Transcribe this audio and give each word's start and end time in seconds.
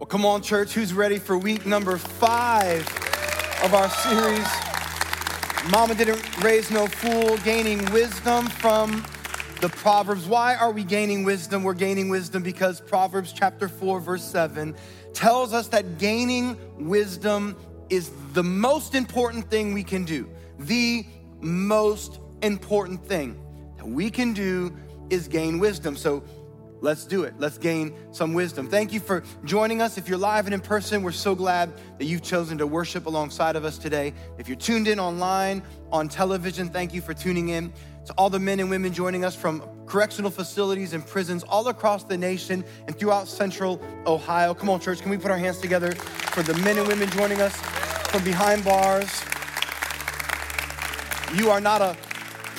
Well, 0.00 0.08
come 0.08 0.26
on, 0.26 0.42
church, 0.42 0.72
who's 0.72 0.92
ready 0.92 1.20
for 1.20 1.38
week 1.38 1.66
number 1.66 1.96
five 1.96 2.80
of 3.62 3.74
our 3.74 3.88
series? 3.88 4.44
Mama 5.70 5.94
didn't 5.94 6.42
raise 6.42 6.68
no 6.68 6.88
fool, 6.88 7.36
gaining 7.38 7.78
wisdom 7.92 8.48
from 8.48 9.06
the 9.60 9.68
Proverbs. 9.68 10.26
Why 10.26 10.56
are 10.56 10.72
we 10.72 10.82
gaining 10.82 11.22
wisdom? 11.22 11.62
We're 11.62 11.74
gaining 11.74 12.08
wisdom 12.08 12.42
because 12.42 12.80
Proverbs 12.80 13.32
chapter 13.32 13.68
4, 13.68 14.00
verse 14.00 14.24
7 14.24 14.74
tells 15.12 15.54
us 15.54 15.68
that 15.68 15.98
gaining 15.98 16.58
wisdom 16.76 17.56
is 17.88 18.10
the 18.32 18.42
most 18.42 18.96
important 18.96 19.48
thing 19.48 19.74
we 19.74 19.84
can 19.84 20.04
do. 20.04 20.28
The 20.58 21.06
most 21.40 22.18
important 22.42 23.06
thing 23.06 23.40
that 23.76 23.86
we 23.86 24.10
can 24.10 24.32
do 24.32 24.76
is 25.08 25.28
gain 25.28 25.60
wisdom. 25.60 25.96
So 25.96 26.24
Let's 26.84 27.06
do 27.06 27.22
it. 27.22 27.32
Let's 27.38 27.56
gain 27.56 27.94
some 28.12 28.34
wisdom. 28.34 28.68
Thank 28.68 28.92
you 28.92 29.00
for 29.00 29.22
joining 29.46 29.80
us. 29.80 29.96
If 29.96 30.06
you're 30.06 30.18
live 30.18 30.44
and 30.44 30.52
in 30.52 30.60
person, 30.60 31.02
we're 31.02 31.12
so 31.12 31.34
glad 31.34 31.72
that 31.96 32.04
you've 32.04 32.20
chosen 32.20 32.58
to 32.58 32.66
worship 32.66 33.06
alongside 33.06 33.56
of 33.56 33.64
us 33.64 33.78
today. 33.78 34.12
If 34.36 34.48
you're 34.48 34.58
tuned 34.58 34.86
in 34.86 35.00
online, 35.00 35.62
on 35.90 36.10
television, 36.10 36.68
thank 36.68 36.92
you 36.92 37.00
for 37.00 37.14
tuning 37.14 37.48
in. 37.48 37.72
To 38.04 38.12
all 38.18 38.28
the 38.28 38.38
men 38.38 38.60
and 38.60 38.68
women 38.68 38.92
joining 38.92 39.24
us 39.24 39.34
from 39.34 39.62
correctional 39.86 40.30
facilities 40.30 40.92
and 40.92 41.06
prisons 41.06 41.42
all 41.44 41.68
across 41.68 42.04
the 42.04 42.18
nation 42.18 42.62
and 42.86 42.94
throughout 42.98 43.28
central 43.28 43.80
Ohio. 44.06 44.52
Come 44.52 44.68
on, 44.68 44.78
church, 44.78 45.00
can 45.00 45.10
we 45.10 45.16
put 45.16 45.30
our 45.30 45.38
hands 45.38 45.60
together 45.60 45.92
for 45.92 46.42
the 46.42 46.52
men 46.58 46.76
and 46.76 46.86
women 46.86 47.08
joining 47.12 47.40
us 47.40 47.56
from 48.10 48.22
behind 48.24 48.62
bars? 48.62 49.22
You 51.34 51.48
are 51.48 51.62
not 51.62 51.80
a 51.80 51.96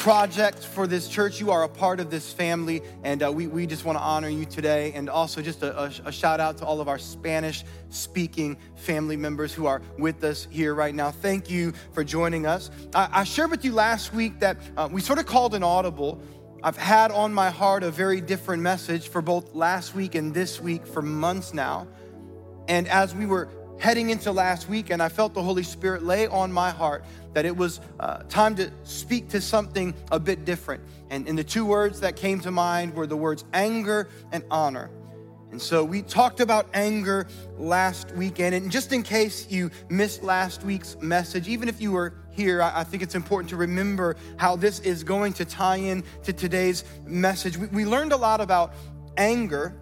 project 0.06 0.60
for 0.60 0.86
this 0.86 1.08
church. 1.08 1.40
You 1.40 1.50
are 1.50 1.64
a 1.64 1.68
part 1.68 2.00
of 2.00 2.12
this 2.12 2.32
family, 2.32 2.84
and 3.04 3.24
uh, 3.24 3.32
we, 3.32 3.48
we 3.48 3.66
just 3.66 3.86
want 3.86 3.98
to 3.98 4.04
honor 4.04 4.30
you 4.30 4.46
today. 4.46 4.94
And 4.94 5.10
also, 5.10 5.42
just 5.42 5.64
a, 5.64 5.76
a, 5.82 5.92
a 6.06 6.12
shout 6.12 6.40
out 6.40 6.60
to 6.60 6.64
all 6.64 6.80
of 6.80 6.88
our 6.88 7.00
Spanish 7.00 7.64
speaking 7.90 8.56
family 8.76 9.18
members 9.18 9.52
who 9.52 9.66
are 9.66 9.82
with 9.98 10.24
us 10.24 10.48
here 10.52 10.76
right 10.76 10.94
now. 10.94 11.10
Thank 11.10 11.50
you 11.50 11.74
for 11.94 12.04
joining 12.04 12.46
us. 12.46 12.70
I, 12.94 13.10
I 13.12 13.24
shared 13.24 13.50
with 13.50 13.66
you 13.66 13.72
last 13.72 14.14
week 14.14 14.40
that 14.42 14.58
uh, 14.78 14.88
we 14.92 15.02
sort 15.02 15.18
of 15.18 15.26
called 15.26 15.56
an 15.56 15.64
audible. 15.64 16.22
I've 16.62 16.78
had 16.78 17.10
on 17.10 17.34
my 17.34 17.50
heart 17.50 17.82
a 17.82 17.90
very 17.90 18.22
different 18.22 18.62
message 18.62 19.08
for 19.08 19.24
both 19.24 19.56
last 19.56 19.96
week 19.96 20.14
and 20.14 20.36
this 20.36 20.62
week 20.62 20.86
for 20.86 21.02
months 21.02 21.52
now. 21.52 21.88
And 22.68 22.88
as 22.90 23.16
we 23.16 23.26
were 23.26 23.50
heading 23.80 24.12
into 24.12 24.32
last 24.32 24.70
week, 24.70 24.92
and 24.92 25.02
I 25.02 25.10
felt 25.10 25.34
the 25.34 25.42
Holy 25.42 25.64
Spirit 25.64 26.04
lay 26.04 26.28
on 26.28 26.52
my 26.52 26.70
heart 26.70 27.04
that 27.36 27.46
it 27.46 27.56
was 27.56 27.80
uh, 28.00 28.24
time 28.24 28.56
to 28.56 28.72
speak 28.84 29.30
to 29.30 29.40
something 29.40 29.94
a 30.12 30.20
bit 30.20 30.46
different. 30.46 30.82
And, 31.10 31.28
and 31.28 31.38
the 31.38 31.44
two 31.44 31.66
words 31.66 32.00
that 32.00 32.16
came 32.16 32.40
to 32.40 32.50
mind 32.50 32.96
were 32.96 33.06
the 33.06 33.18
words 33.18 33.46
anger 33.54 34.10
and 34.32 34.44
honor. 34.50 34.90
And 35.52 35.62
so 35.62 35.84
we 35.84 36.02
talked 36.02 36.40
about 36.40 36.68
anger 36.74 37.28
last 37.58 38.12
weekend. 38.14 38.56
And 38.56 38.72
just 38.72 38.92
in 38.92 39.04
case 39.04 39.50
you 39.50 39.70
missed 39.90 40.24
last 40.24 40.64
week's 40.64 40.98
message, 41.02 41.48
even 41.48 41.70
if 41.70 41.80
you 41.80 41.92
were 41.92 42.16
here, 42.32 42.62
I 42.62 42.84
think 42.84 43.04
it's 43.04 43.16
important 43.16 43.50
to 43.52 43.56
remember 43.56 44.16
how 44.38 44.56
this 44.56 44.80
is 44.80 45.04
going 45.04 45.34
to 45.34 45.46
tie 45.46 45.78
in 45.78 46.04
to 46.24 46.34
today's 46.34 46.84
message. 47.06 47.58
We, 47.58 47.68
we 47.68 47.86
learned 47.86 48.12
a 48.12 48.18
lot 48.18 48.42
about 48.42 48.74
anger 49.18 49.76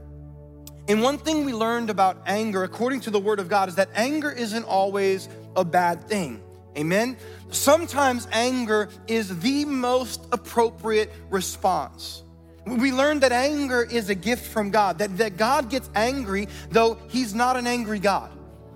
and 0.88 1.02
one 1.02 1.18
thing 1.18 1.46
we 1.46 1.54
learned 1.54 1.90
about 1.90 2.24
anger, 2.26 2.64
according 2.64 3.00
to 3.02 3.10
the 3.10 3.20
Word 3.20 3.40
of 3.40 3.48
God, 3.48 3.70
is 3.70 3.76
that 3.76 3.90
anger 3.96 4.30
isn't 4.30 4.66
always 4.66 5.30
a 5.56 5.64
bad 5.64 6.04
thing. 6.04 6.42
Amen? 6.78 7.18
Sometimes 7.52 8.28
anger 8.32 8.90
is 9.08 9.40
the 9.40 9.66
most 9.66 10.26
appropriate 10.32 11.12
response. 11.30 12.24
We 12.66 12.92
learn 12.92 13.20
that 13.20 13.32
anger 13.32 13.84
is 13.84 14.10
a 14.10 14.16
gift 14.16 14.48
from 14.48 14.72
God, 14.72 15.00
that, 15.00 15.18
that 15.18 15.38
God 15.38 15.70
gets 15.70 15.90
angry, 15.96 16.48
though 16.72 16.98
He's 17.10 17.36
not 17.36 17.58
an 17.58 17.68
angry 17.68 18.00
God. 18.00 18.32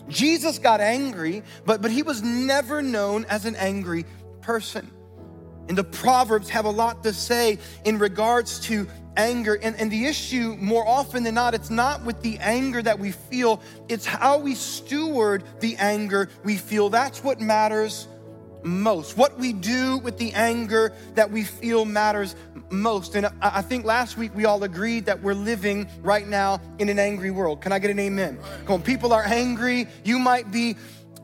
Jesus 0.09 0.59
got 0.59 0.81
angry, 0.81 1.43
but, 1.65 1.81
but 1.81 1.91
He 1.91 2.03
was 2.03 2.21
never 2.21 2.81
known 2.81 3.25
as 3.25 3.45
an 3.45 3.55
angry 3.55 4.05
person. 4.41 4.91
And 5.69 5.77
the 5.77 5.83
Proverbs 5.83 6.49
have 6.49 6.65
a 6.65 6.69
lot 6.69 7.03
to 7.03 7.13
say 7.13 7.59
in 7.83 7.97
regards 7.97 8.59
to 8.61 8.87
anger. 9.17 9.59
And, 9.61 9.75
and 9.75 9.91
the 9.91 10.05
issue, 10.05 10.55
more 10.59 10.87
often 10.87 11.23
than 11.23 11.35
not, 11.35 11.53
it's 11.53 11.69
not 11.69 12.03
with 12.05 12.21
the 12.21 12.37
anger 12.39 12.81
that 12.81 12.99
we 12.99 13.11
feel, 13.11 13.61
it's 13.89 14.05
how 14.05 14.37
we 14.37 14.55
steward 14.55 15.43
the 15.59 15.75
anger 15.77 16.29
we 16.43 16.55
feel. 16.55 16.89
That's 16.89 17.23
what 17.23 17.41
matters 17.41 18.07
most. 18.63 19.17
What 19.17 19.37
we 19.39 19.53
do 19.53 19.97
with 19.97 20.17
the 20.17 20.33
anger 20.33 20.93
that 21.15 21.31
we 21.31 21.43
feel 21.43 21.85
matters 21.85 22.35
most. 22.69 23.15
And 23.15 23.27
I 23.41 23.61
think 23.61 23.85
last 23.85 24.17
week 24.17 24.35
we 24.35 24.45
all 24.45 24.63
agreed 24.63 25.05
that 25.05 25.21
we're 25.21 25.33
living 25.33 25.87
right 26.01 26.27
now 26.27 26.61
in 26.79 26.89
an 26.89 26.99
angry 26.99 27.31
world. 27.31 27.61
Can 27.61 27.71
I 27.71 27.79
get 27.79 27.91
an 27.91 27.99
amen? 27.99 28.39
Come 28.65 28.75
on, 28.75 28.81
people 28.81 29.13
are 29.13 29.23
angry. 29.23 29.87
You 30.03 30.19
might 30.19 30.51
be 30.51 30.75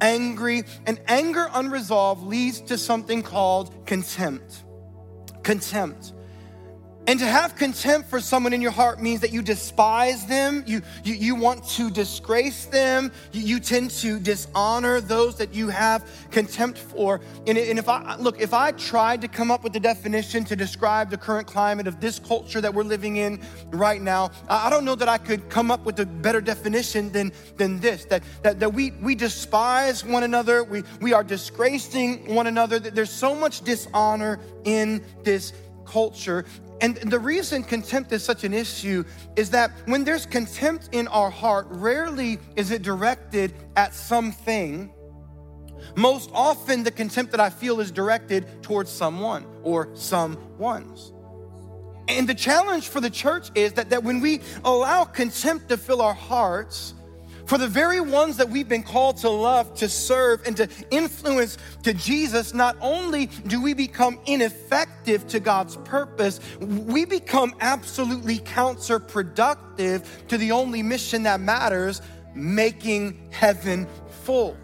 angry. 0.02 0.64
And 0.86 1.00
anger 1.08 1.50
unresolved 1.54 2.24
leads 2.24 2.62
to 2.62 2.78
something 2.78 3.24
called 3.24 3.86
contempt. 3.86 4.64
Contempt. 5.44 6.14
And 7.06 7.20
to 7.20 7.26
have 7.26 7.58
contempt 7.58 8.10
for 8.10 8.22
someone 8.22 8.54
in 8.54 8.62
your 8.62 8.72
heart 8.72 9.02
means 9.02 9.20
that 9.22 9.34
you 9.34 9.42
despise 9.42 10.26
them, 10.26 10.64
you, 10.66 10.82
you, 11.04 11.14
you 11.16 11.36
want 11.36 11.68
to 11.72 11.92
disgrace 11.92 12.66
them, 12.66 13.12
you, 13.34 13.42
you, 13.42 13.60
tend 13.60 13.92
to 13.92 14.20
dishonor 14.20 15.02
those 15.02 15.36
that 15.36 15.54
you 15.54 15.68
have 15.68 16.10
contempt 16.32 16.78
for. 16.78 17.20
And, 17.46 17.58
and 17.58 17.78
if 17.78 17.90
I, 17.90 18.16
look, 18.16 18.40
if 18.40 18.54
I 18.54 18.72
tried 18.72 19.20
to 19.20 19.28
come 19.28 19.52
up 19.52 19.66
with 19.66 19.74
the 19.74 19.82
definition 19.82 20.46
to 20.46 20.56
describe 20.56 21.10
the 21.10 21.18
current 21.18 21.46
climate 21.46 21.88
of 21.88 22.00
this 22.00 22.20
culture 22.20 22.62
that 22.62 22.74
we're 22.74 22.84
living 22.84 23.18
in 23.18 23.42
right 23.72 24.02
now, 24.02 24.32
I 24.48 24.70
don't 24.70 24.86
know 24.86 24.96
that 24.96 25.10
I 25.10 25.18
could 25.18 25.50
come 25.50 25.72
up 25.72 25.84
with 25.86 26.00
a 26.00 26.06
better 26.06 26.40
definition 26.40 27.12
than, 27.12 27.34
than 27.58 27.82
this 27.82 28.06
that, 28.06 28.24
that, 28.44 28.62
that 28.62 28.74
we, 28.74 28.92
we 28.92 29.14
despise 29.14 30.06
one 30.06 30.24
another, 30.24 30.64
we, 30.64 30.84
we 31.02 31.12
are 31.12 31.24
disgracing 31.24 32.34
one 32.34 32.48
another, 32.48 32.80
that 32.80 32.96
there's 32.96 33.12
so 33.12 33.36
much 33.36 33.62
dishonor 33.62 34.40
in 34.64 35.04
this 35.24 35.52
culture. 35.86 36.46
And 36.84 36.98
the 36.98 37.18
reason 37.18 37.64
contempt 37.64 38.12
is 38.12 38.26
such 38.26 38.44
an 38.44 38.54
issue 38.54 39.06
is 39.38 39.52
that 39.52 39.72
when 39.86 40.04
there's 40.04 40.26
contempt 40.26 40.90
in 40.92 41.08
our 41.08 41.30
heart, 41.30 41.66
rarely 41.70 42.40
is 42.58 42.72
it 42.72 42.82
directed 42.82 43.54
at 43.78 43.94
something. 43.94 44.94
Most 45.96 46.30
often, 46.34 46.84
the 46.84 46.92
contempt 46.92 47.32
that 47.32 47.40
I 47.40 47.50
feel 47.52 47.80
is 47.80 47.90
directed 47.90 48.62
towards 48.62 48.92
someone 48.92 49.46
or 49.64 49.96
some 49.96 50.38
ones. 50.58 51.14
And 52.10 52.28
the 52.28 52.36
challenge 52.36 52.90
for 52.90 53.00
the 53.00 53.10
church 53.10 53.50
is 53.56 53.72
that, 53.74 53.92
that 53.92 54.04
when 54.04 54.20
we 54.20 54.42
allow 54.66 55.06
contempt 55.06 55.70
to 55.70 55.78
fill 55.78 56.02
our 56.02 56.14
hearts, 56.14 56.96
for 57.46 57.58
the 57.58 57.68
very 57.68 58.00
ones 58.00 58.38
that 58.38 58.50
we've 58.50 58.70
been 58.70 58.84
called 58.84 59.18
to 59.18 59.30
love, 59.30 59.74
to 59.76 59.90
serve, 59.90 60.46
and 60.46 60.56
to 60.58 60.70
influence 60.92 61.58
to 61.84 61.94
Jesus, 61.94 62.54
not 62.54 62.78
only 62.80 63.28
do 63.48 63.62
we 63.62 63.74
become 63.74 64.20
ineffective 64.26 65.28
to 65.28 65.40
God's 65.40 65.76
purpose, 65.78 66.40
we 66.60 67.06
become 67.06 67.54
absolutely 67.60 68.40
counterproductive 68.40 70.06
to 70.28 70.38
the 70.38 70.52
only 70.52 70.82
mission 70.82 71.24
that 71.24 71.40
matters 71.40 72.02
making 72.34 73.20
heaven 73.32 73.88
full. 74.24 74.58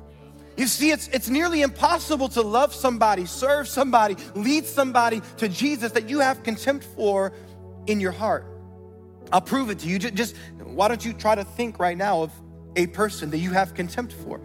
You 0.57 0.67
see, 0.67 0.91
it's, 0.91 1.07
it's 1.09 1.29
nearly 1.29 1.61
impossible 1.61 2.27
to 2.29 2.41
love 2.41 2.73
somebody, 2.73 3.25
serve 3.25 3.67
somebody, 3.67 4.17
lead 4.35 4.65
somebody 4.65 5.21
to 5.37 5.47
Jesus 5.47 5.93
that 5.93 6.09
you 6.09 6.19
have 6.19 6.43
contempt 6.43 6.85
for 6.95 7.31
in 7.87 8.01
your 8.01 8.11
heart. 8.11 8.45
I'll 9.31 9.41
prove 9.41 9.69
it 9.69 9.79
to 9.79 9.87
you. 9.87 9.99
Just, 9.99 10.35
why 10.63 10.87
don't 10.87 11.03
you 11.05 11.13
try 11.13 11.35
to 11.35 11.43
think 11.43 11.79
right 11.79 11.97
now 11.97 12.23
of 12.23 12.31
a 12.75 12.87
person 12.87 13.29
that 13.31 13.39
you 13.39 13.51
have 13.51 13.73
contempt 13.73 14.13
for. 14.13 14.41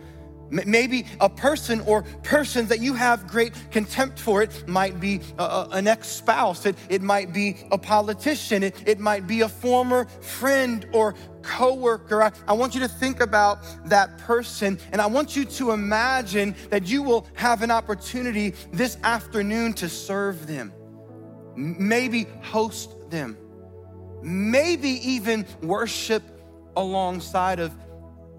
Maybe 0.50 1.06
a 1.20 1.28
person 1.28 1.80
or 1.80 2.02
persons 2.22 2.68
that 2.68 2.80
you 2.80 2.94
have 2.94 3.26
great 3.26 3.54
contempt 3.70 4.18
for. 4.18 4.42
It 4.42 4.68
might 4.68 5.00
be 5.00 5.20
a, 5.38 5.66
an 5.72 5.88
ex 5.88 6.08
spouse, 6.08 6.66
it, 6.66 6.76
it 6.88 7.02
might 7.02 7.32
be 7.32 7.56
a 7.72 7.78
politician, 7.78 8.62
it, 8.62 8.76
it 8.86 9.00
might 9.00 9.26
be 9.26 9.40
a 9.40 9.48
former 9.48 10.04
friend 10.20 10.86
or 10.92 11.14
coworker. 11.42 12.22
I, 12.22 12.32
I 12.46 12.52
want 12.52 12.74
you 12.74 12.80
to 12.80 12.88
think 12.88 13.20
about 13.20 13.58
that 13.88 14.18
person 14.18 14.78
and 14.92 15.00
I 15.00 15.06
want 15.06 15.34
you 15.34 15.44
to 15.44 15.72
imagine 15.72 16.54
that 16.70 16.86
you 16.86 17.02
will 17.02 17.26
have 17.34 17.62
an 17.62 17.70
opportunity 17.70 18.54
this 18.70 18.98
afternoon 19.02 19.72
to 19.74 19.88
serve 19.88 20.46
them, 20.46 20.72
maybe 21.56 22.26
host 22.42 23.10
them, 23.10 23.36
maybe 24.22 24.90
even 25.08 25.46
worship 25.62 26.22
alongside 26.76 27.60
of 27.60 27.72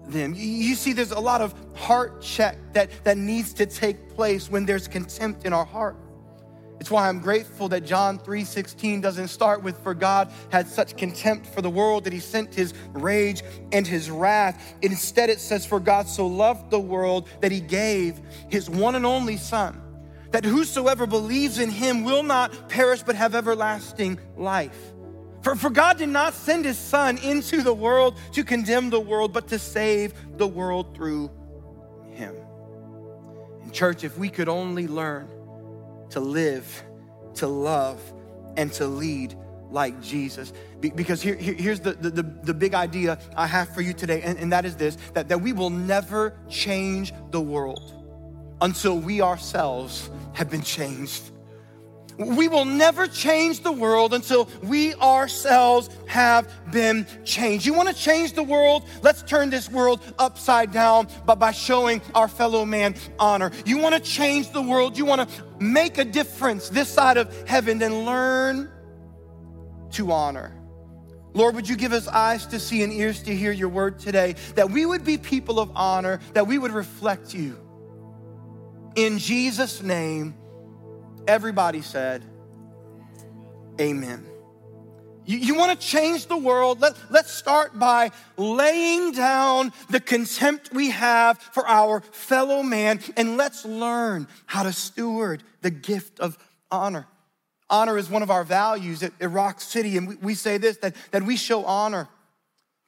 them. 0.08 0.34
You 0.36 0.74
see, 0.74 0.92
there's 0.92 1.12
a 1.12 1.20
lot 1.20 1.40
of 1.40 1.54
heart 1.74 2.22
check 2.22 2.56
that, 2.72 2.90
that 3.04 3.18
needs 3.18 3.52
to 3.54 3.66
take 3.66 4.14
place 4.14 4.50
when 4.50 4.66
there's 4.66 4.88
contempt 4.88 5.44
in 5.44 5.52
our 5.52 5.64
heart. 5.64 5.96
It's 6.78 6.90
why 6.90 7.08
I'm 7.08 7.20
grateful 7.20 7.68
that 7.70 7.86
John 7.86 8.18
3:16 8.18 9.00
doesn't 9.00 9.28
start 9.28 9.62
with 9.62 9.78
for 9.82 9.94
God 9.94 10.30
had 10.50 10.68
such 10.68 10.96
contempt 10.96 11.46
for 11.46 11.62
the 11.62 11.70
world 11.70 12.04
that 12.04 12.12
he 12.12 12.20
sent 12.20 12.54
his 12.54 12.74
rage 12.92 13.42
and 13.72 13.86
his 13.86 14.10
wrath. 14.10 14.74
Instead 14.82 15.30
it 15.30 15.40
says 15.40 15.64
for 15.64 15.80
God 15.80 16.06
so 16.06 16.26
loved 16.26 16.70
the 16.70 16.78
world 16.78 17.28
that 17.40 17.50
he 17.50 17.60
gave 17.60 18.20
his 18.50 18.68
one 18.68 18.94
and 18.94 19.06
only 19.06 19.38
son 19.38 19.80
that 20.32 20.44
whosoever 20.44 21.06
believes 21.06 21.58
in 21.58 21.70
him 21.70 22.04
will 22.04 22.22
not 22.22 22.68
perish 22.68 23.02
but 23.02 23.14
have 23.14 23.34
everlasting 23.34 24.18
life. 24.36 24.92
For, 25.46 25.54
for 25.54 25.70
God 25.70 25.98
did 25.98 26.08
not 26.08 26.34
send 26.34 26.64
his 26.64 26.76
son 26.76 27.18
into 27.18 27.62
the 27.62 27.72
world 27.72 28.18
to 28.32 28.42
condemn 28.42 28.90
the 28.90 28.98
world, 28.98 29.32
but 29.32 29.46
to 29.46 29.60
save 29.60 30.12
the 30.38 30.46
world 30.48 30.96
through 30.96 31.30
him. 32.10 32.34
And, 33.62 33.72
church, 33.72 34.02
if 34.02 34.18
we 34.18 34.28
could 34.28 34.48
only 34.48 34.88
learn 34.88 35.28
to 36.10 36.18
live, 36.18 36.82
to 37.34 37.46
love, 37.46 38.02
and 38.56 38.72
to 38.72 38.88
lead 38.88 39.36
like 39.70 40.02
Jesus. 40.02 40.52
Because 40.80 41.22
here, 41.22 41.36
here, 41.36 41.54
here's 41.54 41.78
the, 41.78 41.92
the, 41.92 42.24
the, 42.24 42.52
big 42.52 42.74
idea 42.74 43.16
I 43.36 43.46
have 43.46 43.72
for 43.72 43.82
you 43.82 43.92
today, 43.92 44.22
and, 44.22 44.36
and 44.40 44.50
that 44.50 44.64
is 44.64 44.74
this 44.74 44.98
that, 45.14 45.28
that 45.28 45.42
we 45.42 45.52
will 45.52 45.70
never 45.70 46.36
change 46.48 47.12
the 47.30 47.40
world 47.40 47.92
until 48.60 48.98
we 48.98 49.20
ourselves 49.20 50.10
have 50.32 50.50
been 50.50 50.62
changed. 50.62 51.30
We 52.18 52.48
will 52.48 52.64
never 52.64 53.06
change 53.06 53.60
the 53.60 53.72
world 53.72 54.14
until 54.14 54.48
we 54.62 54.94
ourselves 54.94 55.90
have 56.06 56.50
been 56.72 57.06
changed. 57.24 57.66
You 57.66 57.74
want 57.74 57.88
to 57.88 57.94
change 57.94 58.32
the 58.32 58.42
world? 58.42 58.88
Let's 59.02 59.22
turn 59.22 59.50
this 59.50 59.70
world 59.70 60.00
upside 60.18 60.72
down 60.72 61.08
by, 61.26 61.34
by 61.34 61.52
showing 61.52 62.00
our 62.14 62.28
fellow 62.28 62.64
man 62.64 62.94
honor. 63.18 63.50
You 63.66 63.78
want 63.78 63.94
to 63.94 64.00
change 64.00 64.50
the 64.52 64.62
world? 64.62 64.96
You 64.96 65.04
want 65.04 65.28
to 65.28 65.44
make 65.58 65.98
a 65.98 66.04
difference 66.04 66.70
this 66.70 66.88
side 66.88 67.18
of 67.18 67.46
heaven? 67.46 67.78
Then 67.78 68.06
learn 68.06 68.70
to 69.92 70.10
honor. 70.10 70.52
Lord, 71.34 71.54
would 71.54 71.68
you 71.68 71.76
give 71.76 71.92
us 71.92 72.08
eyes 72.08 72.46
to 72.46 72.58
see 72.58 72.82
and 72.82 72.90
ears 72.90 73.22
to 73.24 73.36
hear 73.36 73.52
your 73.52 73.68
word 73.68 73.98
today, 73.98 74.36
that 74.54 74.70
we 74.70 74.86
would 74.86 75.04
be 75.04 75.18
people 75.18 75.60
of 75.60 75.70
honor, 75.74 76.18
that 76.32 76.46
we 76.46 76.56
would 76.56 76.72
reflect 76.72 77.34
you. 77.34 77.58
In 78.94 79.18
Jesus' 79.18 79.82
name, 79.82 80.34
everybody 81.26 81.82
said, 81.82 82.22
Amen. 83.80 84.26
You, 85.26 85.38
you 85.38 85.54
want 85.56 85.78
to 85.78 85.86
change 85.86 86.26
the 86.26 86.36
world? 86.36 86.80
Let, 86.80 86.94
let's 87.10 87.32
start 87.32 87.78
by 87.78 88.12
laying 88.36 89.12
down 89.12 89.72
the 89.90 90.00
contempt 90.00 90.72
we 90.72 90.90
have 90.90 91.38
for 91.38 91.66
our 91.66 92.00
fellow 92.00 92.62
man 92.62 93.00
and 93.16 93.36
let's 93.36 93.64
learn 93.64 94.28
how 94.46 94.62
to 94.62 94.72
steward 94.72 95.42
the 95.62 95.70
gift 95.70 96.20
of 96.20 96.38
honor. 96.70 97.06
Honor 97.68 97.98
is 97.98 98.08
one 98.08 98.22
of 98.22 98.30
our 98.30 98.44
values 98.44 99.02
at, 99.02 99.12
at 99.20 99.30
Rock 99.32 99.60
City, 99.60 99.96
and 99.96 100.06
we, 100.06 100.16
we 100.16 100.34
say 100.34 100.56
this 100.56 100.76
that, 100.78 100.94
that 101.10 101.24
we 101.24 101.36
show 101.36 101.64
honor 101.64 102.08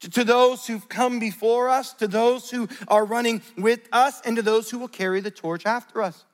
to, 0.01 0.11
to 0.11 0.25
those 0.25 0.67
who've 0.67 0.89
come 0.89 1.19
before 1.19 1.69
us, 1.69 1.93
to 1.95 2.07
those 2.07 2.51
who 2.51 2.69
are 2.87 3.05
running 3.05 3.43
with 3.57 3.81
us, 3.91 4.21
and 4.25 4.37
to 4.37 4.43
those 4.43 4.71
who 4.71 4.79
will 4.79 4.89
carry 4.89 5.21
the 5.21 5.33
torch 5.33 5.67
after 5.67 6.01
us. 6.03 6.25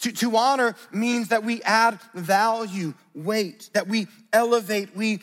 To, 0.00 0.12
to 0.12 0.36
honor 0.36 0.76
means 0.92 1.28
that 1.28 1.44
we 1.44 1.62
add 1.62 1.98
value, 2.14 2.94
weight, 3.14 3.70
that 3.74 3.86
we 3.86 4.06
elevate, 4.32 4.96
we 4.96 5.20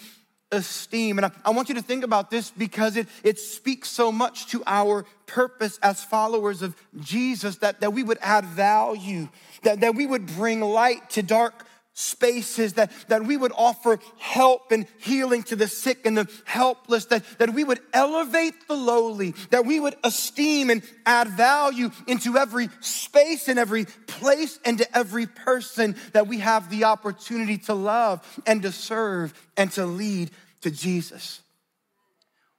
esteem. 0.51 1.17
And 1.17 1.25
I, 1.25 1.31
I, 1.43 1.49
want 1.49 1.69
you 1.69 1.75
to 1.75 1.81
think 1.81 2.03
about 2.03 2.31
this 2.31 2.51
because 2.51 2.95
it, 2.95 3.07
it 3.23 3.39
speaks 3.39 3.89
so 3.89 4.11
much 4.11 4.47
to 4.47 4.63
our 4.65 5.05
purpose 5.25 5.77
as 5.81 6.03
followers 6.03 6.61
of 6.61 6.75
Jesus 6.99 7.57
that, 7.57 7.81
that 7.81 7.91
we 7.91 8.03
would 8.03 8.17
add 8.21 8.45
value, 8.45 9.27
that, 9.63 9.81
that 9.81 9.95
we 9.95 10.05
would 10.05 10.25
bring 10.25 10.61
light 10.61 11.09
to 11.11 11.23
dark 11.23 11.66
spaces, 11.97 12.73
that, 12.73 12.91
that 13.07 13.25
we 13.25 13.35
would 13.35 13.51
offer 13.55 13.97
help 14.19 14.71
and 14.71 14.85
healing 14.99 15.41
to 15.41 15.55
the 15.55 15.67
sick 15.67 16.05
and 16.05 16.15
the 16.15 16.29
helpless, 16.45 17.05
that, 17.05 17.23
that 17.39 17.55
we 17.55 17.63
would 17.63 17.79
elevate 17.91 18.53
the 18.67 18.75
lowly, 18.75 19.33
that 19.49 19.65
we 19.65 19.79
would 19.79 19.95
esteem 20.03 20.69
and 20.69 20.83
add 21.07 21.27
value 21.29 21.89
into 22.05 22.37
every 22.37 22.69
space 22.81 23.47
and 23.47 23.57
every 23.57 23.85
place 24.05 24.59
and 24.63 24.77
to 24.77 24.97
every 24.97 25.25
person 25.25 25.95
that 26.13 26.27
we 26.27 26.37
have 26.37 26.69
the 26.69 26.83
opportunity 26.83 27.57
to 27.57 27.73
love 27.73 28.23
and 28.45 28.61
to 28.61 28.71
serve 28.71 29.33
and 29.57 29.71
to 29.71 29.87
lead 29.87 30.29
to 30.61 30.69
Jesus. 30.69 31.41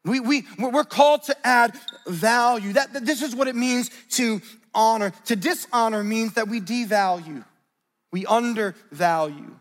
We, 0.04 0.18
we, 0.18 0.46
we're 0.58 0.82
called 0.82 1.22
to 1.24 1.46
add 1.46 1.74
value. 2.08 2.72
That, 2.72 3.06
this 3.06 3.22
is 3.22 3.36
what 3.36 3.46
it 3.46 3.54
means 3.54 3.88
to 4.10 4.40
honor. 4.74 5.12
To 5.26 5.36
dishonor 5.36 6.02
means 6.02 6.32
that 6.32 6.48
we 6.48 6.60
devalue 6.60 7.44
we 8.10 8.26
undervalue, 8.26 9.56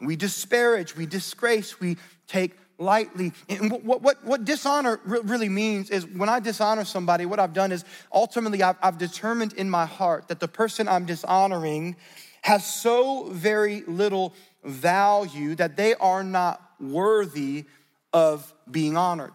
we 0.00 0.16
disparage, 0.16 0.96
we 0.96 1.06
disgrace, 1.06 1.80
we 1.80 1.96
take 2.26 2.56
lightly. 2.78 3.32
And 3.48 3.70
what, 3.84 4.02
what, 4.02 4.24
what 4.24 4.44
dishonor 4.44 5.00
really 5.04 5.48
means 5.48 5.90
is 5.90 6.06
when 6.06 6.28
I 6.28 6.40
dishonor 6.40 6.84
somebody, 6.84 7.26
what 7.26 7.40
I've 7.40 7.52
done 7.52 7.72
is 7.72 7.84
ultimately 8.12 8.62
I've, 8.62 8.76
I've 8.82 8.98
determined 8.98 9.52
in 9.54 9.68
my 9.68 9.86
heart 9.86 10.28
that 10.28 10.40
the 10.40 10.48
person 10.48 10.88
I'm 10.88 11.04
dishonoring 11.04 11.96
has 12.42 12.64
so 12.64 13.28
very 13.30 13.82
little 13.86 14.32
value 14.64 15.54
that 15.56 15.76
they 15.76 15.94
are 15.94 16.22
not 16.22 16.62
worthy 16.80 17.64
of 18.12 18.52
being 18.70 18.96
honored. 18.96 19.32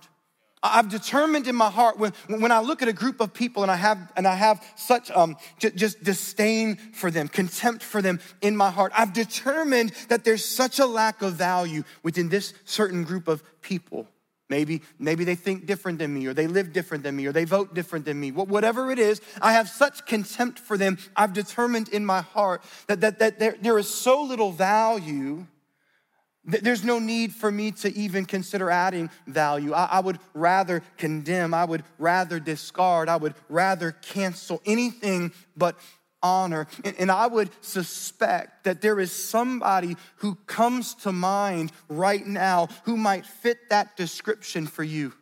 I've 0.63 0.87
determined 0.87 1.47
in 1.47 1.55
my 1.55 1.69
heart 1.69 1.99
when, 1.99 2.13
when 2.29 2.51
I 2.51 2.61
look 2.61 2.81
at 2.81 2.87
a 2.87 2.93
group 2.93 3.19
of 3.19 3.33
people 3.33 3.63
and 3.63 3.71
I 3.71 3.75
have, 3.75 4.11
and 4.15 4.25
I 4.25 4.35
have 4.35 4.65
such 4.77 5.11
um, 5.11 5.35
j- 5.59 5.71
just 5.71 6.01
disdain 6.01 6.77
for 6.93 7.11
them, 7.11 7.27
contempt 7.27 7.83
for 7.83 8.01
them 8.01 8.21
in 8.41 8.55
my 8.55 8.71
heart, 8.71 8.93
I've 8.95 9.11
determined 9.11 9.91
that 10.07 10.23
there's 10.23 10.45
such 10.45 10.79
a 10.79 10.85
lack 10.85 11.21
of 11.21 11.33
value 11.33 11.83
within 12.01 12.29
this 12.29 12.53
certain 12.63 13.03
group 13.03 13.27
of 13.27 13.43
people. 13.61 14.07
Maybe, 14.49 14.83
maybe 14.99 15.25
they 15.25 15.35
think 15.35 15.65
different 15.65 15.99
than 15.99 16.13
me, 16.13 16.27
or 16.27 16.33
they 16.33 16.47
live 16.47 16.71
different 16.71 17.03
than 17.03 17.15
me, 17.15 17.25
or 17.25 17.31
they 17.31 17.43
vote 17.43 17.73
different 17.73 18.05
than 18.05 18.19
me. 18.19 18.31
Whatever 18.31 18.91
it 18.91 18.99
is, 18.99 19.19
I 19.41 19.53
have 19.53 19.67
such 19.67 20.05
contempt 20.05 20.59
for 20.59 20.77
them. 20.77 20.97
I've 21.15 21.33
determined 21.33 21.89
in 21.89 22.05
my 22.05 22.21
heart 22.21 22.63
that, 22.87 23.01
that, 23.01 23.19
that 23.19 23.39
there, 23.39 23.55
there 23.59 23.77
is 23.77 23.89
so 23.89 24.21
little 24.21 24.51
value 24.51 25.47
there's 26.45 26.83
no 26.83 26.99
need 26.99 27.33
for 27.33 27.49
me 27.49 27.71
to 27.71 27.95
even 27.95 28.25
consider 28.25 28.69
adding 28.69 29.09
value. 29.25 29.73
I, 29.73 29.85
I, 29.85 29.99
would 30.01 30.19
rather 30.33 30.83
condemn. 30.97 31.53
I 31.53 31.63
would 31.63 31.83
rather 31.97 32.39
discard. 32.39 33.07
I 33.07 33.15
would 33.15 33.35
rather 33.47 33.91
cancel 33.91 34.61
anything 34.65 35.31
but 35.55 35.77
honor. 36.21 36.67
And, 36.83 36.95
and 36.99 37.11
I 37.11 37.27
would 37.27 37.49
suspect 37.61 38.65
that 38.65 38.81
there 38.81 38.99
is 38.99 39.11
somebody 39.11 39.95
who 40.17 40.35
comes 40.47 40.95
to 40.95 41.13
mind 41.13 41.71
right 41.87 42.25
now 42.25 42.67
who 42.83 42.97
might 42.97 43.25
fit 43.25 43.69
that 43.69 43.95
description 43.95 44.67
for 44.67 44.83
you. 44.83 45.13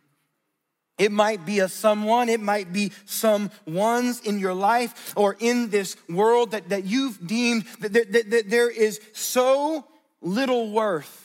It 0.98 1.10
might 1.10 1.46
be 1.46 1.60
a 1.60 1.68
someone, 1.68 2.28
it 2.28 2.40
might 2.40 2.72
be 2.72 2.92
some 3.06 3.50
ones 3.66 4.20
in 4.20 4.38
your 4.38 4.54
life 4.54 5.14
or 5.16 5.36
in 5.38 5.70
this 5.70 5.96
world 6.08 6.52
that, 6.52 6.68
that 6.68 6.84
you've 6.84 7.26
deemed 7.26 7.64
that, 7.80 7.92
that, 7.92 8.30
that 8.30 8.50
there 8.50 8.70
is 8.70 9.00
so 9.12 9.84
little 10.22 10.70
worth. 10.70 11.18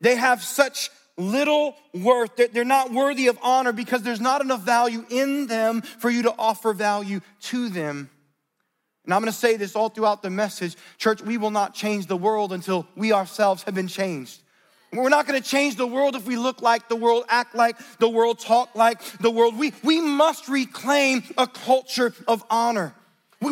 They 0.00 0.16
have 0.16 0.42
such 0.42 0.90
little 1.16 1.74
worth. 1.94 2.36
That 2.36 2.52
they're 2.52 2.64
not 2.64 2.92
worthy 2.92 3.28
of 3.28 3.38
honor 3.42 3.72
because 3.72 4.02
there's 4.02 4.20
not 4.20 4.40
enough 4.40 4.62
value 4.62 5.04
in 5.08 5.46
them 5.46 5.82
for 5.82 6.10
you 6.10 6.22
to 6.22 6.34
offer 6.38 6.72
value 6.72 7.20
to 7.42 7.68
them. 7.68 8.10
And 9.04 9.12
I'm 9.12 9.20
gonna 9.20 9.32
say 9.32 9.56
this 9.56 9.76
all 9.76 9.88
throughout 9.88 10.22
the 10.22 10.30
message 10.30 10.76
Church, 10.98 11.22
we 11.22 11.38
will 11.38 11.50
not 11.50 11.74
change 11.74 12.06
the 12.06 12.16
world 12.16 12.52
until 12.52 12.86
we 12.96 13.12
ourselves 13.12 13.62
have 13.64 13.74
been 13.74 13.88
changed. 13.88 14.40
We're 14.92 15.08
not 15.08 15.26
gonna 15.26 15.40
change 15.40 15.76
the 15.76 15.86
world 15.86 16.14
if 16.14 16.26
we 16.26 16.36
look 16.36 16.62
like 16.62 16.88
the 16.88 16.96
world, 16.96 17.24
act 17.28 17.54
like 17.54 17.76
the 17.98 18.08
world, 18.08 18.38
talk 18.38 18.74
like 18.74 19.02
the 19.18 19.30
world. 19.30 19.58
We, 19.58 19.72
we 19.82 20.00
must 20.00 20.48
reclaim 20.48 21.22
a 21.36 21.46
culture 21.46 22.14
of 22.28 22.44
honor. 22.48 22.94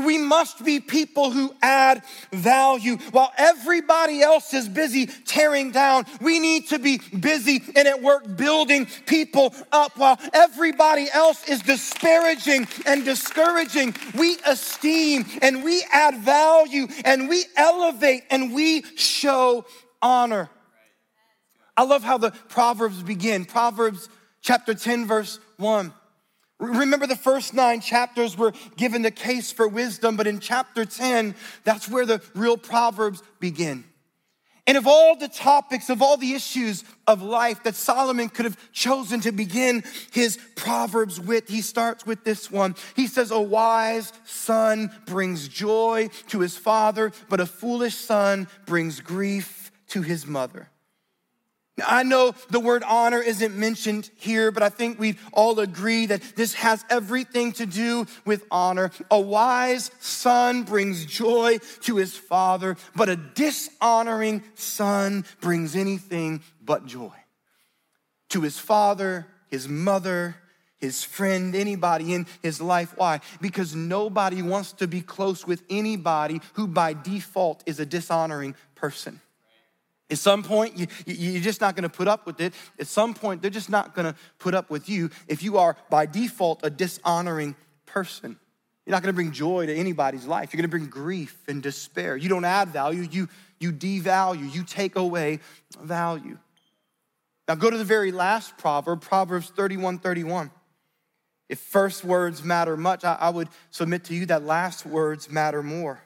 We 0.00 0.18
must 0.18 0.64
be 0.64 0.80
people 0.80 1.30
who 1.30 1.54
add 1.60 2.02
value. 2.32 2.96
While 3.10 3.32
everybody 3.36 4.22
else 4.22 4.54
is 4.54 4.68
busy 4.68 5.06
tearing 5.06 5.70
down, 5.70 6.06
we 6.20 6.38
need 6.38 6.68
to 6.68 6.78
be 6.78 6.98
busy 6.98 7.62
and 7.76 7.86
at 7.86 8.02
work 8.02 8.36
building 8.36 8.86
people 9.06 9.54
up. 9.70 9.96
While 9.96 10.18
everybody 10.32 11.08
else 11.12 11.48
is 11.48 11.60
disparaging 11.62 12.66
and 12.86 13.04
discouraging, 13.04 13.94
we 14.16 14.38
esteem 14.46 15.26
and 15.42 15.62
we 15.62 15.84
add 15.92 16.16
value 16.18 16.86
and 17.04 17.28
we 17.28 17.44
elevate 17.56 18.24
and 18.30 18.54
we 18.54 18.82
show 18.96 19.64
honor. 20.00 20.48
I 21.76 21.84
love 21.84 22.02
how 22.02 22.18
the 22.18 22.30
Proverbs 22.48 23.02
begin. 23.02 23.44
Proverbs 23.44 24.08
chapter 24.42 24.74
10, 24.74 25.06
verse 25.06 25.38
1. 25.56 25.92
Remember, 26.62 27.08
the 27.08 27.16
first 27.16 27.54
nine 27.54 27.80
chapters 27.80 28.36
were 28.36 28.52
given 28.76 29.02
the 29.02 29.10
case 29.10 29.50
for 29.50 29.66
wisdom, 29.66 30.16
but 30.16 30.28
in 30.28 30.38
chapter 30.38 30.84
10, 30.84 31.34
that's 31.64 31.88
where 31.88 32.06
the 32.06 32.22
real 32.34 32.56
Proverbs 32.56 33.22
begin. 33.40 33.84
And 34.64 34.78
of 34.78 34.86
all 34.86 35.16
the 35.16 35.26
topics, 35.26 35.90
of 35.90 36.00
all 36.00 36.16
the 36.16 36.34
issues 36.34 36.84
of 37.08 37.20
life 37.20 37.64
that 37.64 37.74
Solomon 37.74 38.28
could 38.28 38.44
have 38.44 38.72
chosen 38.72 39.20
to 39.22 39.32
begin 39.32 39.82
his 40.12 40.38
Proverbs 40.54 41.18
with, 41.18 41.48
he 41.48 41.62
starts 41.62 42.06
with 42.06 42.22
this 42.22 42.48
one. 42.48 42.76
He 42.94 43.08
says, 43.08 43.32
A 43.32 43.40
wise 43.40 44.12
son 44.24 44.92
brings 45.06 45.48
joy 45.48 46.10
to 46.28 46.38
his 46.38 46.56
father, 46.56 47.10
but 47.28 47.40
a 47.40 47.46
foolish 47.46 47.96
son 47.96 48.46
brings 48.66 49.00
grief 49.00 49.72
to 49.88 50.02
his 50.02 50.28
mother. 50.28 50.68
I 51.86 52.02
know 52.02 52.34
the 52.50 52.60
word 52.60 52.82
honor 52.82 53.20
isn't 53.20 53.56
mentioned 53.56 54.10
here, 54.16 54.50
but 54.50 54.62
I 54.62 54.68
think 54.68 54.98
we 54.98 55.16
all 55.32 55.58
agree 55.58 56.06
that 56.06 56.20
this 56.36 56.54
has 56.54 56.84
everything 56.90 57.52
to 57.52 57.66
do 57.66 58.06
with 58.26 58.44
honor. 58.50 58.90
A 59.10 59.18
wise 59.18 59.90
son 59.98 60.64
brings 60.64 61.06
joy 61.06 61.58
to 61.82 61.96
his 61.96 62.16
father, 62.16 62.76
but 62.94 63.08
a 63.08 63.16
dishonoring 63.16 64.42
son 64.54 65.24
brings 65.40 65.74
anything 65.74 66.42
but 66.62 66.84
joy 66.84 67.12
to 68.30 68.42
his 68.42 68.58
father, 68.58 69.26
his 69.50 69.68
mother, 69.68 70.36
his 70.78 71.04
friend, 71.04 71.54
anybody 71.54 72.12
in 72.12 72.26
his 72.42 72.60
life. 72.60 72.92
Why? 72.96 73.20
Because 73.40 73.74
nobody 73.74 74.42
wants 74.42 74.72
to 74.74 74.88
be 74.88 75.00
close 75.00 75.46
with 75.46 75.62
anybody 75.70 76.40
who 76.54 76.66
by 76.66 76.92
default 76.94 77.62
is 77.66 77.78
a 77.78 77.86
dishonoring 77.86 78.56
person. 78.74 79.20
At 80.12 80.18
some 80.18 80.42
point, 80.42 80.76
you, 80.76 80.86
you're 81.06 81.42
just 81.42 81.62
not 81.62 81.74
gonna 81.74 81.88
put 81.88 82.06
up 82.06 82.26
with 82.26 82.38
it. 82.42 82.52
At 82.78 82.86
some 82.86 83.14
point, 83.14 83.40
they're 83.40 83.50
just 83.50 83.70
not 83.70 83.94
gonna 83.94 84.14
put 84.38 84.54
up 84.54 84.68
with 84.68 84.86
you 84.90 85.08
if 85.26 85.42
you 85.42 85.56
are, 85.56 85.74
by 85.88 86.04
default, 86.04 86.60
a 86.62 86.68
dishonoring 86.68 87.56
person. 87.86 88.36
You're 88.84 88.92
not 88.92 89.02
gonna 89.02 89.14
bring 89.14 89.32
joy 89.32 89.64
to 89.64 89.74
anybody's 89.74 90.26
life. 90.26 90.52
You're 90.52 90.58
gonna 90.58 90.68
bring 90.68 90.86
grief 90.86 91.42
and 91.48 91.62
despair. 91.62 92.14
You 92.18 92.28
don't 92.28 92.44
add 92.44 92.68
value, 92.68 93.08
you, 93.10 93.26
you 93.58 93.72
devalue, 93.72 94.54
you 94.54 94.64
take 94.64 94.96
away 94.96 95.40
value. 95.80 96.36
Now, 97.48 97.54
go 97.54 97.70
to 97.70 97.78
the 97.78 97.82
very 97.82 98.12
last 98.12 98.58
proverb, 98.58 99.00
Proverbs 99.00 99.48
31 99.48 99.98
31. 99.98 100.50
If 101.48 101.58
first 101.58 102.04
words 102.04 102.44
matter 102.44 102.76
much, 102.76 103.02
I, 103.02 103.16
I 103.18 103.30
would 103.30 103.48
submit 103.70 104.04
to 104.04 104.14
you 104.14 104.26
that 104.26 104.44
last 104.44 104.84
words 104.84 105.30
matter 105.30 105.62
more 105.62 106.02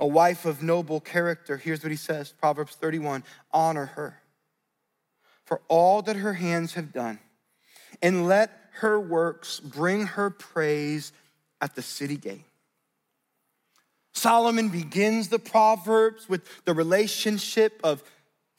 a 0.00 0.06
wife 0.06 0.46
of 0.46 0.62
noble 0.62 0.98
character. 0.98 1.56
Here's 1.56 1.82
what 1.82 1.90
he 1.90 1.96
says 1.96 2.32
Proverbs 2.32 2.74
31 2.74 3.22
honor 3.52 3.86
her 3.86 4.20
for 5.44 5.60
all 5.68 6.00
that 6.02 6.14
her 6.14 6.34
hands 6.34 6.74
have 6.74 6.92
done, 6.92 7.18
and 8.00 8.28
let 8.28 8.52
her 8.74 9.00
works 9.00 9.58
bring 9.58 10.06
her 10.06 10.30
praise 10.30 11.12
at 11.60 11.74
the 11.74 11.82
city 11.82 12.16
gate. 12.16 12.44
Solomon 14.12 14.68
begins 14.68 15.28
the 15.28 15.40
Proverbs 15.40 16.28
with 16.28 16.42
the 16.64 16.72
relationship 16.72 17.80
of 17.82 18.02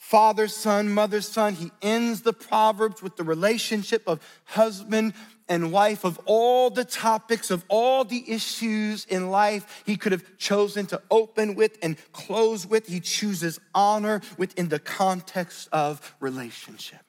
father, 0.02 0.48
son, 0.48 0.90
mother, 0.90 1.22
son. 1.22 1.54
He 1.54 1.72
ends 1.82 2.22
the 2.22 2.34
Proverbs 2.34 3.04
with 3.04 3.18
the 3.18 3.24
relationship 3.24 4.02
of 4.08 4.20
husband, 4.46 5.14
and 5.48 5.72
wife 5.72 6.04
of 6.04 6.20
all 6.26 6.70
the 6.70 6.84
topics, 6.84 7.52
of 7.52 7.64
all 7.68 8.04
the 8.04 8.24
issues 8.30 9.06
in 9.06 9.30
life 9.30 9.84
he 9.86 9.96
could 9.98 10.12
have 10.12 10.24
chosen 10.38 10.86
to 10.88 11.02
open 11.12 11.56
with 11.56 11.78
and 11.84 11.98
close 12.14 12.66
with. 12.66 12.88
He 12.88 13.00
chooses 13.00 13.60
honor 13.76 14.22
within 14.38 14.70
the 14.70 14.80
context 14.80 15.70
of 15.72 16.16
relationship. 16.20 17.02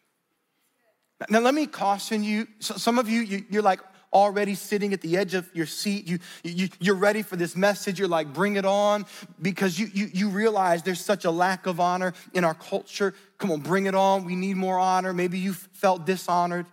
Now, 1.31 1.41
let 1.41 1.55
me 1.55 1.67
caution 1.67 2.25
you. 2.25 2.47
Some 2.59 2.99
of 2.99 3.09
you, 3.09 3.45
you're 3.49 3.63
like, 3.63 3.81
already 4.13 4.55
sitting 4.55 4.93
at 4.93 5.01
the 5.01 5.17
edge 5.17 5.35
of 5.35 5.49
your 5.55 5.67
seat. 5.67 6.07
You, 6.07 6.19
you, 6.45 6.69
you're 6.79 6.95
ready 6.95 7.23
for 7.23 7.37
this 7.37 7.57
message. 7.57 7.99
You're 7.99 8.09
like, 8.09 8.33
bring 8.33 8.57
it 8.57 8.65
on 8.65 9.07
because 9.41 9.79
you, 9.79 9.89
you, 9.93 10.11
you 10.13 10.29
realize 10.29 10.83
there's 10.83 11.05
such 11.05 11.25
a 11.25 11.31
lack 11.31 11.67
of 11.67 11.81
honor 11.81 12.13
in 12.35 12.45
our 12.45 12.55
culture. 12.55 13.15
Come 13.39 13.51
on, 13.51 13.61
bring 13.61 13.87
it 13.87 13.95
on. 13.95 14.25
We 14.25 14.37
need 14.37 14.57
more 14.57 14.79
honor. 14.79 15.13
Maybe 15.13 15.39
you 15.39 15.53
felt 15.53 16.07
dishonored. 16.07 16.67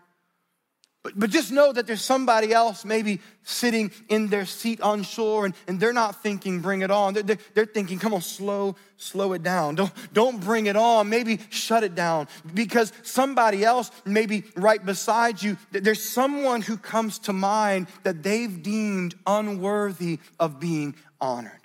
But, 1.01 1.17
but 1.17 1.29
just 1.29 1.49
know 1.51 1.71
that 1.71 1.87
there's 1.87 2.03
somebody 2.03 2.53
else 2.53 2.83
maybe 2.83 3.21
sitting 3.43 3.91
in 4.09 4.27
their 4.27 4.45
seat 4.45 4.81
on 4.81 5.03
shore 5.03 5.45
and, 5.45 5.53
and 5.65 5.79
they're 5.79 5.93
not 5.93 6.21
thinking, 6.21 6.59
bring 6.59 6.81
it 6.81 6.91
on. 6.91 7.13
They're, 7.13 7.23
they're, 7.23 7.37
they're, 7.53 7.65
thinking, 7.65 7.99
come 7.99 8.13
on, 8.13 8.21
slow, 8.21 8.75
slow 8.97 9.31
it 9.31 9.41
down. 9.41 9.75
Don't, 9.75 9.93
don't 10.13 10.41
bring 10.41 10.65
it 10.65 10.75
on. 10.75 11.07
Maybe 11.07 11.39
shut 11.49 11.85
it 11.85 11.95
down 11.95 12.27
because 12.53 12.91
somebody 13.03 13.63
else, 13.63 13.91
maybe 14.03 14.43
right 14.57 14.85
beside 14.85 15.41
you, 15.41 15.55
there's 15.71 16.03
someone 16.03 16.61
who 16.61 16.75
comes 16.75 17.19
to 17.19 17.33
mind 17.33 17.87
that 18.03 18.21
they've 18.21 18.61
deemed 18.61 19.15
unworthy 19.25 20.19
of 20.37 20.59
being 20.59 20.95
honored. 21.21 21.58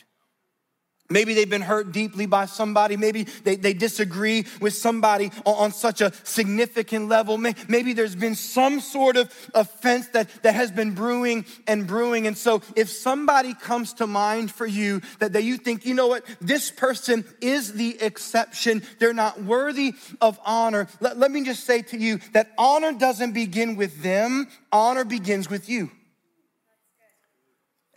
Maybe 1.10 1.34
they've 1.34 1.48
been 1.48 1.60
hurt 1.60 1.92
deeply 1.92 2.24
by 2.24 2.46
somebody. 2.46 2.96
Maybe 2.96 3.24
they, 3.24 3.56
they 3.56 3.74
disagree 3.74 4.46
with 4.62 4.74
somebody 4.74 5.30
on, 5.44 5.54
on 5.64 5.72
such 5.72 6.00
a 6.00 6.12
significant 6.24 7.08
level. 7.08 7.36
Maybe 7.36 7.92
there's 7.92 8.16
been 8.16 8.34
some 8.34 8.80
sort 8.80 9.18
of 9.18 9.30
offense 9.54 10.08
that, 10.08 10.30
that 10.42 10.54
has 10.54 10.70
been 10.70 10.94
brewing 10.94 11.44
and 11.66 11.86
brewing. 11.86 12.26
And 12.26 12.38
so 12.38 12.62
if 12.74 12.88
somebody 12.88 13.52
comes 13.52 13.92
to 13.94 14.06
mind 14.06 14.50
for 14.50 14.66
you 14.66 15.02
that, 15.18 15.34
that 15.34 15.42
you 15.42 15.58
think, 15.58 15.84
you 15.84 15.92
know 15.92 16.06
what, 16.06 16.24
this 16.40 16.70
person 16.70 17.26
is 17.42 17.74
the 17.74 18.00
exception, 18.00 18.82
they're 18.98 19.12
not 19.12 19.42
worthy 19.42 19.92
of 20.22 20.40
honor, 20.42 20.88
let, 21.00 21.18
let 21.18 21.30
me 21.30 21.44
just 21.44 21.64
say 21.64 21.82
to 21.82 21.98
you 21.98 22.18
that 22.32 22.50
honor 22.56 22.92
doesn't 22.92 23.32
begin 23.32 23.76
with 23.76 24.02
them, 24.02 24.48
honor 24.72 25.04
begins 25.04 25.50
with 25.50 25.68
you. 25.68 25.90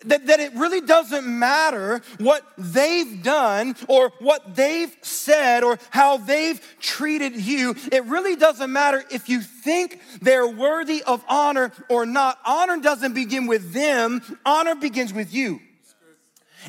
That, 0.05 0.27
that 0.27 0.39
it 0.39 0.53
really 0.53 0.81
doesn't 0.81 1.25
matter 1.25 2.01
what 2.19 2.43
they've 2.55 3.23
done 3.23 3.75
or 3.87 4.11
what 4.19 4.55
they've 4.55 4.95
said 5.01 5.63
or 5.63 5.79
how 5.89 6.17
they've 6.17 6.61
treated 6.79 7.35
you. 7.35 7.75
It 7.91 8.05
really 8.05 8.35
doesn't 8.35 8.71
matter 8.71 9.03
if 9.09 9.27
you 9.27 9.41
think 9.41 9.99
they're 10.21 10.47
worthy 10.47 11.01
of 11.03 11.25
honor 11.27 11.71
or 11.89 12.05
not. 12.05 12.37
Honor 12.45 12.77
doesn't 12.77 13.13
begin 13.13 13.47
with 13.47 13.73
them, 13.73 14.21
honor 14.45 14.75
begins 14.75 15.13
with 15.13 15.33
you. 15.33 15.61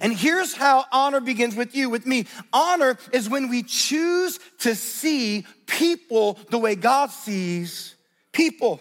And 0.00 0.12
here's 0.12 0.54
how 0.54 0.84
honor 0.92 1.20
begins 1.20 1.56
with 1.56 1.74
you, 1.74 1.90
with 1.90 2.06
me. 2.06 2.26
Honor 2.52 2.98
is 3.12 3.28
when 3.28 3.48
we 3.48 3.62
choose 3.62 4.38
to 4.60 4.74
see 4.74 5.44
people 5.66 6.38
the 6.50 6.58
way 6.58 6.74
God 6.76 7.10
sees 7.10 7.94
people. 8.32 8.80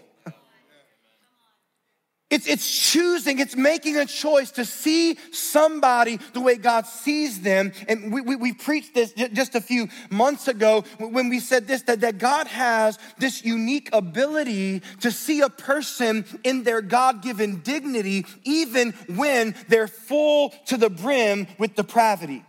It's, 2.29 2.45
it's 2.45 2.69
choosing, 2.91 3.39
it's 3.39 3.55
making 3.55 3.95
a 3.95 4.05
choice 4.05 4.51
to 4.51 4.65
see 4.65 5.17
somebody 5.31 6.19
the 6.33 6.41
way 6.41 6.57
God 6.57 6.85
sees 6.85 7.39
them. 7.39 7.71
And 7.87 8.11
we, 8.11 8.19
we, 8.19 8.35
we, 8.35 8.53
preached 8.53 8.93
this 8.93 9.13
just 9.13 9.55
a 9.55 9.61
few 9.61 9.87
months 10.09 10.49
ago 10.49 10.83
when 10.99 11.29
we 11.29 11.39
said 11.39 11.67
this 11.67 11.83
that, 11.83 12.01
that 12.01 12.17
God 12.17 12.47
has 12.47 12.99
this 13.17 13.45
unique 13.45 13.89
ability 13.93 14.81
to 14.99 15.09
see 15.09 15.39
a 15.39 15.49
person 15.49 16.25
in 16.43 16.63
their 16.63 16.81
God 16.81 17.21
given 17.21 17.61
dignity, 17.61 18.25
even 18.43 18.91
when 19.15 19.55
they're 19.69 19.87
full 19.87 20.49
to 20.65 20.75
the 20.75 20.89
brim 20.89 21.47
with 21.57 21.75
depravity. 21.75 22.43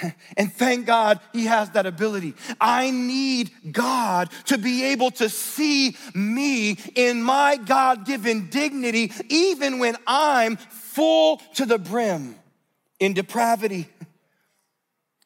And 0.36 0.52
thank 0.52 0.86
God 0.86 1.20
he 1.32 1.44
has 1.46 1.70
that 1.70 1.86
ability. 1.86 2.34
I 2.60 2.90
need 2.90 3.50
God 3.70 4.30
to 4.46 4.58
be 4.58 4.84
able 4.86 5.10
to 5.12 5.28
see 5.28 5.96
me 6.14 6.78
in 6.94 7.22
my 7.22 7.56
God 7.56 8.06
given 8.06 8.48
dignity, 8.48 9.12
even 9.28 9.78
when 9.78 9.96
I'm 10.06 10.56
full 10.56 11.38
to 11.54 11.66
the 11.66 11.78
brim 11.78 12.36
in 12.98 13.14
depravity. 13.14 13.88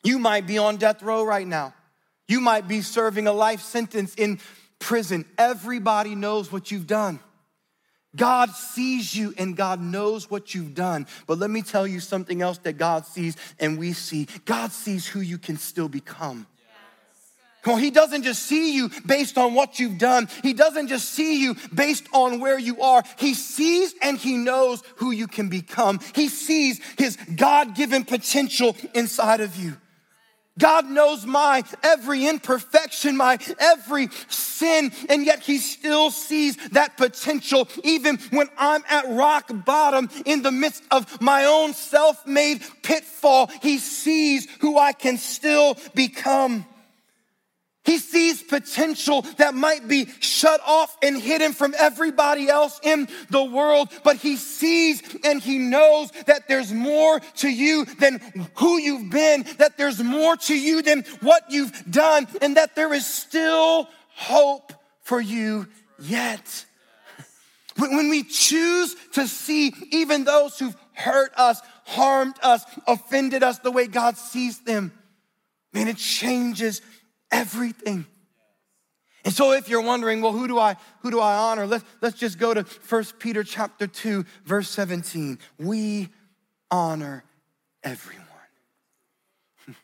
You 0.05 0.21
might 0.21 0.47
be 0.47 0.57
on 0.57 0.77
death 0.77 1.03
row 1.03 1.25
right 1.25 1.47
now. 1.47 1.75
You 2.29 2.41
might 2.41 2.69
be 2.69 2.81
serving 2.81 3.27
a 3.27 3.33
life 3.33 3.61
sentence 3.61 4.15
in 4.15 4.39
prison. 4.79 5.25
Everybody 5.37 6.15
knows 6.15 6.53
what 6.53 6.71
you've 6.71 6.87
done. 6.87 7.19
God 8.17 8.51
sees 8.51 9.15
you 9.15 9.35
and 9.39 9.57
God 9.57 9.81
knows 9.81 10.31
what 10.31 10.55
you've 10.55 10.75
done. 10.75 11.07
But 11.27 11.39
let 11.39 11.51
me 11.51 11.63
tell 11.63 11.87
you 11.87 12.01
something 12.01 12.43
else 12.43 12.59
that 12.59 12.75
God 12.75 13.07
sees 13.07 13.37
and 13.61 13.79
we 13.79 13.93
see. 13.93 14.27
God 14.45 14.73
sees 14.73 15.07
who 15.07 15.21
you 15.21 15.39
can 15.39 15.57
still 15.57 15.89
become. 15.89 16.47
Well, 17.67 17.77
he 17.77 17.91
doesn't 17.91 18.23
just 18.23 18.45
see 18.45 18.77
you 18.77 18.91
based 19.05 19.37
on 19.37 19.55
what 19.55 19.81
you've 19.81 19.99
done. 19.99 20.29
He 20.43 20.53
doesn't 20.53 20.87
just 20.87 21.11
see 21.11 21.43
you 21.43 21.57
based 21.75 22.07
on 22.13 22.39
where 22.39 22.59
you 22.59 22.81
are. 22.81 23.03
He 23.19 23.35
sees 23.35 23.93
and 24.01 24.17
he 24.17 24.37
knows 24.37 24.85
who 24.97 25.11
you 25.11 25.27
can 25.27 25.49
become. 25.49 25.99
He 26.15 26.29
sees 26.29 26.81
his 26.97 27.17
God 27.35 27.75
given 27.75 28.05
potential 28.05 28.77
inside 28.95 29.41
of 29.41 29.57
you. 29.57 29.77
God 30.59 30.87
knows 30.87 31.27
my 31.27 31.65
every 31.83 32.27
imperfection, 32.27 33.17
my 33.17 33.39
every 33.59 34.09
sin, 34.29 34.91
and 35.09 35.27
yet 35.27 35.41
He 35.41 35.59
still 35.59 36.11
sees 36.11 36.57
that 36.71 36.97
potential 36.97 37.69
even 37.85 38.19
when 38.31 38.49
I'm 38.57 38.83
at 38.89 39.05
rock 39.09 39.51
bottom 39.65 40.09
in 40.25 40.43
the 40.43 40.53
midst 40.53 40.83
of 40.91 41.21
my 41.21 41.45
own 41.45 41.75
self 41.75 42.27
made 42.27 42.63
pitfall. 42.83 43.51
He 43.61 43.79
sees 43.79 44.49
who 44.61 44.79
I 44.79 44.93
can 44.93 45.19
still 45.19 45.77
become. 45.95 46.67
He 47.87 47.99
sees 47.99 48.43
potential 48.43 49.23
that 49.37 49.55
might 49.55 49.87
be 49.87 50.09
shut 50.19 50.61
off 50.66 50.97
and 51.02 51.16
hidden 51.16 51.52
from 51.52 51.73
everybody 51.78 52.49
else 52.49 52.81
in 52.83 53.09
the 53.31 53.45
world, 53.45 53.88
but 54.02 54.16
he 54.16 54.37
sees 54.37 55.02
and 55.25 55.40
he 55.40 55.59
knows 55.59 56.11
that 56.26 56.49
there's 56.49 56.73
more 56.73 57.21
to 57.37 57.49
you 57.49 57.85
than 57.85 58.21
who 58.57 58.78
you've 58.78 59.11
been, 59.11 59.45
that 59.59 59.78
there's 59.78 60.02
more 60.02 60.37
to 60.37 60.59
you 60.59 60.83
than 60.83 61.05
what 61.21 61.45
you've 61.49 61.73
done, 61.88 62.26
and 62.43 62.57
that 62.57 62.75
there 62.75 62.93
is 62.93 63.07
still 63.07 63.88
hope 64.09 64.73
for 65.02 65.21
you 65.21 65.69
yet. 66.00 66.64
When 67.76 68.09
we 68.09 68.25
choose 68.25 68.97
to 69.12 69.28
see 69.28 69.73
even 69.93 70.25
those 70.25 70.59
who've 70.59 70.76
hurt 70.93 71.31
us, 71.37 71.61
harmed 71.85 72.35
us, 72.43 72.64
offended 72.88 73.45
us 73.45 73.61
the 73.61 73.71
way 73.71 73.87
God 73.87 74.16
sees 74.16 74.59
them, 74.61 74.93
man, 75.73 75.87
it 75.87 75.99
changes 75.99 76.81
everything. 77.37 78.07
And 79.25 79.35
so 79.35 79.52
if 79.52 79.69
you're 79.69 79.83
wondering, 79.83 80.21
well, 80.21 80.33
who 80.33 80.47
do 80.47 80.59
I 80.59 80.76
who 81.00 81.11
do 81.11 81.21
I 81.21 81.35
honor? 81.37 81.66
Let's, 81.66 81.85
let's 82.00 82.19
just 82.19 82.38
go 82.38 82.55
to 82.55 82.62
1 82.62 83.05
Peter 83.19 83.43
chapter 83.43 83.87
2, 83.87 84.25
verse 84.45 84.71
17. 84.71 85.38
We 85.59 86.09
honor 86.71 87.25
everyone. 87.83 88.25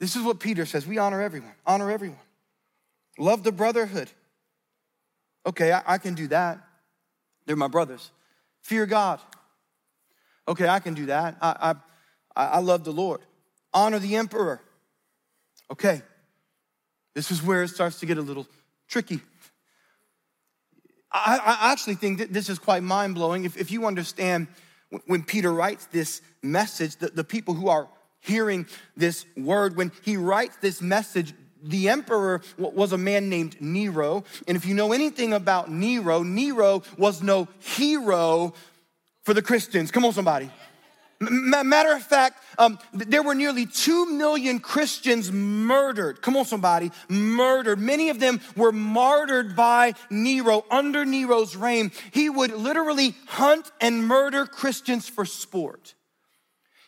This 0.00 0.16
is 0.16 0.22
what 0.22 0.40
Peter 0.40 0.66
says. 0.66 0.84
We 0.84 0.98
honor 0.98 1.22
everyone. 1.22 1.52
Honor 1.64 1.88
everyone. 1.88 2.18
Love 3.16 3.44
the 3.44 3.52
brotherhood. 3.52 4.10
Okay, 5.46 5.70
I, 5.70 5.82
I 5.86 5.98
can 5.98 6.14
do 6.14 6.26
that. 6.26 6.58
They're 7.46 7.54
my 7.54 7.68
brothers. 7.68 8.10
Fear 8.62 8.86
God. 8.86 9.20
Okay, 10.48 10.68
I 10.68 10.80
can 10.80 10.94
do 10.94 11.06
that. 11.06 11.36
I, 11.40 11.76
I, 12.34 12.44
I 12.46 12.58
love 12.58 12.82
the 12.82 12.90
Lord. 12.90 13.20
Honor 13.72 14.00
the 14.00 14.16
emperor. 14.16 14.60
Okay, 15.70 16.02
this 17.14 17.30
is 17.30 17.42
where 17.42 17.62
it 17.62 17.68
starts 17.68 18.00
to 18.00 18.06
get 18.06 18.18
a 18.18 18.22
little 18.22 18.46
tricky. 18.88 19.20
I, 21.10 21.38
I 21.44 21.72
actually 21.72 21.96
think 21.96 22.18
that 22.18 22.32
this 22.32 22.48
is 22.48 22.58
quite 22.58 22.82
mind 22.82 23.14
blowing. 23.14 23.44
If, 23.44 23.56
if 23.56 23.70
you 23.70 23.86
understand 23.86 24.48
when 25.06 25.22
Peter 25.22 25.52
writes 25.52 25.86
this 25.86 26.22
message, 26.42 26.96
the, 26.96 27.08
the 27.08 27.24
people 27.24 27.54
who 27.54 27.68
are 27.68 27.88
hearing 28.20 28.66
this 28.96 29.26
word, 29.36 29.76
when 29.76 29.92
he 30.02 30.16
writes 30.16 30.56
this 30.56 30.80
message, 30.80 31.34
the 31.62 31.88
emperor 31.88 32.40
was 32.58 32.92
a 32.92 32.98
man 32.98 33.28
named 33.28 33.60
Nero. 33.60 34.24
And 34.48 34.56
if 34.56 34.66
you 34.66 34.74
know 34.74 34.92
anything 34.92 35.32
about 35.32 35.70
Nero, 35.70 36.22
Nero 36.22 36.82
was 36.96 37.22
no 37.22 37.48
hero 37.60 38.54
for 39.22 39.34
the 39.34 39.42
Christians. 39.42 39.90
Come 39.90 40.04
on, 40.04 40.12
somebody. 40.12 40.50
Matter 41.22 41.92
of 41.92 42.02
fact, 42.02 42.42
um, 42.58 42.78
there 42.92 43.22
were 43.22 43.34
nearly 43.34 43.66
2 43.66 44.06
million 44.06 44.58
Christians 44.58 45.30
murdered. 45.30 46.20
Come 46.20 46.36
on, 46.36 46.44
somebody, 46.44 46.90
murdered. 47.08 47.78
Many 47.78 48.08
of 48.10 48.18
them 48.18 48.40
were 48.56 48.72
martyred 48.72 49.54
by 49.54 49.94
Nero 50.10 50.64
under 50.70 51.04
Nero's 51.04 51.54
reign. 51.54 51.92
He 52.12 52.28
would 52.28 52.52
literally 52.52 53.14
hunt 53.26 53.70
and 53.80 54.06
murder 54.06 54.46
Christians 54.46 55.08
for 55.08 55.24
sport. 55.24 55.94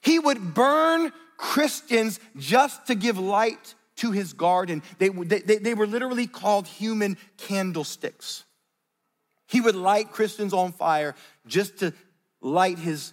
He 0.02 0.18
would 0.18 0.52
burn 0.54 1.12
Christians 1.36 2.18
just 2.36 2.88
to 2.88 2.94
give 2.94 3.18
light 3.18 3.74
to 3.96 4.10
his 4.10 4.32
garden. 4.32 4.82
They, 4.98 5.08
they, 5.08 5.58
they 5.58 5.74
were 5.74 5.86
literally 5.86 6.26
called 6.26 6.66
human 6.66 7.16
candlesticks. 7.36 8.44
He 9.46 9.60
would 9.60 9.76
light 9.76 10.10
Christians 10.10 10.52
on 10.52 10.72
fire 10.72 11.14
just 11.46 11.78
to 11.78 11.94
light 12.40 12.78
his 12.78 13.12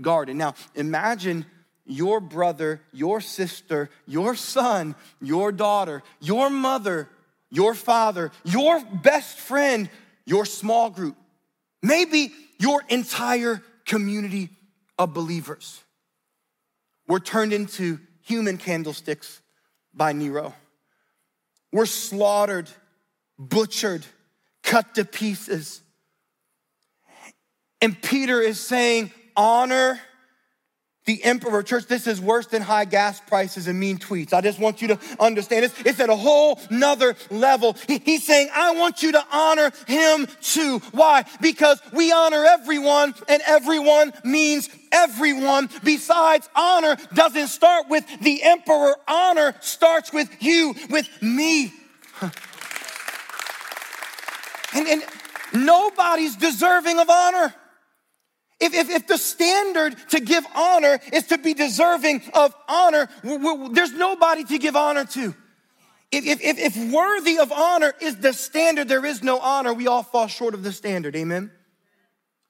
garden. 0.00 0.38
Now, 0.38 0.54
imagine 0.74 1.46
your 1.84 2.20
brother, 2.20 2.80
your 2.92 3.20
sister, 3.20 3.90
your 4.06 4.34
son, 4.34 4.94
your 5.20 5.52
daughter, 5.52 6.02
your 6.20 6.48
mother, 6.48 7.08
your 7.50 7.74
father, 7.74 8.30
your 8.44 8.82
best 8.84 9.38
friend, 9.38 9.90
your 10.24 10.46
small 10.46 10.90
group, 10.90 11.16
maybe 11.82 12.32
your 12.58 12.82
entire 12.88 13.62
community 13.84 14.48
of 14.98 15.12
believers 15.12 15.80
were 17.08 17.20
turned 17.20 17.52
into 17.52 17.98
human 18.22 18.56
candlesticks 18.56 19.40
by 19.92 20.12
Nero. 20.12 20.54
We're 21.72 21.86
slaughtered, 21.86 22.70
butchered, 23.38 24.06
cut 24.62 24.94
to 24.94 25.04
pieces. 25.04 25.82
And 27.80 28.00
Peter 28.00 28.40
is 28.40 28.60
saying, 28.60 29.10
honor 29.36 30.00
the 31.04 31.22
emperor. 31.24 31.62
Church, 31.62 31.86
this 31.86 32.06
is 32.06 32.20
worse 32.20 32.46
than 32.46 32.62
high 32.62 32.84
gas 32.84 33.20
prices 33.20 33.66
and 33.66 33.78
mean 33.78 33.98
tweets. 33.98 34.32
I 34.32 34.40
just 34.40 34.58
want 34.58 34.80
you 34.80 34.88
to 34.88 34.98
understand 35.18 35.64
this. 35.64 35.74
It's 35.84 36.00
at 36.00 36.10
a 36.10 36.16
whole 36.16 36.60
nother 36.70 37.16
level. 37.30 37.76
He, 37.88 37.98
he's 37.98 38.24
saying, 38.24 38.48
I 38.54 38.72
want 38.72 39.02
you 39.02 39.12
to 39.12 39.24
honor 39.32 39.72
him 39.86 40.28
too. 40.40 40.78
Why? 40.92 41.24
Because 41.40 41.80
we 41.92 42.12
honor 42.12 42.44
everyone 42.44 43.14
and 43.28 43.42
everyone 43.46 44.12
means 44.24 44.68
everyone. 44.92 45.68
Besides, 45.82 46.48
honor 46.54 46.96
doesn't 47.14 47.48
start 47.48 47.88
with 47.88 48.06
the 48.20 48.42
emperor. 48.42 48.94
Honor 49.08 49.54
starts 49.60 50.12
with 50.12 50.30
you, 50.40 50.74
with 50.90 51.08
me. 51.22 51.72
And, 54.74 54.88
and 54.88 55.02
nobody's 55.52 56.34
deserving 56.36 56.98
of 56.98 57.10
honor. 57.10 57.54
If, 58.62 58.74
if, 58.74 58.90
if, 58.90 59.06
the 59.08 59.18
standard 59.18 59.96
to 60.10 60.20
give 60.20 60.46
honor 60.54 61.00
is 61.12 61.26
to 61.26 61.38
be 61.38 61.52
deserving 61.52 62.22
of 62.32 62.54
honor, 62.68 63.08
there's 63.24 63.92
nobody 63.92 64.44
to 64.44 64.58
give 64.58 64.76
honor 64.76 65.04
to. 65.04 65.34
If, 66.12 66.40
if, 66.40 66.58
if 66.58 66.92
worthy 66.92 67.38
of 67.38 67.50
honor 67.50 67.92
is 68.00 68.16
the 68.18 68.32
standard, 68.32 68.86
there 68.86 69.04
is 69.04 69.20
no 69.20 69.40
honor. 69.40 69.74
We 69.74 69.88
all 69.88 70.04
fall 70.04 70.28
short 70.28 70.54
of 70.54 70.62
the 70.62 70.70
standard. 70.70 71.16
Amen. 71.16 71.50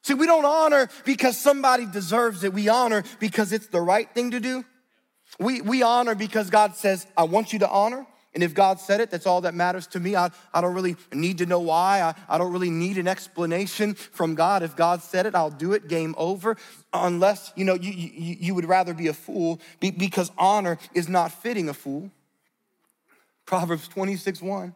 See, 0.02 0.12
we 0.12 0.26
don't 0.26 0.44
honor 0.44 0.90
because 1.06 1.38
somebody 1.38 1.86
deserves 1.86 2.44
it. 2.44 2.52
We 2.52 2.68
honor 2.68 3.04
because 3.18 3.50
it's 3.50 3.68
the 3.68 3.80
right 3.80 4.12
thing 4.12 4.32
to 4.32 4.40
do. 4.40 4.66
We, 5.38 5.62
we 5.62 5.82
honor 5.82 6.14
because 6.14 6.50
God 6.50 6.76
says, 6.76 7.06
I 7.16 7.22
want 7.22 7.54
you 7.54 7.60
to 7.60 7.68
honor. 7.70 8.06
And 8.34 8.42
if 8.42 8.54
God 8.54 8.80
said 8.80 9.00
it, 9.00 9.10
that's 9.10 9.26
all 9.26 9.42
that 9.42 9.54
matters 9.54 9.86
to 9.88 10.00
me. 10.00 10.16
I, 10.16 10.30
I 10.54 10.62
don't 10.62 10.74
really 10.74 10.96
need 11.12 11.38
to 11.38 11.46
know 11.46 11.60
why. 11.60 12.00
I, 12.00 12.14
I 12.34 12.38
don't 12.38 12.52
really 12.52 12.70
need 12.70 12.96
an 12.96 13.06
explanation 13.06 13.94
from 13.94 14.34
God. 14.34 14.62
If 14.62 14.74
God 14.74 15.02
said 15.02 15.26
it, 15.26 15.34
I'll 15.34 15.50
do 15.50 15.72
it. 15.74 15.86
Game 15.86 16.14
over. 16.16 16.56
Unless, 16.94 17.52
you 17.56 17.64
know, 17.64 17.74
you, 17.74 17.92
you, 17.92 18.36
you 18.40 18.54
would 18.54 18.64
rather 18.64 18.94
be 18.94 19.08
a 19.08 19.12
fool 19.12 19.60
because 19.80 20.30
honor 20.38 20.78
is 20.94 21.08
not 21.08 21.30
fitting 21.30 21.68
a 21.68 21.74
fool. 21.74 22.10
Proverbs 23.44 23.86
26 23.88 24.40
1. 24.40 24.74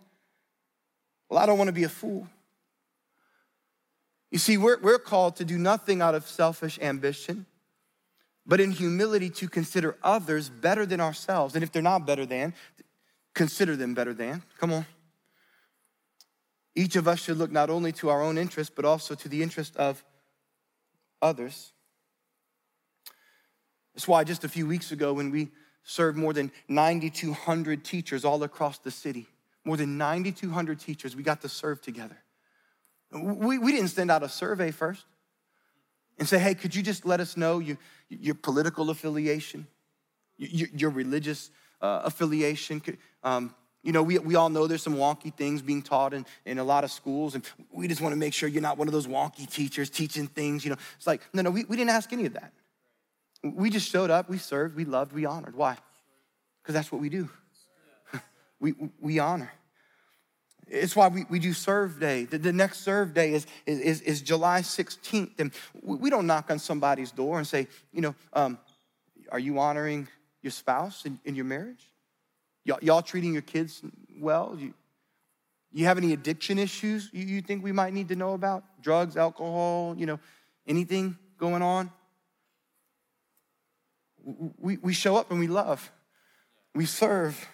Well, 1.31 1.38
I 1.38 1.47
don't 1.47 1.57
want 1.57 1.69
to 1.69 1.73
be 1.73 1.85
a 1.85 1.88
fool. 1.88 2.29
You 4.31 4.38
see, 4.38 4.59
we're, 4.59 4.79
we're 4.81 4.99
called 4.99 5.37
to 5.37 5.47
do 5.47 5.57
nothing 5.57 6.03
out 6.03 6.14
of 6.14 6.27
selfish 6.27 6.79
ambition, 6.83 7.47
but 8.45 8.61
in 8.61 8.71
humility 8.71 9.31
to 9.31 9.49
consider 9.49 9.97
others 10.03 10.51
better 10.51 10.85
than 10.85 11.01
ourselves. 11.01 11.55
And 11.55 11.64
if 11.64 11.73
they're 11.73 11.81
not 11.81 12.07
better 12.07 12.27
than, 12.27 12.53
consider 13.37 13.77
them 13.77 13.94
better 13.94 14.14
than. 14.14 14.42
Come 14.59 14.72
on. 14.72 14.87
Each 16.75 16.96
of 16.96 17.07
us 17.07 17.20
should 17.20 17.37
look 17.37 17.53
not 17.53 17.70
only 17.70 17.92
to 17.92 18.09
our 18.09 18.22
own 18.22 18.38
interest, 18.38 18.72
but 18.75 18.85
also 18.85 19.14
to 19.14 19.29
the 19.29 19.42
interest 19.42 19.77
of 19.77 20.03
others. 21.22 21.72
That's 23.94 24.09
why 24.09 24.25
just 24.25 24.44
a 24.44 24.49
few 24.49 24.66
weeks 24.66 24.90
ago, 24.90 25.12
when 25.12 25.31
we 25.31 25.51
served 25.85 26.18
more 26.18 26.33
than 26.33 26.51
9,200 26.68 27.85
teachers 27.85 28.25
all 28.25 28.42
across 28.42 28.79
the 28.79 28.90
city, 28.90 29.27
more 29.64 29.77
than 29.77 29.99
9,200 29.99 30.81
teachers, 30.81 31.14
we 31.14 31.22
got 31.22 31.42
to 31.42 31.49
serve 31.49 31.81
together. 31.81 32.16
We, 33.12 33.59
we 33.59 33.72
didn't 33.72 33.88
send 33.88 34.11
out 34.11 34.22
a 34.22 34.29
survey 34.29 34.70
first 34.70 35.05
and 36.18 36.27
say, 36.27 36.38
hey, 36.38 36.55
could 36.55 36.75
you 36.75 36.83
just 36.83 37.05
let 37.05 37.20
us 37.20 37.37
know 37.37 37.59
your, 37.59 37.77
your 38.09 38.35
political 38.35 38.90
affiliation, 38.90 39.66
your, 40.38 40.68
your 40.75 40.90
religious 40.90 41.51
uh, 41.87 42.03
affiliation. 42.05 42.83
Um, 43.22 43.55
you 43.83 43.92
know, 43.92 44.03
we, 44.03 44.18
we 44.18 44.35
all 44.35 44.49
know 44.49 44.66
there's 44.66 44.83
some 44.83 44.96
wonky 44.96 45.33
things 45.33 45.62
being 45.62 45.83
taught 45.83 46.12
in, 46.12 46.27
in 46.44 46.59
a 46.59 46.64
lot 46.64 46.83
of 46.83 46.90
schools, 46.90 47.37
and 47.37 47.44
we 47.70 47.87
just 47.87 48.01
want 48.01 48.12
to 48.12 48.16
make 48.16 48.35
sure 48.35 48.49
you're 48.49 48.62
not 48.62 48.79
one 48.79 48.88
of 48.88 48.92
those 48.92 49.07
wonky 49.07 49.49
teachers 49.49 49.88
teaching 49.88 50.27
things. 50.27 50.64
You 50.64 50.70
know, 50.70 50.77
it's 50.96 51.07
like, 51.07 51.20
no, 51.33 51.42
no, 51.42 51.51
we, 51.51 51.64
we 51.64 51.77
didn't 51.77 51.90
ask 51.90 52.12
any 52.12 52.27
of 52.27 52.33
that. 52.33 52.53
We 53.44 53.70
just 53.70 53.88
showed 53.88 54.11
up, 54.11 54.29
we 54.29 54.38
served, 54.38 54.75
we 54.75 54.85
loved, 54.85 55.12
we 55.12 55.25
honored. 55.25 55.55
Why? 55.55 55.77
Because 56.62 56.75
that's 56.75 56.90
what 56.90 57.01
we 57.01 57.09
do. 57.09 57.29
we, 58.61 58.75
we 59.01 59.20
honor. 59.20 59.53
It's 60.66 60.96
why 60.96 61.07
we, 61.07 61.25
we 61.31 61.38
do 61.38 61.53
serve 61.53 62.01
day. 62.01 62.25
The, 62.25 62.38
the 62.38 62.53
next 62.53 62.81
serve 62.81 63.14
day 63.14 63.35
is, 63.35 63.46
is, 63.66 64.01
is 64.01 64.20
July 64.20 64.62
16th. 64.62 65.38
And 65.38 65.53
we 65.81 66.11
don't 66.11 66.27
knock 66.27 66.51
on 66.51 66.59
somebody's 66.59 67.12
door 67.12 67.38
and 67.38 67.46
say, 67.46 67.68
you 67.92 68.01
know, 68.01 68.16
um, 68.33 68.59
are 69.31 69.38
you 69.38 69.61
honoring 69.61 70.09
your 70.46 70.52
spouse 70.52 71.04
in, 71.04 71.18
in 71.24 71.35
your 71.35 71.44
marriage? 71.44 71.90
Y'all, 72.64 72.78
y'all 72.80 73.02
treating 73.02 73.32
your 73.32 73.42
kids 73.42 73.82
well? 74.20 74.56
You, 74.56 74.72
you 75.72 75.87
have 75.87 75.98
any 75.98 76.12
addiction 76.12 76.56
issues 76.59 77.11
you, 77.12 77.24
you 77.24 77.42
think 77.42 77.64
we 77.64 77.72
might 77.72 77.92
need 77.92 78.09
to 78.09 78.16
know 78.16 78.35
about? 78.35 78.62
Drugs, 78.80 79.16
alcohol, 79.16 79.96
you 79.98 80.06
know, 80.06 80.20
anything 80.68 81.18
going 81.37 81.62
on? 81.62 81.90
We, 84.59 84.76
we 84.76 84.92
show 84.92 85.16
up 85.16 85.32
and 85.32 85.40
we 85.40 85.48
love, 85.48 85.90
we 86.74 86.87
serve, 86.87 87.48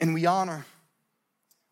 and 0.00 0.14
we 0.14 0.24
honor. 0.24 0.64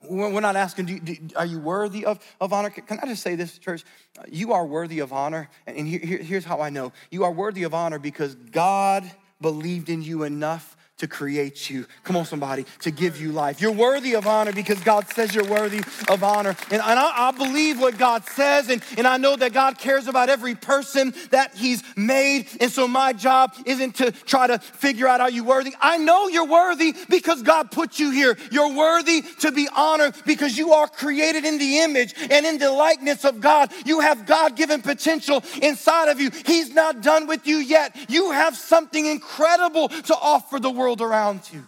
We're 0.09 0.40
not 0.40 0.57
asking, 0.57 0.87
do, 0.87 1.01
do, 1.01 1.16
are 1.37 1.46
you 1.46 1.59
worthy 1.59 2.05
of, 2.05 2.20
of 2.40 2.53
honor? 2.53 2.68
Can 2.70 3.01
I 3.03 3.07
just 3.07 3.22
say 3.22 3.35
this, 3.35 3.59
church? 3.59 3.83
You 4.29 4.53
are 4.53 4.64
worthy 4.64 5.01
of 5.01 5.12
honor. 5.12 5.49
And 5.66 5.88
here, 5.88 6.01
here's 6.01 6.44
how 6.44 6.61
I 6.61 6.68
know 6.68 6.92
you 7.11 7.25
are 7.25 7.33
worthy 7.33 7.62
of 7.62 7.72
honor 7.72 7.99
because 7.99 8.35
God 8.35 9.11
believed 9.40 9.88
in 9.88 10.03
you 10.03 10.22
enough 10.22 10.77
to 10.99 11.07
create 11.07 11.69
you. 11.69 11.87
Come 12.05 12.17
on, 12.17 12.25
somebody, 12.25 12.65
to 12.81 12.91
give 12.91 13.21
you 13.21 13.31
life. 13.31 13.61
You're 13.61 13.73
worthy 13.73 14.15
of 14.15 14.27
honor 14.27 14.53
because 14.53 14.81
God 14.81 15.07
says 15.09 15.35
you're 15.35 15.45
worthy 15.45 15.83
of 16.09 16.25
honor. 16.25 16.57
And, 16.71 16.81
and 16.81 16.99
I, 16.99 17.29
I, 17.29 17.31
believe 17.33 17.79
what 17.79 17.99
God 17.99 18.25
says, 18.25 18.71
and, 18.71 18.83
and 18.97 19.07
I 19.07 19.19
know 19.19 19.37
that 19.37 19.53
God 19.53 19.79
cares 19.79 20.07
about 20.07 20.31
every 20.31 20.55
person 20.55 21.13
that 21.33 21.55
He's 21.55 21.83
made. 21.97 22.49
And 22.63 22.73
so 22.73 22.89
my 22.89 23.13
job 23.13 23.53
isn't 23.67 23.97
to 23.97 24.11
try 24.11 24.47
to 24.47 24.59
figure 24.59 25.07
out 25.07 25.21
are 25.21 25.31
you 25.31 25.45
worthy. 25.45 25.75
I 25.83 25.99
know 25.99 26.29
you're 26.29 26.47
worthy 26.47 26.95
because 27.11 27.43
God 27.43 27.71
put 27.71 27.99
you 27.99 28.11
here. 28.11 28.39
You're 28.51 28.75
worthy 28.75 29.23
to 29.41 29.53
be 29.53 29.69
honored 29.77 30.15
because 30.25 30.57
you 30.57 30.73
are 30.73 30.89
created 30.89 31.45
in 31.45 31.59
the 31.59 31.81
image 31.81 32.15
and 32.31 32.47
in 32.47 32.57
the 32.57 32.71
likeness 32.71 33.27
of 33.27 33.43
God. 33.43 33.71
You 33.85 34.01
have 34.01 34.25
God 34.25 34.57
given 34.57 34.81
potential 34.81 35.45
inside 35.61 36.09
of 36.09 36.21
you. 36.21 36.31
He's 36.47 36.73
not 36.73 37.03
done 37.03 37.27
with 37.27 37.47
you 37.47 37.59
yet. 37.59 37.95
You 38.09 38.31
have 38.31 38.57
something 38.57 39.05
incredible 39.05 39.91
to 39.91 40.15
offer 40.15 40.59
the 40.59 40.71
world 40.71 40.86
world 40.87 41.03
around 41.03 41.40
you. 41.53 41.66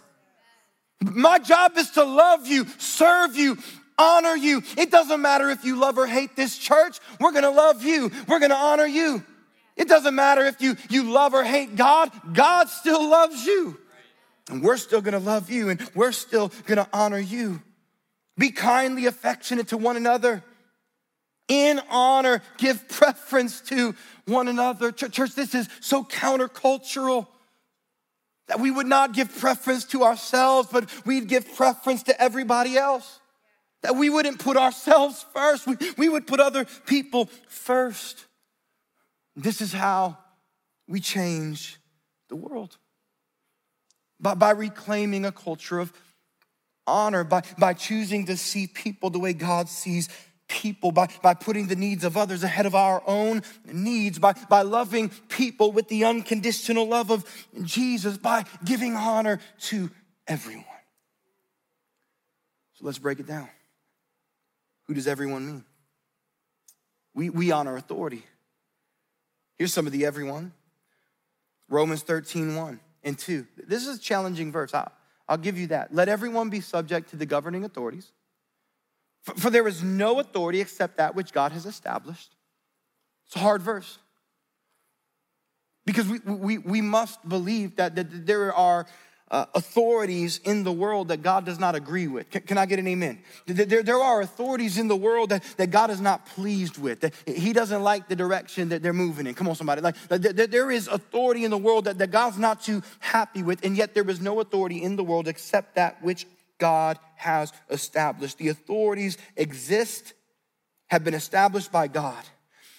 My 1.01 1.39
job 1.39 1.73
is 1.75 1.91
to 1.91 2.05
love 2.05 2.47
you, 2.47 2.65
serve 2.77 3.35
you, 3.35 3.57
honor 3.97 4.33
you. 4.33 4.63
It 4.77 4.91
doesn't 4.91 5.21
matter 5.21 5.49
if 5.49 5.65
you 5.65 5.75
love 5.75 5.97
or 5.97 6.07
hate 6.07 6.37
this 6.37 6.57
church, 6.57 6.99
we're 7.19 7.33
gonna 7.33 7.49
love 7.49 7.83
you, 7.83 8.11
we're 8.29 8.39
gonna 8.39 8.55
honor 8.55 8.85
you. 8.85 9.21
It 9.75 9.89
doesn't 9.89 10.15
matter 10.15 10.45
if 10.45 10.61
you, 10.61 10.77
you 10.89 11.11
love 11.11 11.33
or 11.33 11.43
hate 11.43 11.75
God, 11.75 12.11
God 12.33 12.69
still 12.69 13.09
loves 13.09 13.45
you. 13.45 13.77
And 14.49 14.63
we're 14.63 14.77
still 14.77 15.01
gonna 15.01 15.19
love 15.19 15.49
you 15.49 15.67
and 15.67 15.81
we're 15.93 16.13
still 16.13 16.49
gonna 16.65 16.87
honor 16.93 17.19
you. 17.19 17.61
Be 18.37 18.51
kindly 18.51 19.05
affectionate 19.05 19.67
to 19.69 19.77
one 19.77 19.97
another. 19.97 20.45
In 21.49 21.81
honor, 21.89 22.41
give 22.57 22.87
preference 22.87 23.59
to 23.63 23.95
one 24.27 24.47
another. 24.47 24.93
Church, 24.93 25.35
this 25.35 25.53
is 25.53 25.67
so 25.81 26.05
countercultural. 26.05 27.27
That 28.49 28.59
we 28.59 28.71
would 28.71 28.87
not 28.87 29.13
give 29.13 29.35
preference 29.37 29.85
to 29.85 30.03
ourselves, 30.03 30.69
but 30.71 30.89
we'd 31.05 31.27
give 31.27 31.55
preference 31.55 32.03
to 32.03 32.21
everybody 32.21 32.77
else. 32.77 33.19
That 33.83 33.95
we 33.95 34.09
wouldn't 34.09 34.39
put 34.39 34.57
ourselves 34.57 35.25
first, 35.33 35.65
we, 35.65 35.77
we 35.97 36.09
would 36.09 36.27
put 36.27 36.39
other 36.39 36.65
people 36.85 37.29
first. 37.47 38.25
This 39.35 39.61
is 39.61 39.71
how 39.71 40.17
we 40.87 40.99
change 40.99 41.79
the 42.27 42.35
world. 42.35 42.77
By, 44.19 44.33
by 44.33 44.51
reclaiming 44.51 45.23
a 45.23 45.31
culture 45.31 45.79
of 45.79 45.93
honor, 46.85 47.23
by, 47.23 47.43
by 47.57 47.73
choosing 47.73 48.25
to 48.25 48.35
see 48.35 48.67
people 48.67 49.09
the 49.09 49.19
way 49.19 49.31
God 49.31 49.69
sees 49.69 50.09
people, 50.49 50.91
by, 50.91 51.07
by 51.21 51.33
putting 51.33 51.67
the 51.67 51.75
needs 51.75 52.03
of 52.03 52.17
others 52.17 52.43
ahead 52.43 52.65
of 52.65 52.75
our 52.75 53.01
own 53.07 53.43
needs, 53.71 54.19
by, 54.19 54.33
by 54.49 54.63
loving 54.63 55.09
people 55.29 55.71
with 55.71 55.87
the 55.87 56.03
unconditional 56.03 56.85
love 56.85 57.09
of 57.09 57.23
Jesus, 57.63 58.17
by 58.17 58.43
giving 58.65 58.95
honor 58.95 59.39
to 59.59 59.89
everyone. 60.27 60.65
So 62.73 62.85
let's 62.85 62.99
break 62.99 63.19
it 63.19 63.27
down. 63.27 63.47
Who 64.87 64.93
does 64.93 65.07
everyone 65.07 65.45
mean? 65.45 65.65
We, 67.13 67.29
we 67.29 67.51
honor 67.51 67.77
authority. 67.77 68.23
Here's 69.57 69.73
some 69.73 69.85
of 69.85 69.93
the 69.93 70.05
everyone 70.05 70.51
Romans 71.69 72.01
13, 72.01 72.55
1 72.55 72.79
and 73.03 73.17
2. 73.17 73.45
This 73.67 73.85
is 73.85 73.97
a 73.97 74.01
challenging 74.01 74.51
verse. 74.51 74.73
I'll, 74.73 74.91
I'll 75.27 75.37
give 75.37 75.57
you 75.57 75.67
that. 75.67 75.93
Let 75.93 76.09
everyone 76.09 76.49
be 76.49 76.61
subject 76.61 77.11
to 77.11 77.15
the 77.15 77.25
governing 77.25 77.63
authorities 77.63 78.11
for 79.21 79.49
there 79.49 79.67
is 79.67 79.83
no 79.83 80.19
authority 80.19 80.61
except 80.61 80.97
that 80.97 81.15
which 81.15 81.31
God 81.31 81.51
has 81.51 81.65
established. 81.65 82.35
It's 83.27 83.35
a 83.35 83.39
hard 83.39 83.61
verse. 83.61 83.99
Because 85.85 86.07
we, 86.07 86.19
we, 86.19 86.57
we 86.57 86.81
must 86.81 87.27
believe 87.27 87.75
that, 87.77 87.95
that 87.95 88.25
there 88.25 88.53
are 88.53 88.85
uh, 89.31 89.45
authorities 89.53 90.39
in 90.43 90.63
the 90.63 90.71
world 90.71 91.09
that 91.09 91.21
God 91.21 91.45
does 91.45 91.59
not 91.59 91.75
agree 91.75 92.07
with. 92.07 92.29
Can, 92.29 92.41
can, 92.41 92.57
I 92.57 92.65
get 92.65 92.79
an 92.79 92.87
amen? 92.87 93.19
There, 93.45 93.83
there 93.83 93.99
are 93.99 94.21
authorities 94.21 94.77
in 94.77 94.87
the 94.87 94.95
world 94.95 95.29
that, 95.29 95.43
that 95.57 95.69
God 95.69 95.91
is 95.91 96.01
not 96.01 96.25
pleased 96.25 96.77
with, 96.77 97.01
that 97.01 97.13
He 97.27 97.53
doesn't 97.53 97.83
like 97.83 98.07
the 98.07 98.15
direction 98.15 98.69
that 98.69 98.81
they're 98.81 98.93
moving 98.93 99.27
in. 99.27 99.35
Come 99.35 99.47
on, 99.47 99.55
somebody. 99.55 99.81
Like, 99.81 99.95
there 100.09 100.71
is 100.71 100.87
authority 100.87 101.45
in 101.45 101.51
the 101.51 101.57
world 101.57 101.85
that, 101.85 101.99
that 101.99 102.11
God's 102.11 102.37
not 102.37 102.63
too 102.63 102.81
happy 102.99 103.43
with, 103.43 103.63
and 103.63 103.77
yet 103.77 103.93
there 103.93 104.09
is 104.09 104.19
no 104.19 104.39
authority 104.39 104.81
in 104.81 104.95
the 104.95 105.03
world 105.03 105.27
except 105.27 105.75
that 105.75 106.01
which 106.01 106.25
God 106.59 106.99
has 107.15 107.51
established. 107.69 108.37
The 108.37 108.49
authorities 108.49 109.17
exist, 109.35 110.13
have 110.87 111.03
been 111.03 111.13
established 111.13 111.71
by 111.71 111.87
God. 111.87 112.23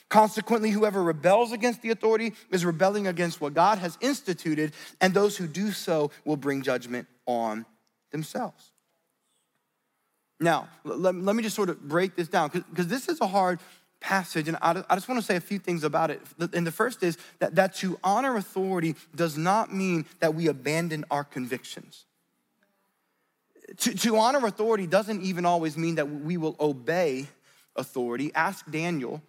Consequently, 0.08 0.70
whoever 0.70 1.02
rebels 1.02 1.52
against 1.52 1.82
the 1.82 1.90
authority 1.90 2.32
is 2.50 2.64
rebelling 2.64 3.06
against 3.06 3.40
what 3.40 3.54
God 3.54 3.78
has 3.78 3.96
instituted, 4.00 4.72
and 5.00 5.14
those 5.14 5.36
who 5.36 5.46
do 5.46 5.70
so 5.70 6.10
will 6.24 6.36
bring 6.36 6.62
judgment 6.62 7.06
on 7.26 7.64
themselves. 8.10 8.72
Now, 10.40 10.68
let, 10.84 11.14
let 11.14 11.36
me 11.36 11.42
just 11.42 11.54
sort 11.54 11.68
of 11.68 11.80
break 11.80 12.16
this 12.16 12.28
down 12.28 12.48
because 12.48 12.88
this 12.88 13.08
is 13.08 13.20
a 13.20 13.26
hard 13.26 13.60
passage, 14.00 14.48
and 14.48 14.56
I, 14.60 14.82
I 14.88 14.94
just 14.96 15.08
want 15.08 15.20
to 15.20 15.26
say 15.26 15.36
a 15.36 15.40
few 15.40 15.58
things 15.58 15.84
about 15.84 16.10
it. 16.10 16.20
And 16.54 16.66
the 16.66 16.72
first 16.72 17.02
is 17.02 17.18
that, 17.38 17.54
that 17.54 17.76
to 17.76 17.98
honor 18.02 18.36
authority 18.36 18.96
does 19.14 19.36
not 19.36 19.72
mean 19.72 20.06
that 20.18 20.34
we 20.34 20.48
abandon 20.48 21.04
our 21.10 21.22
convictions. 21.22 22.06
To, 23.78 23.94
to 23.94 24.16
honor 24.16 24.46
authority 24.46 24.86
doesn't 24.86 25.22
even 25.22 25.46
always 25.46 25.76
mean 25.76 25.96
that 25.96 26.10
we 26.10 26.36
will 26.36 26.56
obey 26.58 27.28
authority. 27.76 28.32
Ask 28.34 28.68
Daniel 28.70 29.22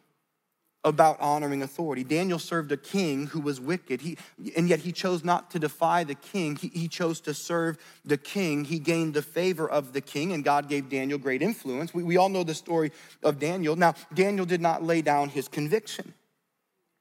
about 0.83 1.19
honoring 1.19 1.61
authority. 1.61 2.03
Daniel 2.03 2.39
served 2.39 2.71
a 2.71 2.77
king 2.77 3.27
who 3.27 3.39
was 3.39 3.61
wicked, 3.61 4.01
he, 4.01 4.17
and 4.57 4.67
yet 4.67 4.79
he 4.79 4.91
chose 4.91 5.23
not 5.23 5.51
to 5.51 5.59
defy 5.59 6.03
the 6.03 6.15
king. 6.15 6.55
He, 6.55 6.69
he, 6.69 6.87
chose 6.87 7.21
to 7.21 7.33
serve 7.35 7.77
the 8.03 8.17
king. 8.17 8.65
He 8.65 8.79
gained 8.79 9.13
the 9.13 9.21
favor 9.21 9.69
of 9.69 9.93
the 9.93 10.01
king, 10.01 10.31
and 10.31 10.43
God 10.43 10.67
gave 10.67 10.89
Daniel 10.89 11.19
great 11.19 11.43
influence. 11.43 11.93
We, 11.93 12.03
we 12.03 12.17
all 12.17 12.29
know 12.29 12.43
the 12.43 12.55
story 12.55 12.91
of 13.21 13.37
Daniel. 13.37 13.75
Now, 13.75 13.93
Daniel 14.13 14.45
did 14.45 14.61
not 14.61 14.81
lay 14.81 15.03
down 15.03 15.29
his 15.29 15.47
conviction, 15.47 16.15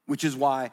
which 0.05 0.23
is 0.23 0.35
why 0.35 0.69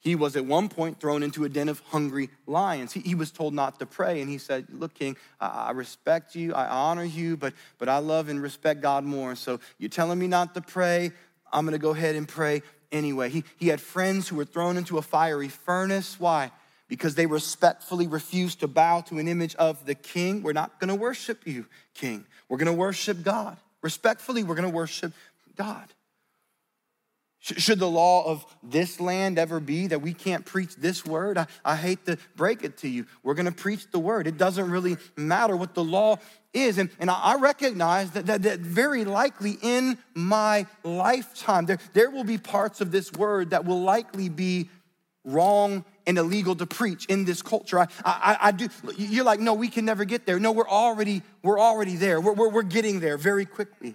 he 0.00 0.14
was 0.14 0.36
at 0.36 0.44
one 0.44 0.68
point 0.68 1.00
thrown 1.00 1.22
into 1.22 1.44
a 1.44 1.48
den 1.48 1.68
of 1.68 1.80
hungry 1.88 2.30
lions. 2.46 2.92
He, 2.92 3.00
he, 3.00 3.14
was 3.14 3.30
told 3.30 3.54
not 3.54 3.78
to 3.80 3.86
pray, 3.86 4.20
and 4.20 4.30
he 4.30 4.38
said, 4.38 4.66
Look, 4.70 4.94
King, 4.94 5.16
I, 5.40 5.46
I 5.46 5.70
respect 5.72 6.34
you, 6.34 6.54
I 6.54 6.66
honor 6.68 7.04
you, 7.04 7.36
but, 7.36 7.54
but 7.78 7.88
I 7.88 7.98
love 7.98 8.28
and 8.28 8.40
respect 8.40 8.80
God 8.80 9.04
more. 9.04 9.34
So 9.34 9.58
you're 9.78 9.90
telling 9.90 10.18
me 10.18 10.28
not 10.28 10.54
to 10.54 10.60
pray, 10.60 11.12
I'm 11.52 11.64
gonna 11.64 11.78
go 11.78 11.90
ahead 11.90 12.14
and 12.14 12.28
pray 12.28 12.62
anyway. 12.92 13.30
He, 13.30 13.44
he 13.56 13.68
had 13.68 13.80
friends 13.80 14.28
who 14.28 14.36
were 14.36 14.44
thrown 14.44 14.76
into 14.76 14.98
a 14.98 15.02
fiery 15.02 15.48
furnace. 15.48 16.20
Why? 16.20 16.50
Because 16.88 17.14
they 17.14 17.26
respectfully 17.26 18.06
refused 18.06 18.60
to 18.60 18.68
bow 18.68 19.00
to 19.02 19.18
an 19.18 19.26
image 19.26 19.54
of 19.56 19.86
the 19.86 19.94
king. 19.94 20.42
We're 20.42 20.52
not 20.52 20.78
gonna 20.78 20.94
worship 20.94 21.46
you, 21.46 21.66
King. 21.94 22.26
We're 22.48 22.58
gonna 22.58 22.72
worship 22.72 23.22
God. 23.22 23.56
Respectfully, 23.82 24.44
we're 24.44 24.54
gonna 24.54 24.68
worship 24.68 25.12
God. 25.56 25.86
Should 27.46 27.78
the 27.78 27.88
law 27.88 28.24
of 28.26 28.44
this 28.60 28.98
land 28.98 29.38
ever 29.38 29.60
be 29.60 29.86
that 29.86 30.02
we 30.02 30.12
can't 30.12 30.44
preach 30.44 30.74
this 30.74 31.06
word? 31.06 31.38
I, 31.38 31.46
I 31.64 31.76
hate 31.76 32.04
to 32.06 32.18
break 32.34 32.64
it 32.64 32.78
to 32.78 32.88
you. 32.88 33.06
We're 33.22 33.34
going 33.34 33.46
to 33.46 33.52
preach 33.52 33.88
the 33.92 34.00
word. 34.00 34.26
It 34.26 34.36
doesn't 34.36 34.68
really 34.68 34.96
matter 35.16 35.56
what 35.56 35.72
the 35.72 35.84
law 35.84 36.16
is. 36.52 36.78
And, 36.78 36.90
and 36.98 37.08
I 37.08 37.36
recognize 37.38 38.10
that, 38.12 38.26
that, 38.26 38.42
that 38.42 38.58
very 38.58 39.04
likely 39.04 39.58
in 39.62 39.96
my 40.12 40.66
lifetime, 40.82 41.66
there, 41.66 41.78
there 41.92 42.10
will 42.10 42.24
be 42.24 42.36
parts 42.36 42.80
of 42.80 42.90
this 42.90 43.12
word 43.12 43.50
that 43.50 43.64
will 43.64 43.80
likely 43.80 44.28
be 44.28 44.68
wrong 45.24 45.84
and 46.04 46.18
illegal 46.18 46.56
to 46.56 46.66
preach 46.66 47.06
in 47.06 47.26
this 47.26 47.42
culture. 47.42 47.78
I, 47.78 47.86
I, 48.04 48.38
I, 48.40 48.50
do. 48.50 48.68
You're 48.96 49.24
like, 49.24 49.38
no, 49.38 49.54
we 49.54 49.68
can 49.68 49.84
never 49.84 50.04
get 50.04 50.26
there. 50.26 50.40
No, 50.40 50.50
we're 50.50 50.68
already, 50.68 51.22
we're 51.44 51.60
already 51.60 51.94
there. 51.94 52.20
We're, 52.20 52.32
we're, 52.32 52.48
we're 52.48 52.62
getting 52.62 52.98
there 52.98 53.16
very 53.16 53.44
quickly. 53.44 53.94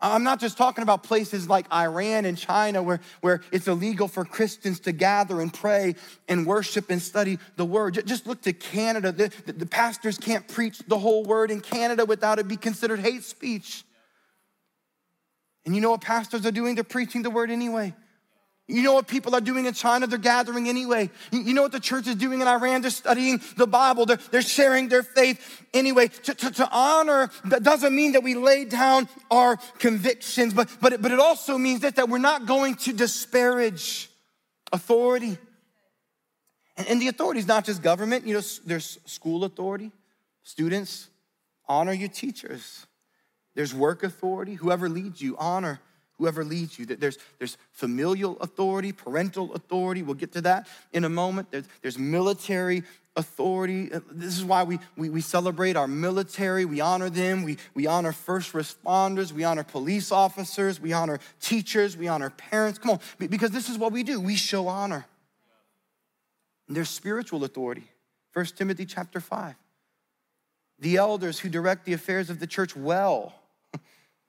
I'm 0.00 0.22
not 0.24 0.40
just 0.40 0.58
talking 0.58 0.82
about 0.82 1.02
places 1.02 1.48
like 1.48 1.72
Iran 1.72 2.24
and 2.24 2.36
China 2.36 2.82
where, 2.82 3.00
where 3.20 3.40
it's 3.52 3.68
illegal 3.68 4.08
for 4.08 4.24
Christians 4.24 4.80
to 4.80 4.92
gather 4.92 5.40
and 5.40 5.52
pray 5.52 5.94
and 6.28 6.46
worship 6.46 6.90
and 6.90 7.00
study 7.00 7.38
the 7.56 7.64
word. 7.64 8.02
Just 8.06 8.26
look 8.26 8.42
to 8.42 8.52
Canada. 8.52 9.12
The, 9.12 9.32
the, 9.46 9.52
the 9.52 9.66
pastors 9.66 10.18
can't 10.18 10.46
preach 10.46 10.78
the 10.86 10.98
whole 10.98 11.24
word 11.24 11.50
in 11.50 11.60
Canada 11.60 12.04
without 12.04 12.38
it 12.38 12.48
be 12.48 12.56
considered 12.56 13.00
hate 13.00 13.24
speech. 13.24 13.84
And 15.64 15.74
you 15.74 15.80
know 15.80 15.92
what 15.92 16.02
pastors 16.02 16.44
are 16.44 16.52
doing? 16.52 16.74
They're 16.74 16.84
preaching 16.84 17.22
the 17.22 17.30
word 17.30 17.50
anyway. 17.50 17.94
You 18.66 18.82
know 18.82 18.94
what 18.94 19.06
people 19.06 19.34
are 19.34 19.42
doing 19.42 19.66
in 19.66 19.74
China? 19.74 20.06
They're 20.06 20.18
gathering 20.18 20.70
anyway. 20.70 21.10
You 21.30 21.52
know 21.52 21.60
what 21.60 21.72
the 21.72 21.80
church 21.80 22.06
is 22.06 22.14
doing 22.14 22.40
in 22.40 22.48
Iran? 22.48 22.80
They're 22.80 22.90
studying 22.90 23.42
the 23.58 23.66
Bible. 23.66 24.06
They're, 24.06 24.18
they're 24.30 24.40
sharing 24.40 24.88
their 24.88 25.02
faith 25.02 25.62
anyway. 25.74 26.08
To, 26.08 26.34
to, 26.34 26.50
to, 26.50 26.68
honor, 26.72 27.30
that 27.44 27.62
doesn't 27.62 27.94
mean 27.94 28.12
that 28.12 28.22
we 28.22 28.34
lay 28.34 28.64
down 28.64 29.06
our 29.30 29.58
convictions, 29.78 30.54
but, 30.54 30.70
but, 30.80 30.94
it, 30.94 31.02
but 31.02 31.12
it 31.12 31.20
also 31.20 31.58
means 31.58 31.80
that, 31.80 31.96
that 31.96 32.08
we're 32.08 32.16
not 32.16 32.46
going 32.46 32.76
to 32.76 32.94
disparage 32.94 34.08
authority. 34.72 35.36
And, 36.78 36.88
and 36.88 37.02
the 37.02 37.08
authority 37.08 37.40
is 37.40 37.46
not 37.46 37.66
just 37.66 37.82
government. 37.82 38.26
You 38.26 38.34
know, 38.34 38.42
there's 38.64 38.98
school 39.04 39.44
authority. 39.44 39.92
Students, 40.42 41.10
honor 41.68 41.92
your 41.92 42.08
teachers. 42.08 42.86
There's 43.54 43.74
work 43.74 44.02
authority. 44.04 44.54
Whoever 44.54 44.88
leads 44.88 45.20
you, 45.20 45.36
honor 45.38 45.80
whoever 46.18 46.44
leads 46.44 46.78
you. 46.78 46.86
There's, 46.86 47.18
there's 47.38 47.56
familial 47.72 48.38
authority, 48.40 48.92
parental 48.92 49.52
authority. 49.54 50.02
We'll 50.02 50.14
get 50.14 50.32
to 50.32 50.40
that 50.42 50.68
in 50.92 51.04
a 51.04 51.08
moment. 51.08 51.50
There's, 51.50 51.68
there's 51.82 51.98
military 51.98 52.84
authority. 53.16 53.92
Uh, 53.92 54.00
this 54.10 54.36
is 54.36 54.44
why 54.44 54.62
we, 54.62 54.78
we, 54.96 55.08
we, 55.08 55.20
celebrate 55.20 55.76
our 55.76 55.86
military. 55.86 56.64
We 56.64 56.80
honor 56.80 57.10
them. 57.10 57.42
We, 57.42 57.58
we 57.74 57.86
honor 57.86 58.12
first 58.12 58.52
responders. 58.52 59.32
We 59.32 59.44
honor 59.44 59.64
police 59.64 60.10
officers. 60.10 60.80
We 60.80 60.92
honor 60.92 61.20
teachers. 61.40 61.96
We 61.96 62.08
honor 62.08 62.30
parents. 62.30 62.78
Come 62.78 62.92
on, 62.92 63.00
because 63.18 63.50
this 63.50 63.68
is 63.68 63.78
what 63.78 63.92
we 63.92 64.02
do. 64.02 64.20
We 64.20 64.36
show 64.36 64.68
honor. 64.68 65.06
And 66.66 66.76
there's 66.76 66.90
spiritual 66.90 67.44
authority. 67.44 67.84
1 68.32 68.46
Timothy 68.56 68.86
chapter 68.86 69.20
5. 69.20 69.54
The 70.80 70.96
elders 70.96 71.38
who 71.38 71.48
direct 71.48 71.84
the 71.84 71.92
affairs 71.92 72.30
of 72.30 72.40
the 72.40 72.46
church 72.46 72.74
well. 72.74 73.34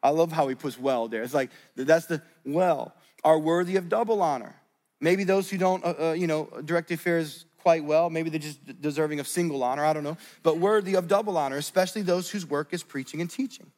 I 0.06 0.10
love 0.10 0.32
how 0.32 0.48
he 0.48 0.56
puts 0.56 0.80
well 0.80 1.08
there. 1.08 1.24
It's 1.24 1.34
like, 1.34 1.50
that's 1.76 2.06
the 2.06 2.22
well, 2.46 2.94
are 3.24 3.40
worthy 3.40 3.76
of 3.76 3.90
double 3.90 4.22
honor. 4.22 4.56
Maybe 5.02 5.24
those 5.24 5.50
who 5.50 5.58
don't, 5.58 5.84
uh, 5.84 5.94
uh, 6.00 6.12
you 6.14 6.28
know, 6.28 6.48
direct 6.64 6.92
affairs 6.92 7.46
quite 7.58 7.84
well. 7.84 8.12
Maybe 8.12 8.30
they're 8.30 8.40
just 8.40 8.82
deserving 8.82 9.20
of 9.20 9.28
single 9.28 9.64
honor. 9.64 9.84
I 9.84 9.94
don't 9.94 10.04
know. 10.04 10.18
But 10.44 10.60
worthy 10.60 10.96
of 10.96 11.08
double 11.08 11.38
honor, 11.38 11.58
especially 11.58 12.04
those 12.04 12.30
whose 12.30 12.46
work 12.46 12.72
is 12.72 12.84
preaching 12.84 13.20
and 13.20 13.30
teaching. 13.30 13.72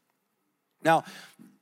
Now, 0.83 1.05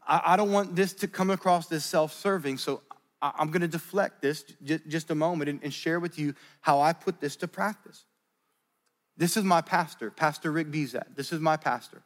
I 0.08 0.36
don't 0.36 0.52
want 0.52 0.76
this 0.76 0.94
to 0.94 1.08
come 1.08 1.30
across 1.30 1.72
as 1.72 1.86
self 1.86 2.14
serving, 2.14 2.58
so 2.58 2.82
I'm 3.22 3.50
going 3.50 3.62
to 3.62 3.68
deflect 3.68 4.22
this 4.22 4.44
just 4.88 5.12
a 5.12 5.16
moment 5.16 5.62
and 5.64 5.74
share 5.74 6.00
with 6.00 6.18
you 6.18 6.34
how 6.62 6.82
I 6.82 6.94
put 6.94 7.20
this 7.20 7.36
to 7.38 7.48
practice. 7.48 8.06
This 9.18 9.38
is 9.38 9.44
my 9.44 9.62
pastor, 9.62 10.12
Pastor 10.12 10.52
Rick 10.52 10.72
Bezet. 10.72 11.16
This 11.16 11.32
is 11.32 11.40
my 11.40 11.56
pastor. 11.56 12.02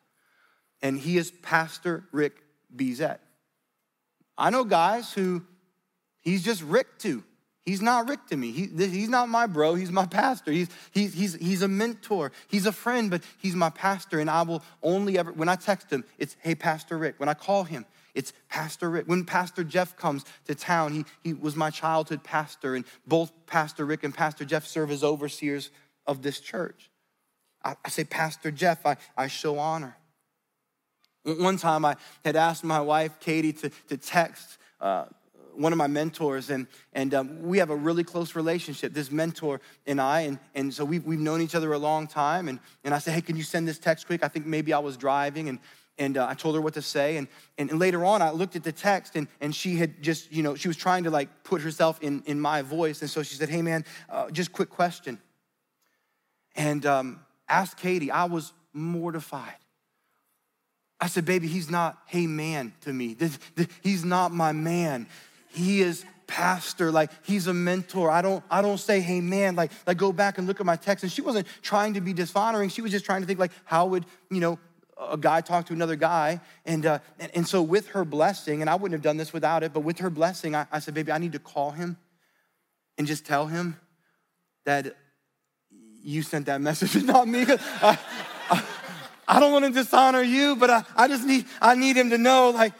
And 0.81 0.99
he 0.99 1.17
is 1.17 1.31
Pastor 1.31 2.05
Rick 2.11 2.41
Bezet. 2.75 3.19
I 4.37 4.49
know 4.49 4.63
guys 4.63 5.11
who 5.13 5.43
he's 6.21 6.43
just 6.43 6.63
Rick 6.63 6.99
to. 6.99 7.23
He's 7.65 7.81
not 7.83 8.09
Rick 8.09 8.25
to 8.29 8.37
me. 8.37 8.51
He, 8.51 8.67
he's 8.67 9.09
not 9.09 9.29
my 9.29 9.45
bro. 9.45 9.75
He's 9.75 9.91
my 9.91 10.07
pastor. 10.07 10.51
He's, 10.51 10.69
he's, 10.91 11.13
he's, 11.13 11.35
he's 11.35 11.61
a 11.61 11.67
mentor. 11.67 12.31
He's 12.47 12.65
a 12.65 12.71
friend, 12.71 13.11
but 13.11 13.21
he's 13.37 13.55
my 13.55 13.69
pastor. 13.69 14.19
And 14.19 14.27
I 14.27 14.41
will 14.41 14.63
only 14.81 15.19
ever, 15.19 15.31
when 15.31 15.49
I 15.49 15.55
text 15.55 15.91
him, 15.91 16.03
it's, 16.17 16.35
hey, 16.39 16.55
Pastor 16.55 16.97
Rick. 16.97 17.19
When 17.19 17.29
I 17.29 17.35
call 17.35 17.65
him, 17.65 17.85
it's 18.15 18.33
Pastor 18.47 18.89
Rick. 18.89 19.07
When 19.07 19.23
Pastor 19.23 19.63
Jeff 19.63 19.95
comes 19.97 20.25
to 20.45 20.55
town, 20.55 20.93
he, 20.93 21.05
he 21.23 21.33
was 21.33 21.55
my 21.55 21.69
childhood 21.69 22.23
pastor. 22.23 22.73
And 22.73 22.85
both 23.05 23.31
Pastor 23.45 23.85
Rick 23.85 24.03
and 24.03 24.15
Pastor 24.15 24.45
Jeff 24.45 24.65
serve 24.65 24.89
as 24.89 25.03
overseers 25.03 25.69
of 26.07 26.23
this 26.23 26.39
church. 26.39 26.89
I, 27.63 27.75
I 27.85 27.89
say, 27.89 28.03
Pastor 28.03 28.49
Jeff, 28.49 28.83
I, 28.83 28.97
I 29.15 29.27
show 29.27 29.59
honor. 29.59 29.95
One 31.23 31.57
time 31.57 31.85
I 31.85 31.95
had 32.23 32.35
asked 32.35 32.63
my 32.63 32.79
wife, 32.79 33.19
Katie, 33.19 33.53
to, 33.53 33.69
to 33.89 33.97
text 33.97 34.57
uh, 34.79 35.05
one 35.59 35.73
of 35.73 35.77
my 35.77 35.87
mentors, 35.87 36.49
and, 36.49 36.67
and 36.93 37.13
um, 37.13 37.43
we 37.43 37.57
have 37.57 37.69
a 37.69 37.75
really 37.75 38.03
close 38.03 38.33
relationship, 38.35 38.93
this 38.93 39.11
mentor 39.11 39.59
and 39.85 39.99
I. 39.99 40.21
And, 40.21 40.39
and 40.55 40.73
so 40.73 40.85
we've, 40.85 41.05
we've 41.05 41.19
known 41.19 41.41
each 41.41 41.55
other 41.55 41.73
a 41.73 41.77
long 41.77 42.07
time. 42.07 42.47
And, 42.47 42.59
and 42.85 42.93
I 42.93 42.99
said, 42.99 43.13
Hey, 43.13 43.21
can 43.21 43.35
you 43.35 43.43
send 43.43 43.67
this 43.67 43.77
text 43.77 44.07
quick? 44.07 44.23
I 44.23 44.29
think 44.29 44.45
maybe 44.45 44.71
I 44.71 44.79
was 44.79 44.95
driving. 44.95 45.49
And, 45.49 45.59
and 45.97 46.17
uh, 46.17 46.27
I 46.29 46.33
told 46.33 46.55
her 46.55 46.61
what 46.61 46.75
to 46.75 46.81
say. 46.81 47.17
And, 47.17 47.27
and, 47.57 47.69
and, 47.69 47.77
later 47.77 48.05
on, 48.05 48.21
I 48.21 48.31
looked 48.31 48.55
at 48.55 48.63
the 48.63 48.71
text, 48.71 49.17
and, 49.17 49.27
and 49.41 49.53
she 49.53 49.75
had 49.75 50.01
just, 50.01 50.31
you 50.31 50.41
know, 50.41 50.55
she 50.55 50.69
was 50.69 50.77
trying 50.77 51.03
to 51.03 51.09
like 51.09 51.43
put 51.43 51.61
herself 51.61 52.01
in, 52.01 52.23
in 52.25 52.39
my 52.39 52.61
voice. 52.61 53.01
And 53.01 53.09
so 53.09 53.21
she 53.21 53.35
said, 53.35 53.49
Hey, 53.49 53.61
man, 53.61 53.83
uh, 54.09 54.31
just 54.31 54.53
quick 54.53 54.69
question. 54.69 55.19
And 56.55 56.85
um, 56.85 57.19
asked 57.49 57.77
Katie, 57.77 58.11
I 58.11 58.25
was 58.25 58.53
mortified. 58.71 59.55
I 61.01 61.07
said, 61.07 61.25
Baby, 61.25 61.47
he's 61.47 61.69
not, 61.69 61.97
hey, 62.05 62.27
man 62.27 62.73
to 62.81 62.93
me. 62.93 63.13
This, 63.13 63.39
this, 63.55 63.67
he's 63.81 64.03
not 64.03 64.31
my 64.31 64.51
man. 64.51 65.07
He 65.49 65.81
is 65.81 66.05
pastor 66.29 66.91
like 66.91 67.09
he's 67.23 67.47
a 67.47 67.53
mentor. 67.53 68.11
I 68.11 68.21
don't 68.21 68.43
i 68.51 68.61
don't 68.61 68.77
say 68.77 69.01
hey 69.01 69.19
man 69.19 69.55
like 69.55 69.71
like 69.87 69.97
go 69.97 70.13
back 70.13 70.37
and 70.37 70.45
look 70.47 70.59
at 70.59 70.65
my 70.65 70.75
text. 70.75 71.03
And 71.03 71.11
she 71.11 71.21
wasn't 71.21 71.47
trying 71.63 71.95
to 71.95 72.01
be 72.01 72.13
dishonoring. 72.13 72.69
She 72.69 72.83
was 72.83 72.91
just 72.91 73.03
trying 73.03 73.21
to 73.21 73.27
think 73.27 73.39
like 73.39 73.51
how 73.65 73.87
would 73.87 74.05
you 74.29 74.39
know 74.39 74.59
a 74.99 75.17
guy 75.17 75.41
talk 75.41 75.65
to 75.67 75.73
another 75.73 75.95
guy? 75.95 76.39
And 76.65 76.85
uh, 76.85 76.99
and, 77.17 77.31
and, 77.33 77.47
so 77.47 77.63
with 77.63 77.87
her 77.89 78.05
blessing 78.05 78.61
and 78.61 78.69
i 78.69 78.75
wouldn't 78.75 78.93
have 78.93 79.01
done 79.01 79.17
this 79.17 79.33
without 79.33 79.63
it 79.63 79.73
but 79.73 79.79
with 79.79 79.97
her 79.99 80.11
blessing 80.11 80.55
I, 80.55 80.67
I 80.71 80.79
said 80.79 80.93
baby 80.93 81.11
i 81.11 81.17
need 81.17 81.33
to 81.33 81.39
call 81.39 81.71
him 81.71 81.97
and 82.99 83.07
just 83.07 83.25
tell 83.25 83.47
him 83.47 83.77
that 84.65 84.95
you 86.03 86.21
sent 86.21 86.45
that 86.45 86.61
message 86.61 87.03
not 87.03 87.27
me 87.27 87.45
I, 89.29 89.39
don't 89.39 89.51
want 89.51 89.65
to 89.65 89.71
dishonor 89.71 90.21
you 90.21 90.55
but 90.55 90.69
I, 90.69 90.83
I 90.95 91.07
just 91.07 91.25
need 91.25 91.45
i 91.61 91.75
need 91.75 91.95
him 91.95 92.09
to 92.09 92.17
know 92.17 92.49
like 92.49 92.73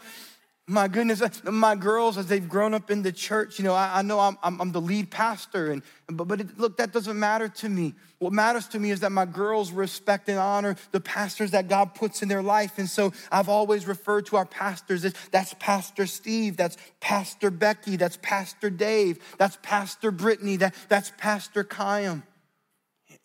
my 0.70 0.86
goodness, 0.86 1.20
my 1.42 1.74
girls, 1.74 2.16
as 2.16 2.26
they've 2.26 2.48
grown 2.48 2.74
up 2.74 2.92
in 2.92 3.02
the 3.02 3.10
church, 3.10 3.58
you 3.58 3.64
know, 3.64 3.74
I, 3.74 3.98
I 3.98 4.02
know 4.02 4.20
I'm, 4.20 4.38
I'm, 4.40 4.60
I'm, 4.60 4.70
the 4.70 4.80
lead 4.80 5.10
pastor, 5.10 5.72
and 5.72 5.82
but, 6.06 6.28
but 6.28 6.40
it, 6.40 6.58
look, 6.58 6.76
that 6.76 6.92
doesn't 6.92 7.18
matter 7.18 7.48
to 7.48 7.68
me. 7.68 7.94
What 8.20 8.32
matters 8.32 8.68
to 8.68 8.78
me 8.78 8.92
is 8.92 9.00
that 9.00 9.10
my 9.10 9.24
girls 9.24 9.72
respect 9.72 10.28
and 10.28 10.38
honor 10.38 10.76
the 10.92 11.00
pastors 11.00 11.50
that 11.50 11.66
God 11.66 11.96
puts 11.96 12.22
in 12.22 12.28
their 12.28 12.42
life. 12.42 12.78
And 12.78 12.88
so 12.88 13.12
I've 13.32 13.48
always 13.48 13.88
referred 13.88 14.26
to 14.26 14.36
our 14.36 14.46
pastors 14.46 15.04
as 15.04 15.14
that's 15.32 15.54
Pastor 15.58 16.06
Steve, 16.06 16.56
that's 16.56 16.76
Pastor 17.00 17.50
Becky, 17.50 17.96
that's 17.96 18.18
Pastor 18.22 18.70
Dave, 18.70 19.18
that's 19.38 19.58
Pastor 19.62 20.12
Brittany, 20.12 20.56
that, 20.56 20.74
that's 20.88 21.10
Pastor 21.18 21.64
Kayam. 21.64 22.22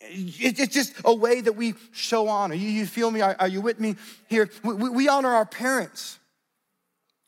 It's 0.00 0.74
just 0.74 0.94
a 1.04 1.14
way 1.14 1.40
that 1.40 1.54
we 1.54 1.74
show 1.92 2.28
honor. 2.28 2.54
You, 2.54 2.86
feel 2.86 3.10
me? 3.10 3.22
Are, 3.22 3.48
you 3.48 3.60
with 3.60 3.80
me 3.80 3.96
here? 4.28 4.50
We, 4.62 4.90
we 4.90 5.08
honor 5.08 5.30
our 5.30 5.46
parents 5.46 6.18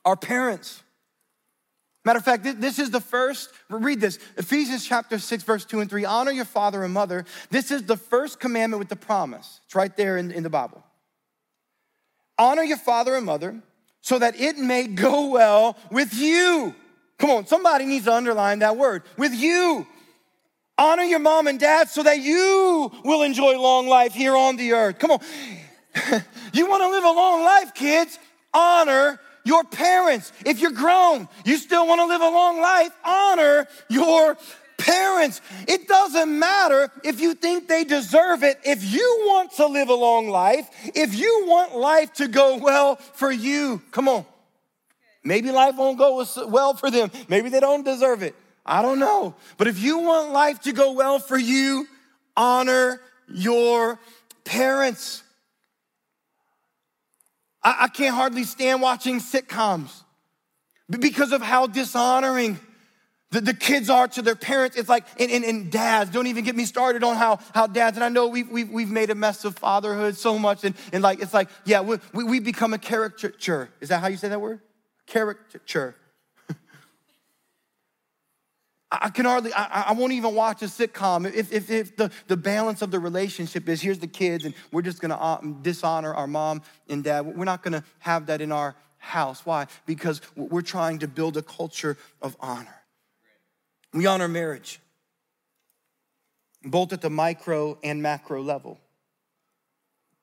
our 0.08 0.16
parents. 0.16 0.82
Matter 2.04 2.18
of 2.18 2.24
fact, 2.24 2.42
this 2.60 2.78
is 2.78 2.90
the 2.90 3.00
first, 3.00 3.50
read 3.68 4.00
this 4.00 4.18
Ephesians 4.38 4.86
chapter 4.86 5.18
6, 5.18 5.42
verse 5.42 5.66
2 5.66 5.80
and 5.80 5.90
3. 5.90 6.06
Honor 6.06 6.30
your 6.30 6.46
father 6.46 6.82
and 6.82 6.94
mother. 6.94 7.26
This 7.50 7.70
is 7.70 7.82
the 7.82 7.98
first 7.98 8.40
commandment 8.40 8.78
with 8.78 8.88
the 8.88 8.96
promise. 8.96 9.60
It's 9.66 9.74
right 9.74 9.94
there 9.94 10.16
in, 10.16 10.30
in 10.30 10.42
the 10.42 10.50
Bible. 10.50 10.82
Honor 12.38 12.62
your 12.62 12.78
father 12.78 13.16
and 13.16 13.26
mother 13.26 13.60
so 14.00 14.18
that 14.18 14.40
it 14.40 14.56
may 14.56 14.86
go 14.86 15.28
well 15.28 15.76
with 15.90 16.14
you. 16.14 16.74
Come 17.18 17.30
on, 17.30 17.46
somebody 17.46 17.84
needs 17.84 18.06
to 18.06 18.14
underline 18.14 18.60
that 18.60 18.78
word 18.78 19.02
with 19.18 19.34
you. 19.34 19.86
Honor 20.78 21.02
your 21.02 21.18
mom 21.18 21.48
and 21.48 21.58
dad 21.58 21.90
so 21.90 22.04
that 22.04 22.20
you 22.20 22.92
will 23.04 23.22
enjoy 23.22 23.58
long 23.58 23.88
life 23.88 24.14
here 24.14 24.36
on 24.36 24.56
the 24.56 24.72
earth. 24.72 24.98
Come 25.00 25.10
on. 25.10 25.20
you 26.52 26.68
want 26.68 26.82
to 26.82 26.88
live 26.88 27.04
a 27.04 27.10
long 27.10 27.42
life, 27.42 27.74
kids? 27.74 28.18
Honor 28.54 29.20
your 29.44 29.64
parents. 29.64 30.32
If 30.46 30.60
you're 30.60 30.70
grown, 30.70 31.28
you 31.44 31.56
still 31.56 31.86
want 31.86 32.00
to 32.00 32.06
live 32.06 32.20
a 32.20 32.28
long 32.28 32.60
life, 32.60 32.92
honor 33.04 33.66
your 33.88 34.36
parents. 34.76 35.40
It 35.66 35.88
doesn't 35.88 36.38
matter 36.38 36.90
if 37.02 37.20
you 37.20 37.34
think 37.34 37.66
they 37.66 37.84
deserve 37.84 38.44
it. 38.44 38.60
If 38.64 38.84
you 38.84 39.24
want 39.26 39.52
to 39.52 39.66
live 39.66 39.88
a 39.88 39.94
long 39.94 40.28
life, 40.28 40.68
if 40.94 41.14
you 41.14 41.44
want 41.46 41.76
life 41.76 42.12
to 42.14 42.28
go 42.28 42.58
well 42.58 42.96
for 42.96 43.32
you, 43.32 43.82
come 43.90 44.08
on. 44.08 44.24
Maybe 45.24 45.50
life 45.50 45.76
won't 45.76 45.98
go 45.98 46.24
well 46.46 46.74
for 46.74 46.90
them. 46.90 47.10
Maybe 47.28 47.48
they 47.48 47.60
don't 47.60 47.84
deserve 47.84 48.22
it. 48.22 48.34
I 48.68 48.82
don't 48.82 48.98
know. 48.98 49.34
But 49.56 49.66
if 49.66 49.82
you 49.82 49.98
want 49.98 50.30
life 50.30 50.60
to 50.60 50.72
go 50.72 50.92
well 50.92 51.18
for 51.18 51.38
you, 51.38 51.88
honor 52.36 53.00
your 53.26 53.98
parents. 54.44 55.22
I, 57.62 57.76
I 57.82 57.88
can't 57.88 58.14
hardly 58.14 58.44
stand 58.44 58.82
watching 58.82 59.20
sitcoms 59.20 59.90
because 60.88 61.32
of 61.32 61.40
how 61.40 61.66
dishonoring 61.66 62.60
the, 63.30 63.40
the 63.40 63.54
kids 63.54 63.88
are 63.88 64.06
to 64.08 64.22
their 64.22 64.36
parents. 64.36 64.76
It's 64.76 64.88
like, 64.88 65.04
and, 65.18 65.30
and, 65.30 65.44
and, 65.44 65.72
dads, 65.72 66.10
don't 66.10 66.26
even 66.26 66.44
get 66.44 66.54
me 66.54 66.64
started 66.64 67.02
on 67.04 67.16
how, 67.16 67.40
how 67.54 67.66
dads, 67.66 67.96
and 67.96 68.04
I 68.04 68.08
know 68.10 68.26
we've, 68.28 68.50
we've, 68.50 68.70
we've 68.70 68.90
made 68.90 69.10
a 69.10 69.14
mess 69.14 69.44
of 69.44 69.56
fatherhood 69.58 70.16
so 70.16 70.38
much, 70.38 70.64
and, 70.64 70.74
and 70.92 71.02
like, 71.02 71.20
it's 71.20 71.34
like, 71.34 71.48
yeah, 71.64 71.80
we, 71.80 71.98
we, 72.14 72.24
we 72.24 72.40
become 72.40 72.72
a 72.72 72.78
caricature. 72.78 73.70
Is 73.80 73.90
that 73.90 74.00
how 74.00 74.08
you 74.08 74.16
say 74.16 74.28
that 74.28 74.40
word? 74.40 74.60
Caricature. 75.06 75.94
I 78.90 79.10
can 79.10 79.26
hardly, 79.26 79.52
I, 79.52 79.84
I, 79.88 79.92
won't 79.92 80.12
even 80.12 80.34
watch 80.34 80.62
a 80.62 80.64
sitcom 80.64 81.30
if, 81.30 81.52
if, 81.52 81.70
if 81.70 81.96
the, 81.96 82.10
the 82.26 82.38
balance 82.38 82.80
of 82.80 82.90
the 82.90 82.98
relationship 82.98 83.68
is 83.68 83.82
here's 83.82 83.98
the 83.98 84.06
kids 84.06 84.46
and 84.46 84.54
we're 84.72 84.80
just 84.80 85.00
gonna 85.00 85.16
uh, 85.16 85.40
dishonor 85.60 86.14
our 86.14 86.26
mom 86.26 86.62
and 86.88 87.04
dad. 87.04 87.26
We're 87.26 87.44
not 87.44 87.62
gonna 87.62 87.84
have 87.98 88.26
that 88.26 88.40
in 88.40 88.50
our 88.50 88.74
house. 88.96 89.44
Why? 89.44 89.66
Because 89.84 90.22
we're 90.36 90.62
trying 90.62 91.00
to 91.00 91.08
build 91.08 91.36
a 91.36 91.42
culture 91.42 91.98
of 92.22 92.34
honor. 92.40 92.82
We 93.92 94.06
honor 94.06 94.26
marriage, 94.26 94.80
both 96.64 96.94
at 96.94 97.02
the 97.02 97.10
micro 97.10 97.78
and 97.82 98.02
macro 98.02 98.42
level. 98.42 98.80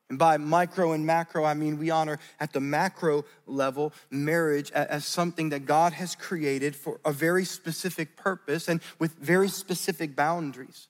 And 0.09 0.19
by 0.19 0.37
micro 0.37 0.91
and 0.91 1.05
macro, 1.05 1.45
I 1.45 1.55
mean 1.55 1.79
we 1.79 1.89
honor 1.89 2.19
at 2.39 2.53
the 2.53 2.59
macro 2.59 3.25
level 3.47 3.91
marriage 4.11 4.71
as 4.71 5.05
something 5.05 5.49
that 5.49 5.65
God 5.65 5.93
has 5.93 6.15
created 6.15 6.75
for 6.75 6.99
a 7.03 7.11
very 7.11 7.43
specific 7.43 8.15
purpose 8.15 8.67
and 8.67 8.81
with 8.99 9.13
very 9.13 9.47
specific 9.47 10.15
boundaries. 10.15 10.87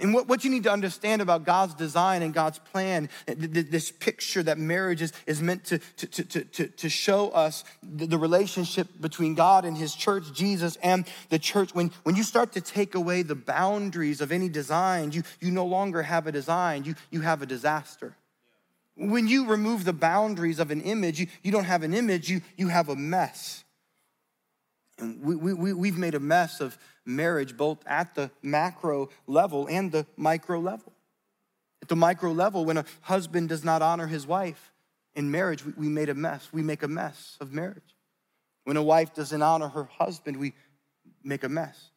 And 0.00 0.12
what, 0.14 0.28
what 0.28 0.44
you 0.44 0.50
need 0.50 0.64
to 0.64 0.72
understand 0.72 1.22
about 1.22 1.44
God's 1.44 1.74
design 1.74 2.22
and 2.22 2.34
God's 2.34 2.58
plan, 2.58 3.08
this 3.26 3.90
picture 3.90 4.42
that 4.42 4.58
marriage 4.58 5.02
is, 5.02 5.12
is 5.26 5.40
meant 5.40 5.64
to, 5.66 5.78
to, 5.78 6.06
to, 6.24 6.44
to, 6.44 6.66
to 6.68 6.88
show 6.88 7.30
us 7.30 7.64
the, 7.82 8.06
the 8.06 8.18
relationship 8.18 8.88
between 9.00 9.34
God 9.34 9.64
and 9.64 9.76
his 9.76 9.94
church, 9.94 10.32
Jesus, 10.32 10.76
and 10.82 11.06
the 11.30 11.38
church. 11.38 11.74
When, 11.74 11.90
when 12.02 12.16
you 12.16 12.22
start 12.22 12.52
to 12.52 12.60
take 12.60 12.94
away 12.94 13.22
the 13.22 13.34
boundaries 13.34 14.20
of 14.20 14.32
any 14.32 14.48
design, 14.48 15.12
you, 15.12 15.22
you 15.40 15.50
no 15.50 15.66
longer 15.66 16.02
have 16.02 16.26
a 16.26 16.32
design, 16.32 16.84
you, 16.84 16.94
you 17.10 17.20
have 17.20 17.42
a 17.42 17.46
disaster. 17.46 18.16
When 18.96 19.28
you 19.28 19.46
remove 19.46 19.84
the 19.84 19.92
boundaries 19.92 20.58
of 20.58 20.70
an 20.70 20.80
image, 20.80 21.20
you, 21.20 21.26
you 21.42 21.52
don't 21.52 21.64
have 21.64 21.82
an 21.82 21.92
image, 21.92 22.30
you, 22.30 22.40
you 22.56 22.68
have 22.68 22.88
a 22.88 22.96
mess. 22.96 23.64
And 24.98 25.22
we, 25.22 25.52
we, 25.52 25.72
we've 25.72 25.98
made 25.98 26.14
a 26.14 26.20
mess 26.20 26.60
of 26.60 26.78
marriage 27.04 27.56
both 27.56 27.78
at 27.86 28.14
the 28.14 28.30
macro 28.42 29.10
level 29.26 29.66
and 29.68 29.92
the 29.92 30.06
micro 30.16 30.58
level. 30.58 30.92
At 31.82 31.88
the 31.88 31.96
micro 31.96 32.32
level, 32.32 32.64
when 32.64 32.78
a 32.78 32.84
husband 33.02 33.50
does 33.50 33.62
not 33.62 33.82
honor 33.82 34.06
his 34.06 34.26
wife 34.26 34.72
in 35.14 35.30
marriage, 35.30 35.64
we, 35.64 35.72
we 35.76 35.88
made 35.88 36.08
a 36.08 36.14
mess. 36.14 36.48
We 36.52 36.62
make 36.62 36.82
a 36.82 36.88
mess 36.88 37.36
of 37.40 37.52
marriage. 37.52 37.94
When 38.64 38.76
a 38.76 38.82
wife 38.82 39.14
doesn't 39.14 39.42
honor 39.42 39.68
her 39.68 39.84
husband, 39.84 40.38
we 40.38 40.54
make 41.22 41.44
a 41.44 41.48
mess. 41.48 41.90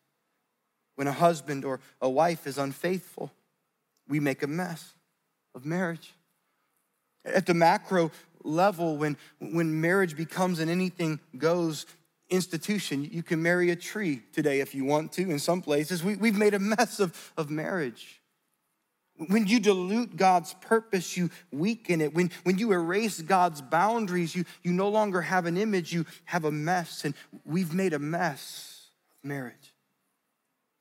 When 0.96 1.08
a 1.08 1.14
husband 1.14 1.64
or 1.64 1.80
a 2.02 2.10
wife 2.10 2.46
is 2.46 2.58
unfaithful, 2.58 3.32
we 4.08 4.20
make 4.20 4.44
a 4.44 4.48
mess 4.48 4.94
of 5.56 5.66
marriage. 5.66 6.14
At 7.24 7.46
the 7.46 7.54
macro 7.54 8.12
level, 8.44 8.98
when, 8.98 9.18
when 9.40 9.80
marriage 9.82 10.16
becomes 10.16 10.60
an 10.60 10.70
anything 10.70 11.20
goes 11.38 11.86
institution. 12.30 13.08
You 13.12 13.24
can 13.24 13.42
marry 13.42 13.72
a 13.72 13.76
tree 13.76 14.22
today 14.34 14.60
if 14.60 14.76
you 14.76 14.86
want 14.86 15.12
to. 15.13 15.22
In 15.22 15.39
some 15.39 15.62
places, 15.62 16.04
we, 16.04 16.15
we've 16.15 16.38
made 16.38 16.54
a 16.54 16.60
mess 16.60 17.00
of, 17.00 17.34
of 17.38 17.50
marriage. 17.50 18.22
When 19.28 19.48
you 19.48 19.60
dilute 19.60 20.15
God's 20.15 20.54
purpose, 20.62 21.18
you 21.18 21.30
weaken 21.52 22.00
it. 22.00 22.13
When, 22.13 22.32
when 22.44 22.58
you 22.58 22.72
erase 22.72 23.22
God's 23.22 23.62
boundaries, 23.62 24.34
you, 24.34 24.46
you 24.63 24.72
no 24.72 24.88
longer 24.88 25.22
have 25.22 25.46
an 25.46 25.58
image, 25.58 25.92
you 25.92 26.06
have 26.26 26.46
a 26.46 26.52
mess. 26.52 27.04
And 27.04 27.13
we've 27.44 27.74
made 27.74 27.94
a 27.94 28.00
mess 28.00 28.89
of 29.12 29.28
marriage. 29.28 29.74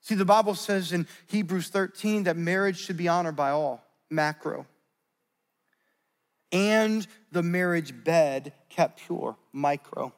See, 0.02 0.14
the 0.14 0.24
Bible 0.24 0.54
says 0.54 0.92
in 0.92 1.06
Hebrews 1.26 1.68
13 1.68 2.24
that 2.24 2.36
marriage 2.36 2.78
should 2.78 2.96
be 2.96 3.08
honored 3.08 3.36
by 3.36 3.50
all, 3.50 3.82
macro. 4.08 4.66
And 6.52 7.06
the 7.32 7.42
marriage 7.42 8.04
bed 8.04 8.52
kept 8.70 9.00
pure, 9.00 9.36
micro. 9.52 10.14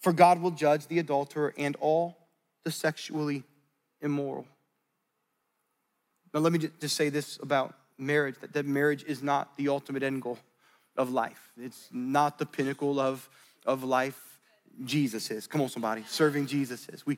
For 0.00 0.12
God 0.12 0.40
will 0.40 0.50
judge 0.50 0.86
the 0.86 0.98
adulterer 0.98 1.54
and 1.56 1.76
all 1.80 2.16
the 2.64 2.70
sexually 2.70 3.44
immoral. 4.00 4.46
Now, 6.32 6.40
let 6.40 6.52
me 6.52 6.58
just 6.58 6.96
say 6.96 7.08
this 7.08 7.38
about 7.42 7.74
marriage 7.98 8.36
that, 8.40 8.52
that 8.52 8.66
marriage 8.66 9.04
is 9.04 9.22
not 9.22 9.56
the 9.56 9.68
ultimate 9.68 10.02
end 10.02 10.22
goal 10.22 10.38
of 10.96 11.10
life, 11.10 11.52
it's 11.60 11.88
not 11.92 12.38
the 12.38 12.46
pinnacle 12.46 13.00
of, 13.00 13.28
of 13.64 13.84
life. 13.84 14.22
Jesus 14.84 15.30
is. 15.30 15.46
Come 15.46 15.62
on, 15.62 15.70
somebody. 15.70 16.04
Serving 16.06 16.46
Jesus 16.46 16.86
is. 16.90 17.06
We, 17.06 17.16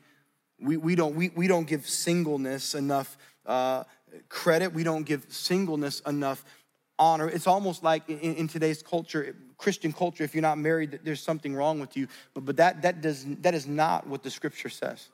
we, 0.61 0.77
we, 0.77 0.95
don't, 0.95 1.17
we, 1.17 1.31
we 1.31 1.49
don't 1.49 1.67
give 1.67 1.89
singleness 1.89 2.77
enough 2.77 3.19
uh, 3.47 3.83
credit. 4.29 4.73
We 4.73 4.85
don't 4.85 5.03
give 5.03 5.27
singleness 5.29 5.99
enough 6.01 6.45
honor. 6.99 7.29
It's 7.29 7.47
almost 7.47 7.83
like 7.83 8.09
in, 8.09 8.35
in, 8.35 8.49
today's 8.49 8.83
culture, 8.83 9.35
Christian 9.57 9.93
culture, 9.93 10.25
if 10.25 10.35
you're 10.35 10.43
not 10.43 10.59
married, 10.59 11.01
there's 11.05 11.21
something 11.21 11.55
wrong 11.55 11.81
with 11.81 11.97
you. 11.97 12.09
But, 12.35 12.45
but 12.45 12.57
that, 12.57 12.83
that, 12.83 13.01
does, 13.01 13.25
that 13.43 13.55
is 13.55 13.67
not 13.67 14.07
what 14.07 14.23
the 14.23 14.31
scripture 14.31 14.69
says. 14.69 15.09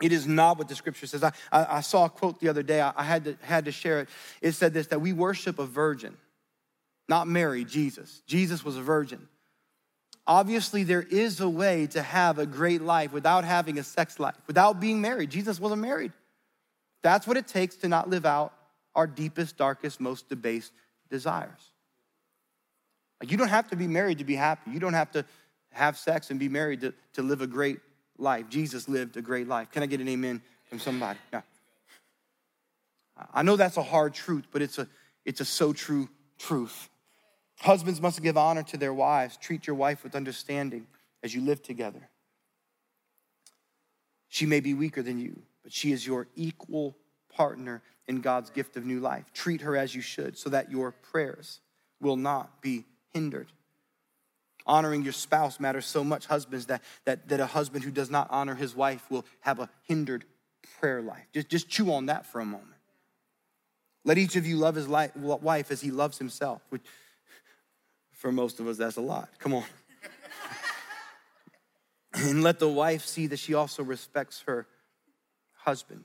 It 0.00 0.12
is 0.12 0.26
not 0.26 0.58
what 0.58 0.68
the 0.68 0.74
scripture 0.74 1.06
says. 1.06 1.22
I, 1.22 1.32
I, 1.52 1.66
I 1.76 1.80
saw 1.80 2.06
a 2.06 2.08
quote 2.08 2.40
the 2.40 2.48
other 2.48 2.62
day. 2.62 2.80
I, 2.80 2.92
I, 2.96 3.04
had, 3.04 3.24
to, 3.24 3.36
had 3.42 3.64
to 3.66 3.72
share 3.72 4.00
it. 4.00 4.08
It 4.40 4.52
said 4.52 4.72
this 4.72 4.86
that 4.88 5.00
we 5.00 5.12
worship 5.12 5.58
a 5.58 5.66
virgin, 5.66 6.16
not 7.08 7.28
Mary, 7.28 7.64
Jesus. 7.64 8.22
Jesus 8.26 8.64
was 8.64 8.76
a 8.76 8.82
virgin. 8.82 9.28
Obviously, 10.26 10.84
there 10.84 11.02
is 11.02 11.40
a 11.40 11.48
way 11.48 11.86
to 11.88 12.02
have 12.02 12.38
a 12.38 12.46
great 12.46 12.82
life 12.82 13.12
without 13.12 13.44
having 13.44 13.78
a 13.78 13.82
sex 13.82 14.20
life, 14.20 14.36
without 14.46 14.78
being 14.78 15.00
married. 15.00 15.30
Jesus 15.30 15.58
wasn't 15.58 15.82
married. 15.82 16.12
That's 17.02 17.26
what 17.26 17.36
it 17.36 17.48
takes 17.48 17.76
to 17.76 17.88
not 17.88 18.08
live 18.08 18.26
out 18.26 18.52
our 18.94 19.06
deepest, 19.06 19.56
darkest, 19.56 20.00
most 20.00 20.28
debased 20.28 20.72
desires. 21.10 21.72
Like 23.20 23.30
you 23.30 23.36
don't 23.36 23.48
have 23.48 23.68
to 23.70 23.76
be 23.76 23.86
married 23.86 24.18
to 24.18 24.24
be 24.24 24.34
happy. 24.34 24.70
You 24.70 24.80
don't 24.80 24.94
have 24.94 25.10
to 25.12 25.24
have 25.72 25.98
sex 25.98 26.30
and 26.30 26.40
be 26.40 26.48
married 26.48 26.80
to, 26.80 26.94
to 27.14 27.22
live 27.22 27.42
a 27.42 27.46
great 27.46 27.78
life. 28.18 28.48
Jesus 28.48 28.88
lived 28.88 29.16
a 29.16 29.22
great 29.22 29.48
life. 29.48 29.70
Can 29.70 29.82
I 29.82 29.86
get 29.86 30.00
an 30.00 30.08
amen 30.08 30.42
from 30.68 30.78
somebody? 30.78 31.18
I 33.32 33.42
know 33.42 33.56
that's 33.56 33.76
a 33.76 33.82
hard 33.82 34.14
truth, 34.14 34.46
but 34.50 34.62
it's 34.62 34.78
a 34.78 34.88
it's 35.24 35.40
a 35.40 35.44
so 35.44 35.72
true 35.72 36.08
truth. 36.38 36.88
Husbands 37.58 38.00
must 38.00 38.22
give 38.22 38.38
honor 38.38 38.62
to 38.64 38.78
their 38.78 38.94
wives. 38.94 39.36
Treat 39.36 39.66
your 39.66 39.76
wife 39.76 40.02
with 40.02 40.14
understanding 40.14 40.86
as 41.22 41.34
you 41.34 41.42
live 41.42 41.62
together. 41.62 42.08
She 44.28 44.46
may 44.46 44.60
be 44.60 44.72
weaker 44.72 45.02
than 45.02 45.18
you, 45.18 45.42
but 45.62 45.72
she 45.72 45.92
is 45.92 46.06
your 46.06 46.28
equal 46.34 46.96
partner 47.34 47.82
in 48.10 48.20
God's 48.20 48.50
gift 48.50 48.76
of 48.76 48.84
new 48.84 48.98
life. 48.98 49.24
Treat 49.32 49.60
her 49.60 49.76
as 49.76 49.94
you 49.94 50.02
should 50.02 50.36
so 50.36 50.50
that 50.50 50.68
your 50.68 50.90
prayers 50.90 51.60
will 52.00 52.16
not 52.16 52.60
be 52.60 52.84
hindered. 53.14 53.46
Honoring 54.66 55.02
your 55.02 55.12
spouse 55.12 55.60
matters 55.60 55.86
so 55.86 56.02
much, 56.02 56.26
husbands, 56.26 56.66
that, 56.66 56.82
that, 57.04 57.28
that 57.28 57.38
a 57.38 57.46
husband 57.46 57.84
who 57.84 57.92
does 57.92 58.10
not 58.10 58.26
honor 58.30 58.56
his 58.56 58.74
wife 58.74 59.08
will 59.10 59.24
have 59.40 59.60
a 59.60 59.70
hindered 59.84 60.24
prayer 60.80 61.00
life. 61.00 61.24
Just, 61.32 61.48
just 61.48 61.68
chew 61.68 61.92
on 61.92 62.06
that 62.06 62.26
for 62.26 62.40
a 62.40 62.44
moment. 62.44 62.66
Let 64.04 64.18
each 64.18 64.34
of 64.34 64.44
you 64.44 64.56
love 64.56 64.74
his 64.74 64.88
life, 64.88 65.14
wife 65.14 65.70
as 65.70 65.80
he 65.80 65.92
loves 65.92 66.18
himself, 66.18 66.62
which 66.70 66.82
for 68.10 68.32
most 68.32 68.58
of 68.58 68.66
us, 68.66 68.76
that's 68.76 68.96
a 68.96 69.00
lot. 69.00 69.30
Come 69.38 69.54
on. 69.54 69.64
and 72.12 72.42
let 72.42 72.58
the 72.58 72.68
wife 72.68 73.06
see 73.06 73.28
that 73.28 73.38
she 73.38 73.54
also 73.54 73.84
respects 73.84 74.42
her 74.46 74.66
husband 75.52 76.04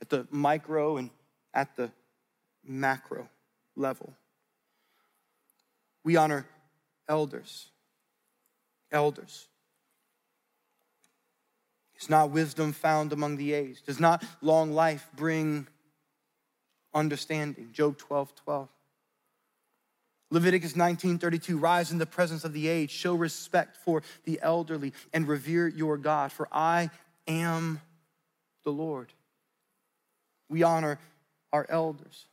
at 0.00 0.08
the 0.08 0.26
micro 0.30 0.96
and 0.96 1.10
at 1.54 1.74
the 1.76 1.90
macro 2.64 3.28
level. 3.74 4.14
We 6.04 6.16
honor 6.16 6.46
elders. 7.08 7.70
Elders. 8.92 9.48
Is 12.00 12.10
not 12.10 12.30
wisdom 12.30 12.72
found 12.72 13.12
among 13.12 13.36
the 13.36 13.54
aged? 13.54 13.86
Does 13.86 13.98
not 13.98 14.22
long 14.42 14.72
life 14.72 15.08
bring 15.16 15.66
understanding? 16.94 17.70
Job 17.72 17.96
12 17.96 18.34
12. 18.34 18.68
Leviticus 20.30 20.72
19:32 20.74 21.60
Rise 21.60 21.92
in 21.92 21.98
the 21.98 22.06
presence 22.06 22.44
of 22.44 22.52
the 22.52 22.68
aged, 22.68 22.92
show 22.92 23.14
respect 23.14 23.76
for 23.76 24.02
the 24.24 24.38
elderly, 24.42 24.92
and 25.12 25.26
revere 25.26 25.68
your 25.68 25.96
God, 25.96 26.32
for 26.32 26.48
I 26.52 26.90
am 27.26 27.80
the 28.64 28.72
Lord 28.72 29.12
we 30.48 30.62
honor 30.62 30.98
our 31.52 31.66
elders. 31.68 32.26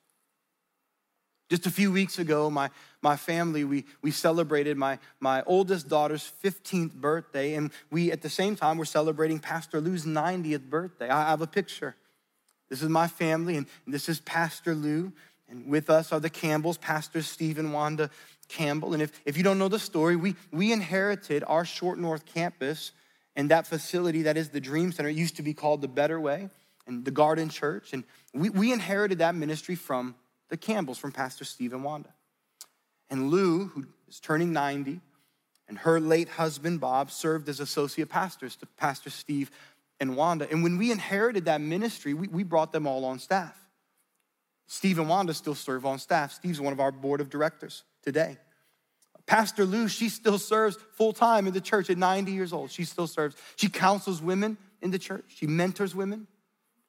Just 1.49 1.67
a 1.67 1.71
few 1.71 1.91
weeks 1.91 2.17
ago, 2.17 2.49
my, 2.49 2.69
my 3.01 3.15
family, 3.15 3.63
we, 3.63 3.85
we 4.01 4.11
celebrated 4.11 4.75
my, 4.75 4.97
my 5.19 5.43
oldest 5.45 5.87
daughter's 5.87 6.31
15th 6.43 6.93
birthday, 6.93 7.53
and 7.53 7.71
we 7.91 8.11
at 8.11 8.21
the 8.21 8.29
same 8.29 8.55
time 8.55 8.77
were 8.77 8.85
celebrating 8.85 9.39
Pastor 9.39 9.79
Lou's 9.79 10.05
90th 10.05 10.69
birthday. 10.69 11.09
I 11.09 11.29
have 11.29 11.41
a 11.41 11.47
picture. 11.47 11.95
This 12.69 12.81
is 12.81 12.89
my 12.89 13.07
family, 13.07 13.57
and 13.57 13.67
this 13.85 14.09
is 14.09 14.19
Pastor 14.21 14.73
Lou, 14.73 15.11
and 15.47 15.67
with 15.67 15.89
us 15.89 16.11
are 16.11 16.19
the 16.19 16.29
Campbells, 16.29 16.77
Pastor 16.77 17.21
Steve 17.21 17.59
and 17.59 17.71
Wanda 17.71 18.09
Campbell. 18.47 18.93
And 18.93 19.03
if, 19.03 19.11
if 19.25 19.37
you 19.37 19.43
don't 19.43 19.59
know 19.59 19.67
the 19.67 19.77
story, 19.77 20.15
we, 20.15 20.35
we 20.51 20.71
inherited 20.71 21.43
our 21.45 21.65
Short 21.65 21.99
North 21.99 22.25
campus 22.25 22.93
and 23.35 23.51
that 23.51 23.67
facility 23.67 24.23
that 24.23 24.37
is 24.37 24.49
the 24.49 24.59
Dream 24.59 24.91
Center. 24.91 25.09
It 25.09 25.15
used 25.15 25.35
to 25.35 25.43
be 25.43 25.53
called 25.53 25.81
the 25.81 25.87
Better 25.87 26.19
Way 26.19 26.49
and 26.87 27.05
the 27.05 27.11
Garden 27.11 27.49
Church. 27.49 27.93
And 27.93 28.03
we, 28.33 28.49
we 28.49 28.71
inherited 28.71 29.19
that 29.19 29.35
ministry 29.35 29.75
from 29.75 30.15
the 30.49 30.57
Campbells, 30.57 30.97
from 30.97 31.11
Pastor 31.11 31.45
Steve 31.45 31.73
and 31.73 31.83
Wanda. 31.83 32.09
And 33.09 33.29
Lou, 33.29 33.67
who 33.67 33.85
is 34.07 34.19
turning 34.19 34.53
90, 34.53 35.01
and 35.67 35.77
her 35.79 35.99
late 35.99 36.29
husband, 36.29 36.79
Bob, 36.81 37.09
served 37.09 37.47
as 37.49 37.59
associate 37.59 38.09
pastors 38.09 38.55
to 38.57 38.65
Pastor 38.65 39.09
Steve 39.09 39.49
and 39.99 40.15
Wanda. 40.15 40.47
And 40.51 40.63
when 40.63 40.77
we 40.77 40.91
inherited 40.91 41.45
that 41.45 41.61
ministry, 41.61 42.13
we, 42.13 42.27
we 42.27 42.43
brought 42.43 42.71
them 42.71 42.85
all 42.85 43.05
on 43.05 43.19
staff. 43.19 43.57
Steve 44.67 44.99
and 44.99 45.07
Wanda 45.07 45.33
still 45.33 45.55
serve 45.55 45.85
on 45.85 45.99
staff. 45.99 46.33
Steve's 46.33 46.59
one 46.59 46.73
of 46.73 46.79
our 46.79 46.91
board 46.91 47.21
of 47.21 47.29
directors 47.29 47.83
today. 48.01 48.37
Pastor 49.25 49.65
Lou, 49.65 49.87
she 49.87 50.09
still 50.09 50.37
serves 50.37 50.77
full 50.95 51.13
time 51.13 51.47
in 51.47 51.53
the 51.53 51.61
church 51.61 51.89
at 51.89 51.97
90 51.97 52.31
years 52.31 52.51
old. 52.51 52.71
She 52.71 52.83
still 52.83 53.07
serves. 53.07 53.35
She 53.55 53.69
counsels 53.69 54.21
women 54.21 54.57
in 54.81 54.91
the 54.91 54.99
church, 54.99 55.23
she 55.29 55.47
mentors 55.47 55.95
women. 55.95 56.27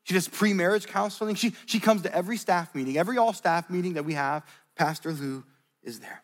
She 0.05 0.15
does 0.15 0.29
pre 0.29 0.53
marriage 0.53 0.87
counseling. 0.87 1.35
She, 1.35 1.55
she 1.67 1.81
comes 1.81 2.03
to 2.03 2.15
every 2.15 2.37
staff 2.37 2.75
meeting, 2.75 2.97
every 2.97 3.19
all 3.19 3.33
staff 3.33 3.69
meeting 3.69 3.95
that 3.95 4.05
we 4.05 4.15
have. 4.15 4.45
Pastor 4.77 5.13
Lou 5.13 5.45
is 5.83 6.01
there. 6.01 6.23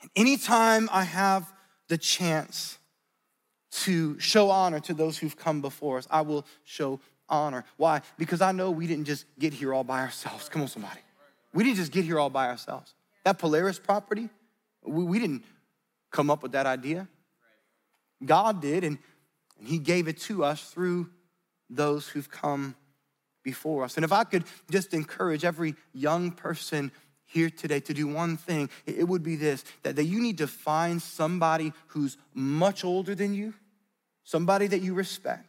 And 0.00 0.10
anytime 0.16 0.88
I 0.90 1.04
have 1.04 1.52
the 1.88 1.98
chance 1.98 2.78
to 3.70 4.18
show 4.18 4.50
honor 4.50 4.80
to 4.80 4.94
those 4.94 5.18
who've 5.18 5.36
come 5.36 5.60
before 5.60 5.98
us, 5.98 6.08
I 6.10 6.22
will 6.22 6.46
show 6.64 7.00
honor. 7.28 7.64
Why? 7.76 8.00
Because 8.18 8.40
I 8.40 8.52
know 8.52 8.70
we 8.70 8.86
didn't 8.86 9.04
just 9.04 9.26
get 9.38 9.52
here 9.52 9.74
all 9.74 9.84
by 9.84 10.00
ourselves. 10.00 10.48
Come 10.48 10.62
on, 10.62 10.68
somebody. 10.68 11.00
We 11.52 11.64
didn't 11.64 11.76
just 11.76 11.92
get 11.92 12.04
here 12.04 12.18
all 12.18 12.30
by 12.30 12.48
ourselves. 12.48 12.94
That 13.24 13.38
Polaris 13.38 13.78
property, 13.78 14.30
we, 14.82 15.04
we 15.04 15.18
didn't 15.18 15.44
come 16.10 16.30
up 16.30 16.42
with 16.42 16.52
that 16.52 16.66
idea. 16.66 17.06
God 18.24 18.62
did, 18.62 18.82
and, 18.82 18.98
and 19.58 19.68
He 19.68 19.78
gave 19.78 20.08
it 20.08 20.18
to 20.22 20.44
us 20.44 20.62
through 20.70 21.10
those 21.70 22.08
who've 22.08 22.30
come 22.30 22.74
before 23.42 23.84
us. 23.84 23.96
And 23.96 24.04
if 24.04 24.12
I 24.12 24.24
could 24.24 24.44
just 24.70 24.92
encourage 24.92 25.44
every 25.44 25.74
young 25.94 26.32
person 26.32 26.92
here 27.24 27.48
today 27.48 27.80
to 27.80 27.94
do 27.94 28.06
one 28.06 28.36
thing, 28.36 28.68
it 28.86 29.06
would 29.06 29.22
be 29.22 29.36
this 29.36 29.64
that, 29.82 29.96
that 29.96 30.04
you 30.04 30.20
need 30.20 30.38
to 30.38 30.46
find 30.46 31.00
somebody 31.00 31.72
who's 31.88 32.16
much 32.34 32.84
older 32.84 33.14
than 33.14 33.34
you, 33.34 33.54
somebody 34.24 34.66
that 34.66 34.82
you 34.82 34.94
respect. 34.94 35.46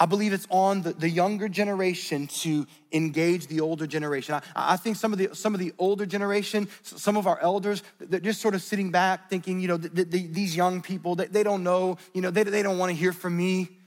I 0.00 0.06
believe 0.06 0.32
it's 0.32 0.46
on 0.48 0.82
the, 0.82 0.92
the 0.92 1.10
younger 1.10 1.48
generation 1.48 2.28
to 2.28 2.68
engage 2.92 3.48
the 3.48 3.60
older 3.60 3.84
generation. 3.84 4.36
I, 4.36 4.42
I 4.54 4.76
think 4.76 4.96
some 4.96 5.12
of 5.12 5.18
the 5.18 5.34
some 5.34 5.54
of 5.54 5.60
the 5.60 5.72
older 5.76 6.06
generation, 6.06 6.68
some 6.82 7.16
of 7.16 7.26
our 7.26 7.40
elders, 7.40 7.82
they're 7.98 8.20
just 8.20 8.40
sort 8.40 8.54
of 8.54 8.62
sitting 8.62 8.92
back 8.92 9.28
thinking, 9.28 9.60
you 9.60 9.66
know, 9.66 9.76
the, 9.76 10.04
the, 10.04 10.26
these 10.28 10.54
young 10.54 10.82
people, 10.82 11.16
they, 11.16 11.26
they 11.26 11.42
don't 11.42 11.64
know, 11.64 11.98
you 12.14 12.22
know, 12.22 12.30
they, 12.30 12.44
they 12.44 12.62
don't 12.62 12.78
want 12.78 12.90
to 12.90 12.96
hear 12.96 13.12
from 13.12 13.36
me. 13.36 13.77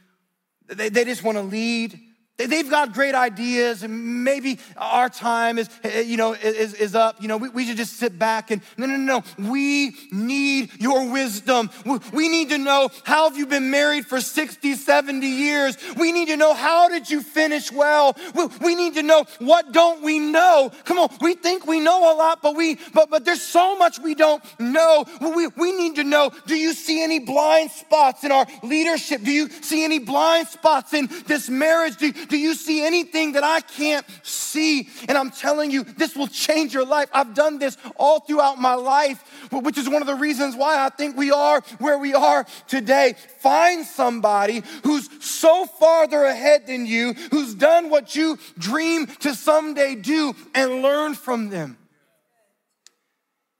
They, 0.72 0.90
they 0.90 1.06
just 1.06 1.24
want 1.24 1.38
to 1.38 1.42
lead. 1.42 2.00
They've 2.48 2.70
got 2.70 2.94
great 2.94 3.16
ideas, 3.16 3.84
and 3.84 4.24
maybe 4.24 4.60
our 4.78 5.10
time 5.10 5.58
is, 5.58 5.70
eh, 5.84 6.02
you 6.02 6.18
know, 6.18 6.34
is, 6.34 6.74
is 6.74 6.96
up. 6.96 7.22
You 7.22 7.28
know, 7.28 7.38
we, 7.38 7.50
we 7.50 7.66
should 7.66 7.78
just 7.78 7.98
sit 7.98 8.18
back 8.18 8.52
and 8.52 8.62
no, 8.78 8.86
no, 8.86 8.98
no. 8.98 9.24
We 9.38 9.96
need 10.12 10.72
your 10.80 11.12
wisdom. 11.12 11.70
We 12.14 12.30
need 12.30 12.50
to 12.50 12.58
know 12.58 12.90
how 13.04 13.30
have 13.30 13.38
you 13.38 13.46
been 13.46 13.70
married 13.70 14.06
for 14.06 14.22
60, 14.22 14.76
70 14.76 15.28
years? 15.28 15.78
We 15.98 16.12
need 16.12 16.28
to 16.28 16.38
know 16.38 16.54
how 16.54 16.90
did 16.90 17.10
you 17.10 17.22
finish 17.22 17.72
well? 17.72 18.16
We 18.62 18.76
need 18.76 18.96
to 18.96 19.04
know 19.04 19.26
what 19.40 19.72
don't 19.72 20.02
we 20.02 20.20
know? 20.20 20.72
Come 20.86 21.00
on, 21.00 21.10
we 21.22 21.36
think 21.36 21.66
we 21.66 21.80
know 21.80 22.14
a 22.14 22.16
lot, 22.16 22.42
but 22.42 22.56
we 22.56 22.78
but 22.94 23.10
but 23.10 23.26
there's 23.26 23.42
so 23.42 23.78
much 23.78 24.00
we 24.00 24.16
don't 24.16 24.44
know. 24.60 25.06
We, 25.20 25.48
we 25.48 25.72
need 25.72 25.96
to 25.96 26.04
know, 26.04 26.32
do 26.48 26.56
you 26.56 26.74
see 26.74 27.04
any 27.04 27.20
blind 27.20 27.72
spots 27.72 28.24
in 28.24 28.32
our 28.32 28.48
leadership? 28.64 29.22
Do 29.24 29.32
you 29.32 29.50
see 29.50 29.84
any 29.84 30.00
blind 30.00 30.48
spots 30.48 30.94
in 30.94 31.10
this 31.28 31.50
marriage? 31.50 31.98
Do, 31.98 32.12
do 32.32 32.38
you 32.38 32.56
see 32.56 32.84
anything 32.84 33.34
that 33.34 33.44
I 33.44 33.60
can't 33.60 34.06
see? 34.24 34.90
And 35.08 35.18
I'm 35.18 35.30
telling 35.30 35.70
you, 35.70 35.84
this 35.84 36.16
will 36.16 36.28
change 36.28 36.74
your 36.74 36.86
life. 36.86 37.10
I've 37.14 37.36
done 37.36 37.60
this 37.60 37.78
all 37.98 38.22
throughout 38.22 38.60
my 38.60 38.74
life, 38.74 39.22
which 39.52 39.78
is 39.78 39.88
one 39.88 40.02
of 40.02 40.08
the 40.08 40.16
reasons 40.16 40.56
why 40.56 40.84
I 40.84 40.90
think 40.90 41.18
we 41.18 41.32
are 41.32 41.62
where 41.78 41.98
we 41.98 42.14
are 42.14 42.46
today. 42.68 43.16
Find 43.40 43.86
somebody 43.86 44.64
who's 44.84 45.10
so 45.24 45.66
farther 45.66 46.24
ahead 46.24 46.68
than 46.68 46.86
you, 46.86 47.14
who's 47.32 47.54
done 47.54 47.90
what 47.90 48.16
you 48.16 48.40
dream 48.58 49.08
to 49.08 49.36
someday 49.36 49.96
do, 49.96 50.34
and 50.56 50.82
learn 50.82 51.14
from 51.14 51.50
them. 51.50 51.78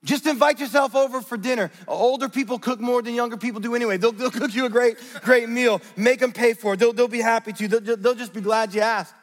Just 0.04 0.26
invite 0.26 0.58
yourself 0.58 0.96
over 0.96 1.20
for 1.20 1.36
dinner. 1.36 1.70
Older 1.86 2.28
people 2.28 2.58
cook 2.58 2.80
more 2.80 3.02
than 3.02 3.14
younger 3.14 3.36
people 3.36 3.60
do 3.60 3.74
anyway. 3.74 3.98
They'll, 3.98 4.10
they'll 4.10 4.32
cook 4.32 4.52
you 4.52 4.66
a 4.66 4.70
great, 4.70 4.96
great 5.22 5.48
meal. 5.48 5.80
Make 5.96 6.18
them 6.18 6.32
pay 6.32 6.54
for 6.54 6.74
it. 6.74 6.80
They'll, 6.80 6.92
they'll 6.92 7.06
be 7.06 7.20
happy 7.20 7.52
to. 7.52 7.68
They'll, 7.68 7.96
they'll 7.96 8.14
just 8.14 8.32
be 8.32 8.40
glad 8.40 8.74
you 8.74 8.80
asked. 8.80 9.14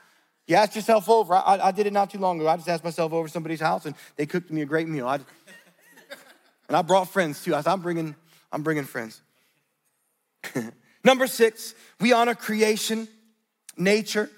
You 0.47 0.55
asked 0.55 0.75
yourself 0.75 1.09
over. 1.09 1.36
I, 1.36 1.59
I, 1.63 1.71
did 1.71 1.86
it 1.86 1.93
not 1.93 2.09
too 2.09 2.17
long 2.17 2.39
ago. 2.39 2.47
I 2.47 2.55
just 2.55 2.69
asked 2.69 2.84
myself 2.84 3.11
over 3.11 3.27
somebody's 3.27 3.59
house 3.59 3.86
and 3.86 3.93
they 4.15 4.25
cooked 4.25 4.49
me 4.49 4.61
a 4.61 4.65
great 4.65 4.88
meal. 4.88 5.07
I, 5.07 5.19
and 6.67 6.77
I 6.77 6.82
brought 6.82 7.09
friends 7.09 7.43
too. 7.43 7.53
I 7.53 7.61
said, 7.61 7.71
I'm 7.71 7.82
bringing, 7.82 8.15
I'm 8.51 8.63
bringing 8.63 8.86
friends. 8.86 9.21
Number 11.03 11.27
six, 11.27 11.75
we 11.99 12.13
honor 12.13 12.36
creation, 12.36 13.07
nature. 13.77 14.30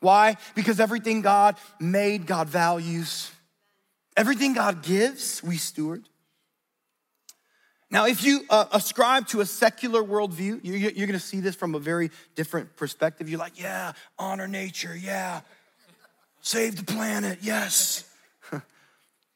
Why? 0.00 0.36
Because 0.54 0.78
everything 0.78 1.22
God 1.22 1.56
made, 1.80 2.26
God 2.26 2.48
values. 2.48 3.30
Everything 4.18 4.52
God 4.52 4.82
gives, 4.82 5.44
we 5.44 5.58
steward. 5.58 6.08
Now, 7.88 8.06
if 8.06 8.24
you 8.24 8.40
uh, 8.50 8.64
ascribe 8.72 9.28
to 9.28 9.40
a 9.42 9.46
secular 9.46 10.02
worldview, 10.02 10.58
you're, 10.64 10.76
you're 10.76 11.06
going 11.06 11.12
to 11.12 11.20
see 11.20 11.38
this 11.38 11.54
from 11.54 11.76
a 11.76 11.78
very 11.78 12.10
different 12.34 12.74
perspective. 12.74 13.28
You're 13.28 13.38
like, 13.38 13.60
yeah, 13.60 13.92
honor 14.18 14.48
nature, 14.48 14.96
yeah, 14.96 15.42
save 16.40 16.84
the 16.84 16.84
planet, 16.84 17.38
yes. 17.42 18.12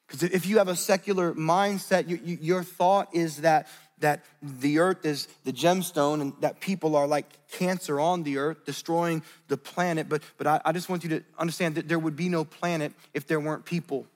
Because 0.08 0.24
if 0.24 0.46
you 0.46 0.58
have 0.58 0.66
a 0.68 0.76
secular 0.76 1.32
mindset, 1.32 2.08
you, 2.08 2.18
you, 2.22 2.38
your 2.40 2.64
thought 2.64 3.14
is 3.14 3.38
that 3.38 3.68
that 4.00 4.24
the 4.42 4.80
earth 4.80 5.06
is 5.06 5.28
the 5.44 5.52
gemstone 5.52 6.20
and 6.20 6.32
that 6.40 6.58
people 6.58 6.96
are 6.96 7.06
like 7.06 7.24
cancer 7.52 8.00
on 8.00 8.24
the 8.24 8.36
earth, 8.36 8.64
destroying 8.66 9.22
the 9.46 9.56
planet. 9.56 10.08
But, 10.08 10.22
but 10.38 10.48
I, 10.48 10.60
I 10.64 10.72
just 10.72 10.88
want 10.88 11.04
you 11.04 11.10
to 11.10 11.22
understand 11.38 11.76
that 11.76 11.88
there 11.88 12.00
would 12.00 12.16
be 12.16 12.28
no 12.28 12.44
planet 12.44 12.92
if 13.14 13.28
there 13.28 13.38
weren't 13.38 13.64
people 13.64 14.08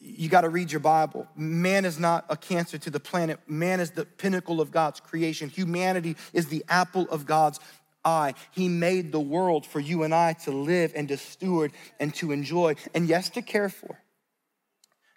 you 0.00 0.28
got 0.28 0.42
to 0.42 0.48
read 0.48 0.70
your 0.70 0.80
Bible. 0.80 1.26
Man 1.36 1.84
is 1.84 1.98
not 1.98 2.24
a 2.28 2.36
cancer 2.36 2.78
to 2.78 2.90
the 2.90 3.00
planet. 3.00 3.40
Man 3.48 3.80
is 3.80 3.90
the 3.90 4.04
pinnacle 4.04 4.60
of 4.60 4.70
God's 4.70 5.00
creation. 5.00 5.48
Humanity 5.48 6.16
is 6.32 6.46
the 6.46 6.64
apple 6.68 7.08
of 7.10 7.26
God's 7.26 7.58
eye. 8.04 8.34
He 8.52 8.68
made 8.68 9.10
the 9.10 9.20
world 9.20 9.66
for 9.66 9.80
you 9.80 10.04
and 10.04 10.14
I 10.14 10.34
to 10.44 10.52
live 10.52 10.92
and 10.94 11.08
to 11.08 11.16
steward 11.16 11.72
and 11.98 12.14
to 12.16 12.30
enjoy 12.30 12.76
and 12.94 13.08
yes, 13.08 13.30
to 13.30 13.42
care 13.42 13.68
for. 13.68 13.98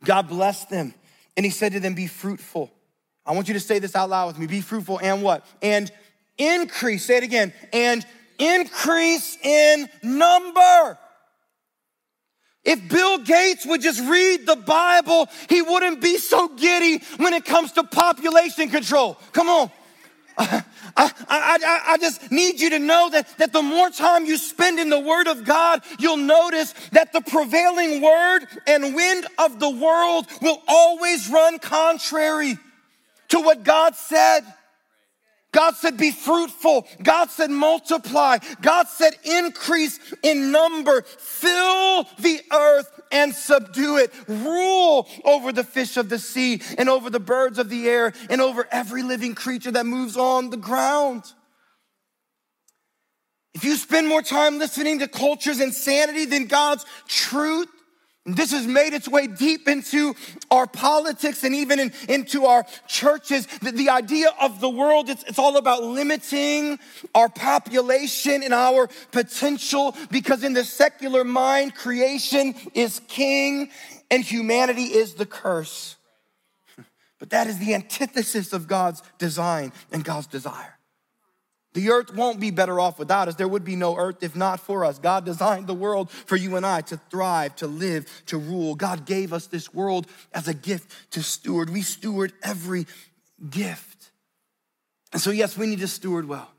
God 0.03 0.27
blessed 0.27 0.69
them 0.69 0.93
and 1.35 1.45
he 1.45 1.51
said 1.51 1.73
to 1.73 1.79
them, 1.79 1.93
Be 1.93 2.07
fruitful. 2.07 2.71
I 3.25 3.33
want 3.33 3.47
you 3.47 3.53
to 3.53 3.59
say 3.59 3.79
this 3.79 3.95
out 3.95 4.09
loud 4.09 4.27
with 4.27 4.39
me 4.39 4.47
be 4.47 4.61
fruitful 4.61 4.99
and 5.01 5.21
what? 5.21 5.45
And 5.61 5.91
increase. 6.37 7.05
Say 7.05 7.17
it 7.17 7.23
again. 7.23 7.53
And 7.73 8.05
increase 8.39 9.37
in 9.43 9.89
number. 10.01 10.97
If 12.67 12.89
Bill 12.89 13.19
Gates 13.19 13.65
would 13.65 13.81
just 13.81 14.01
read 14.01 14.45
the 14.45 14.57
Bible, 14.57 15.29
he 15.47 15.61
wouldn't 15.61 16.01
be 16.01 16.17
so 16.17 16.49
giddy 16.49 17.01
when 17.15 17.33
it 17.33 17.45
comes 17.45 17.71
to 17.71 17.83
population 17.83 18.69
control. 18.69 19.17
Come 19.31 19.47
on. 19.47 19.71
I, 20.37 20.63
I, 20.97 21.09
I, 21.29 21.81
I, 21.93 21.97
just 21.97 22.31
need 22.31 22.59
you 22.59 22.71
to 22.71 22.79
know 22.79 23.09
that, 23.11 23.37
that 23.37 23.53
the 23.53 23.61
more 23.61 23.89
time 23.89 24.25
you 24.25 24.37
spend 24.37 24.79
in 24.79 24.89
the 24.89 24.99
Word 24.99 25.27
of 25.27 25.45
God, 25.45 25.81
you'll 25.97 26.17
notice 26.17 26.73
that 26.91 27.13
the 27.13 27.21
prevailing 27.21 28.01
word 28.01 28.41
and 28.67 28.93
wind 28.93 29.25
of 29.39 29.59
the 29.59 29.69
world 29.69 30.27
will 30.41 30.61
always 30.67 31.29
run 31.29 31.59
contrary 31.59 32.57
to 33.29 33.39
what 33.39 33.63
God 33.63 33.95
said. 33.95 34.41
God 35.53 35.75
said, 35.75 35.97
be 35.97 36.11
fruitful. 36.11 36.85
God 37.01 37.29
said, 37.29 37.49
multiply. 37.49 38.37
God 38.61 38.87
said, 38.87 39.13
increase 39.23 39.97
in 40.21 40.51
number. 40.51 41.01
Fill 41.01 42.03
the 42.19 42.41
earth 42.51 43.01
and 43.11 43.33
subdue 43.33 43.97
it. 43.97 44.13
Rule 44.27 45.07
over 45.23 45.51
the 45.51 45.63
fish 45.63 45.97
of 45.97 46.09
the 46.09 46.19
sea 46.19 46.61
and 46.77 46.89
over 46.89 47.09
the 47.09 47.19
birds 47.19 47.59
of 47.59 47.69
the 47.69 47.87
air 47.87 48.13
and 48.29 48.41
over 48.41 48.67
every 48.71 49.03
living 49.03 49.35
creature 49.35 49.71
that 49.71 49.85
moves 49.85 50.17
on 50.17 50.49
the 50.49 50.57
ground. 50.57 51.23
If 53.53 53.63
you 53.63 53.75
spend 53.75 54.07
more 54.07 54.21
time 54.21 54.59
listening 54.59 54.99
to 54.99 55.07
culture's 55.07 55.59
insanity 55.59 56.25
than 56.25 56.45
God's 56.45 56.85
truth, 57.07 57.69
this 58.27 58.51
has 58.51 58.67
made 58.67 58.93
its 58.93 59.07
way 59.07 59.27
deep 59.27 59.67
into 59.69 60.13
our 60.51 60.67
politics 60.67 61.43
and 61.43 61.55
even 61.55 61.79
in, 61.79 61.93
into 62.09 62.45
our 62.45 62.65
churches. 62.87 63.47
The, 63.61 63.71
the 63.71 63.89
idea 63.89 64.29
of 64.41 64.59
the 64.59 64.69
world, 64.69 65.09
it's, 65.09 65.23
it's 65.23 65.39
all 65.39 65.55
about 65.55 65.83
limiting 65.83 66.77
our 67.15 67.29
population 67.29 68.43
and 68.43 68.53
our 68.53 68.89
potential 69.11 69.95
because 70.11 70.43
in 70.43 70.53
the 70.53 70.65
secular 70.65 71.23
mind, 71.23 71.75
creation 71.75 72.53
is 72.73 72.99
king 73.07 73.69
and 74.11 74.23
humanity 74.23 74.83
is 74.83 75.13
the 75.13 75.25
curse. 75.25 75.95
But 77.19 77.31
that 77.31 77.47
is 77.47 77.57
the 77.57 77.73
antithesis 77.73 78.53
of 78.53 78.67
God's 78.67 79.01
design 79.17 79.73
and 79.91 80.03
God's 80.03 80.27
desire. 80.27 80.76
The 81.77 81.91
earth 81.91 82.11
won't 82.15 82.39
be 82.39 82.49
better 82.49 82.79
off 82.79 82.97
without 82.97 83.27
us. 83.27 83.35
There 83.35 83.47
would 83.47 83.63
be 83.63 83.75
no 83.75 83.95
earth 83.95 84.23
if 84.23 84.35
not 84.35 84.59
for 84.59 84.83
us. 84.83 84.97
God 84.97 85.25
designed 85.25 85.67
the 85.67 85.75
world 85.75 86.09
for 86.09 86.35
you 86.35 86.55
and 86.55 86.65
I 86.65 86.81
to 86.81 86.97
thrive, 87.11 87.55
to 87.57 87.67
live, 87.67 88.07
to 88.25 88.39
rule. 88.39 88.73
God 88.73 89.05
gave 89.05 89.31
us 89.31 89.45
this 89.45 89.71
world 89.71 90.07
as 90.33 90.47
a 90.47 90.55
gift 90.55 91.11
to 91.11 91.21
steward. 91.21 91.69
We 91.69 91.83
steward 91.83 92.33
every 92.41 92.87
gift. 93.51 94.09
And 95.13 95.21
so, 95.21 95.29
yes, 95.29 95.55
we 95.55 95.67
need 95.67 95.81
to 95.81 95.87
steward 95.87 96.27
well. 96.27 96.49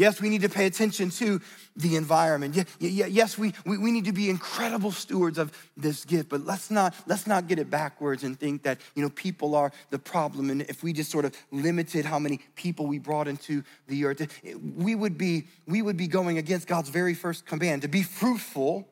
Yes, 0.00 0.18
we 0.18 0.30
need 0.30 0.40
to 0.40 0.48
pay 0.48 0.64
attention 0.64 1.10
to 1.10 1.42
the 1.76 1.96
environment. 1.96 2.56
Yes, 2.78 3.36
we, 3.36 3.52
we, 3.66 3.92
need 3.92 4.06
to 4.06 4.12
be 4.12 4.30
incredible 4.30 4.92
stewards 4.92 5.36
of 5.36 5.52
this 5.76 6.06
gift, 6.06 6.30
but 6.30 6.46
let's 6.46 6.70
not, 6.70 6.94
let's 7.06 7.26
not 7.26 7.48
get 7.48 7.58
it 7.58 7.68
backwards 7.68 8.24
and 8.24 8.40
think 8.40 8.62
that, 8.62 8.80
you 8.94 9.02
know, 9.02 9.10
people 9.10 9.54
are 9.54 9.70
the 9.90 9.98
problem. 9.98 10.48
And 10.48 10.62
if 10.62 10.82
we 10.82 10.94
just 10.94 11.10
sort 11.10 11.26
of 11.26 11.36
limited 11.50 12.06
how 12.06 12.18
many 12.18 12.40
people 12.54 12.86
we 12.86 12.98
brought 12.98 13.28
into 13.28 13.62
the 13.88 14.06
earth, 14.06 14.26
we 14.74 14.94
would 14.94 15.18
be, 15.18 15.48
we 15.66 15.82
would 15.82 15.98
be 15.98 16.06
going 16.06 16.38
against 16.38 16.66
God's 16.66 16.88
very 16.88 17.12
first 17.12 17.44
command 17.44 17.82
to 17.82 17.88
be 17.88 18.02
fruitful 18.02 18.88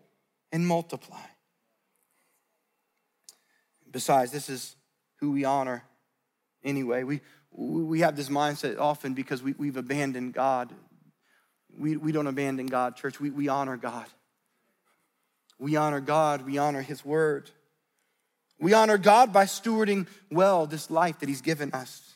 and 0.53 0.67
multiply. 0.67 1.25
Besides, 3.91 4.31
this 4.31 4.51
is 4.51 4.77
who 5.21 5.31
we 5.31 5.47
honor 5.47 5.85
anyway. 6.63 7.03
We, 7.03 7.23
we 7.51 8.01
have 8.01 8.15
this 8.15 8.29
mindset 8.29 8.79
often 8.79 9.15
because 9.15 9.43
we, 9.43 9.55
we've 9.57 9.79
abandoned 9.79 10.35
God 10.35 10.75
We, 11.77 11.97
we 11.97 12.13
don't 12.13 12.27
abandon 12.27 12.67
God, 12.67 12.97
church. 12.97 13.21
We, 13.21 13.31
we 13.31 13.49
honor 13.49 13.77
God. 13.77 14.07
We 15.59 15.77
honor 15.77 16.01
God. 16.01 16.47
We 16.47 16.59
honor 16.59 16.83
His 16.83 17.05
word. 17.05 17.51
We 18.61 18.73
honor 18.73 18.99
God 18.99 19.33
by 19.33 19.45
stewarding 19.45 20.07
well 20.31 20.67
this 20.67 20.91
life 20.91 21.21
that 21.21 21.29
He's 21.29 21.43
given 21.43 21.73
us. 21.73 22.15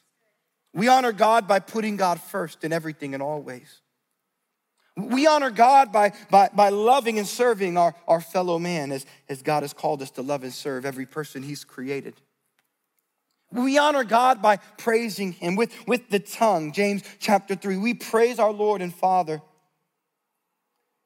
We 0.75 0.89
honor 0.89 1.13
God 1.13 1.47
by 1.47 1.61
putting 1.61 1.97
God 1.97 2.21
first 2.21 2.65
in 2.65 2.73
everything 2.73 3.15
and 3.15 3.23
always. 3.23 3.81
We 4.97 5.27
honor 5.27 5.51
God 5.51 5.93
by, 5.93 6.13
by, 6.31 6.51
by 6.53 6.69
loving 6.69 7.19
and 7.19 7.27
serving 7.27 7.79
our, 7.79 7.95
our 8.07 8.21
fellow 8.21 8.59
man 8.59 8.93
as, 8.93 9.07
as 9.29 9.43
God 9.43 9.63
has 9.63 9.73
called 9.73 10.03
us 10.03 10.11
to 10.13 10.23
love 10.23 10.43
and 10.43 10.53
serve 10.53 10.85
every 10.85 11.07
person 11.07 11.43
He's 11.43 11.65
created. 11.65 12.15
We 13.53 13.79
honor 13.79 14.05
God 14.05 14.41
by 14.41 14.57
praising 14.79 15.33
Him 15.33 15.57
with, 15.57 15.73
with 15.87 16.09
the 16.09 16.19
tongue. 16.19 16.73
James 16.73 17.03
chapter 17.19 17.55
3, 17.55 17.77
we 17.77 17.95
praise 17.95 18.39
our 18.39 18.53
Lord 18.53 18.81
and 18.81 18.95
Father. 18.95 19.43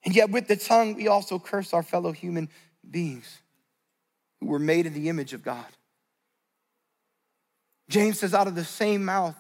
And 0.05 0.15
yet, 0.15 0.31
with 0.31 0.47
the 0.47 0.57
tongue, 0.57 0.95
we 0.95 1.09
also 1.09 1.39
curse 1.39 1.75
our 1.75 1.83
fellow 1.83 2.13
human 2.13 2.49
beings 2.89 3.41
who 4.41 4.47
were 4.47 4.61
made 4.61 4.87
in 4.87 4.95
the 4.95 5.09
image 5.09 5.33
of 5.33 5.43
God. 5.43 5.67
James 7.89 8.21
says, 8.21 8.35
out 8.35 8.47
of 8.47 8.55
the 8.55 8.65
same 8.65 9.05
mouth 9.05 9.37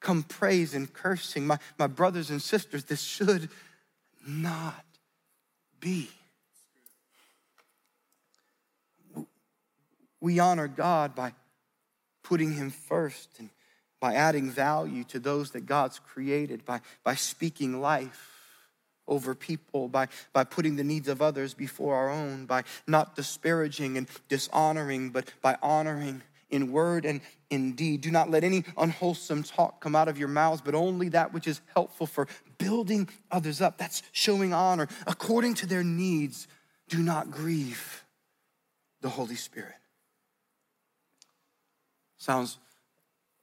come 0.00 0.22
praise 0.22 0.74
and 0.74 0.92
cursing. 0.92 1.46
My, 1.46 1.58
my 1.78 1.86
brothers 1.86 2.30
and 2.30 2.40
sisters, 2.40 2.84
this 2.84 3.02
should 3.02 3.50
not 4.26 4.84
be. 5.80 6.10
We 10.20 10.38
honor 10.38 10.68
God 10.68 11.14
by 11.14 11.32
putting 12.28 12.52
Him 12.52 12.70
first 12.70 13.30
and 13.38 13.50
by 14.00 14.14
adding 14.14 14.50
value 14.50 15.04
to 15.04 15.18
those 15.18 15.52
that 15.52 15.66
God's 15.66 15.98
created, 15.98 16.64
by, 16.64 16.80
by 17.02 17.14
speaking 17.14 17.80
life 17.80 18.32
over 19.08 19.34
people, 19.34 19.88
by, 19.88 20.08
by 20.32 20.44
putting 20.44 20.76
the 20.76 20.84
needs 20.84 21.08
of 21.08 21.22
others 21.22 21.54
before 21.54 21.94
our 21.94 22.10
own, 22.10 22.44
by 22.44 22.64
not 22.86 23.16
disparaging 23.16 23.96
and 23.96 24.08
dishonoring, 24.28 25.10
but 25.10 25.32
by 25.40 25.56
honoring 25.62 26.22
in 26.50 26.72
word 26.72 27.04
and 27.04 27.20
in 27.50 27.74
deed. 27.74 28.00
Do 28.00 28.10
not 28.10 28.30
let 28.30 28.44
any 28.44 28.64
unwholesome 28.76 29.42
talk 29.42 29.80
come 29.80 29.96
out 29.96 30.08
of 30.08 30.18
your 30.18 30.28
mouths, 30.28 30.62
but 30.64 30.74
only 30.74 31.08
that 31.10 31.32
which 31.32 31.46
is 31.46 31.60
helpful 31.74 32.06
for 32.06 32.28
building 32.58 33.08
others 33.30 33.60
up. 33.60 33.78
That's 33.78 34.02
showing 34.12 34.52
honor 34.52 34.88
according 35.06 35.54
to 35.54 35.66
their 35.66 35.84
needs. 35.84 36.48
Do 36.88 36.98
not 36.98 37.30
grieve 37.30 38.04
the 39.00 39.08
Holy 39.08 39.36
Spirit. 39.36 39.74
Sounds 42.26 42.58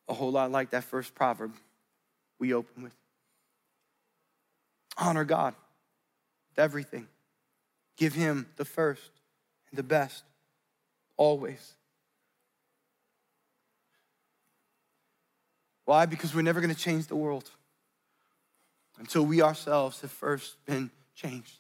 a 0.10 0.14
whole 0.14 0.30
lot 0.30 0.52
like 0.52 0.72
that 0.72 0.84
first 0.84 1.16
proverb 1.16 1.54
we 2.38 2.54
open 2.54 2.84
with. 2.84 2.94
Honor 4.98 5.24
God 5.24 5.56
with 6.50 6.60
everything. 6.60 7.08
Give 7.96 8.14
Him 8.14 8.46
the 8.58 8.66
first 8.66 9.10
and 9.70 9.78
the 9.78 9.84
best, 9.84 10.26
always. 11.16 11.76
Why? 15.86 16.06
Because 16.06 16.36
we're 16.36 16.42
never 16.42 16.60
going 16.60 16.76
to 16.76 16.78
change 16.78 17.08
the 17.08 17.16
world 17.16 17.50
until 19.00 19.26
we 19.26 19.42
ourselves 19.42 20.02
have 20.02 20.12
first 20.12 20.58
been 20.66 20.92
changed. 21.16 21.60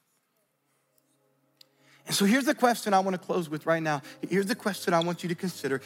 And 2.05 2.13
so 2.13 2.25
here's 2.25 2.43
the 2.43 2.53
question 2.53 2.93
I 2.93 2.99
want 2.99 3.13
to 3.13 3.25
close 3.25 3.49
with 3.49 3.65
right 3.65 3.81
now. 3.81 4.01
Here's 4.29 4.47
the 4.47 4.55
question 4.55 4.93
I 4.93 4.99
want 4.99 5.23
you 5.23 5.29
to 5.29 5.35
consider 5.35 5.81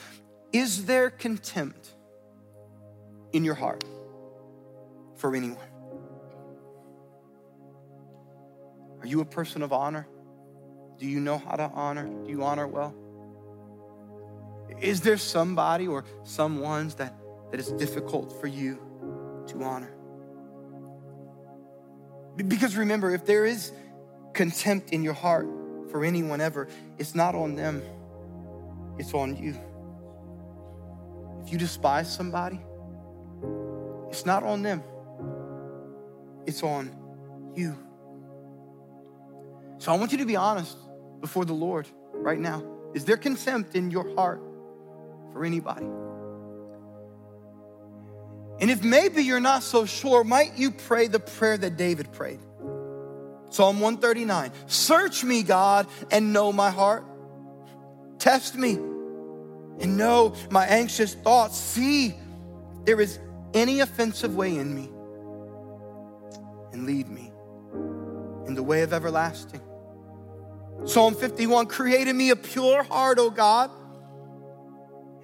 Is 0.54 0.86
there 0.86 1.10
contempt 1.10 1.90
in 3.34 3.44
your 3.44 3.56
heart 3.56 3.84
for 5.16 5.36
anyone? 5.36 5.58
Are 9.02 9.08
you 9.08 9.22
a 9.22 9.26
person 9.26 9.62
of 9.62 9.74
honor? 9.74 10.08
Do 10.98 11.06
you 11.06 11.20
know 11.20 11.38
how 11.38 11.56
to 11.56 11.70
honor? 11.74 12.08
Do 12.08 12.30
you 12.30 12.44
honor 12.44 12.68
well? 12.68 12.96
Is 14.82 15.02
there 15.02 15.18
somebody 15.18 15.88
or 15.88 16.06
some 16.24 16.60
ones 16.60 16.96
that 16.96 17.14
that 17.52 17.60
is 17.60 17.72
difficult 17.74 18.40
for 18.40 18.48
you 18.48 18.80
to 19.48 19.64
honor. 19.64 19.94
Because 22.36 22.76
remember, 22.76 23.14
if 23.14 23.26
there 23.26 23.46
is 23.46 23.72
contempt 24.34 24.92
in 24.92 25.04
your 25.04 25.14
heart 25.14 25.48
for 25.90 26.04
anyone 26.04 26.42
ever, 26.42 26.68
it's 26.98 27.16
not 27.16 27.34
on 27.34 27.56
them, 27.56 27.82
it's 29.00 29.14
on 29.14 29.36
you. 29.36 29.56
If 31.48 31.54
you 31.54 31.60
despise 31.60 32.14
somebody, 32.14 32.60
it's 34.10 34.26
not 34.26 34.44
on 34.44 34.64
them, 34.64 34.84
it's 36.46 36.62
on 36.62 36.92
you. 37.56 37.74
So 39.78 39.94
I 39.94 39.96
want 39.96 40.12
you 40.12 40.18
to 40.18 40.26
be 40.26 40.36
honest 40.36 40.76
before 41.22 41.46
the 41.46 41.54
Lord 41.54 41.88
right 42.12 42.38
now. 42.38 42.66
Is 42.94 43.06
there 43.06 43.16
contempt 43.16 43.76
in 43.76 43.92
your 43.92 44.14
heart 44.16 44.42
for 45.32 45.46
anybody? 45.46 45.86
And 48.60 48.70
if 48.70 48.84
maybe 48.84 49.24
you're 49.24 49.40
not 49.40 49.64
so 49.64 49.86
sure, 49.86 50.26
might 50.26 50.58
you 50.58 50.72
pray 50.72 51.08
the 51.08 51.22
prayer 51.22 51.58
that 51.58 51.78
David 51.78 52.12
prayed? 52.12 52.42
Psalm 53.52 53.80
139 53.80 54.52
Search 54.66 55.24
me, 55.24 55.44
God, 55.44 55.88
and 56.12 56.34
know 56.34 56.52
my 56.52 56.72
heart. 56.72 57.06
Test 58.20 58.56
me 58.56 58.78
and 59.80 59.98
know 59.98 60.34
my 60.50 60.66
anxious 60.66 61.14
thoughts. 61.14 61.58
See 61.58 62.08
if 62.08 62.16
there 62.86 63.00
is 63.02 63.20
any 63.54 63.80
offensive 63.80 64.36
way 64.36 64.56
in 64.56 64.74
me 64.74 64.90
and 66.74 66.86
lead 66.86 67.10
me 67.10 67.32
in 68.46 68.54
the 68.56 68.64
way 68.64 68.82
of 68.82 68.94
everlasting. 68.94 69.62
Psalm 70.86 71.16
51 71.16 71.68
Create 71.68 72.08
in 72.08 72.16
me 72.16 72.30
a 72.30 72.36
pure 72.36 72.84
heart, 72.84 73.20
O 73.20 73.30
God, 73.30 73.72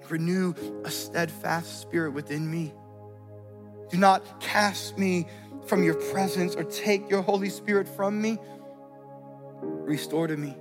renew 0.10 0.54
a 0.84 0.92
steadfast 0.92 1.82
spirit 1.82 2.12
within 2.12 2.50
me. 2.50 2.74
Do 3.90 3.98
not 3.98 4.42
cast 4.42 4.98
me 4.98 5.28
from 5.68 5.84
your 5.84 5.94
presence 5.94 6.56
or 6.56 6.64
take 6.64 7.10
your 7.10 7.22
Holy 7.22 7.50
Spirit 7.50 7.88
from 7.88 8.22
me. 8.22 8.38
Restore 9.62 10.28
to 10.28 10.36
me 10.36 10.56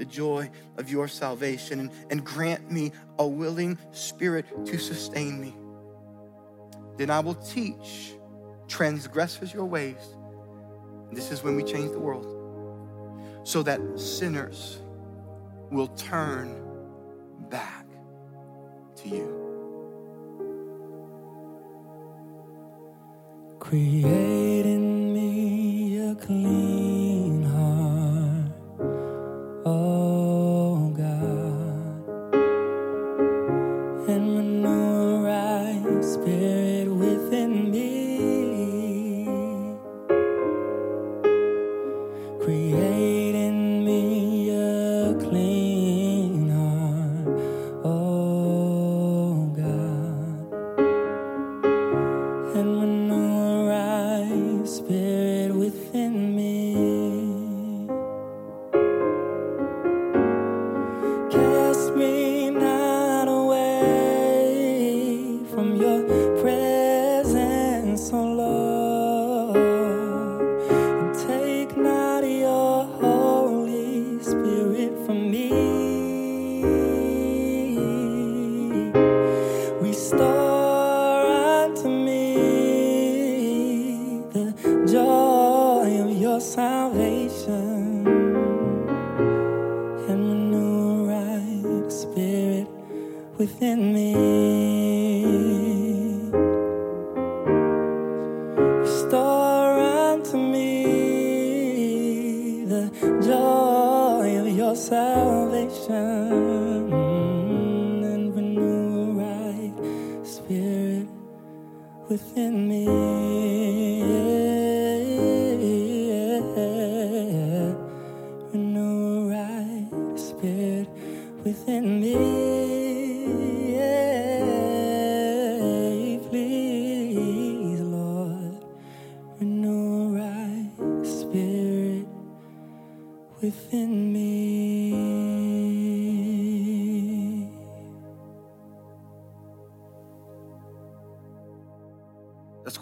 the 0.00 0.06
joy 0.06 0.50
of 0.78 0.90
your 0.90 1.06
salvation 1.06 1.78
and, 1.78 1.90
and 2.08 2.24
grant 2.24 2.70
me 2.70 2.90
a 3.18 3.26
willing 3.26 3.76
spirit 3.92 4.46
to 4.64 4.78
sustain 4.78 5.38
me. 5.38 5.54
Then 6.96 7.10
I 7.10 7.20
will 7.20 7.34
teach 7.34 8.14
transgressors 8.66 9.52
your 9.52 9.66
ways. 9.66 10.16
This 11.12 11.30
is 11.30 11.42
when 11.42 11.54
we 11.54 11.62
change 11.64 11.92
the 11.92 11.98
world. 11.98 12.26
So 13.44 13.62
that 13.62 13.78
sinners 14.00 14.80
will 15.70 15.88
turn 15.88 16.64
back 17.50 17.84
to 19.02 19.08
you. 19.10 19.36
Create 23.58 24.64
in 24.64 25.12
me 25.12 25.98
a 26.10 26.14
clean 26.14 26.59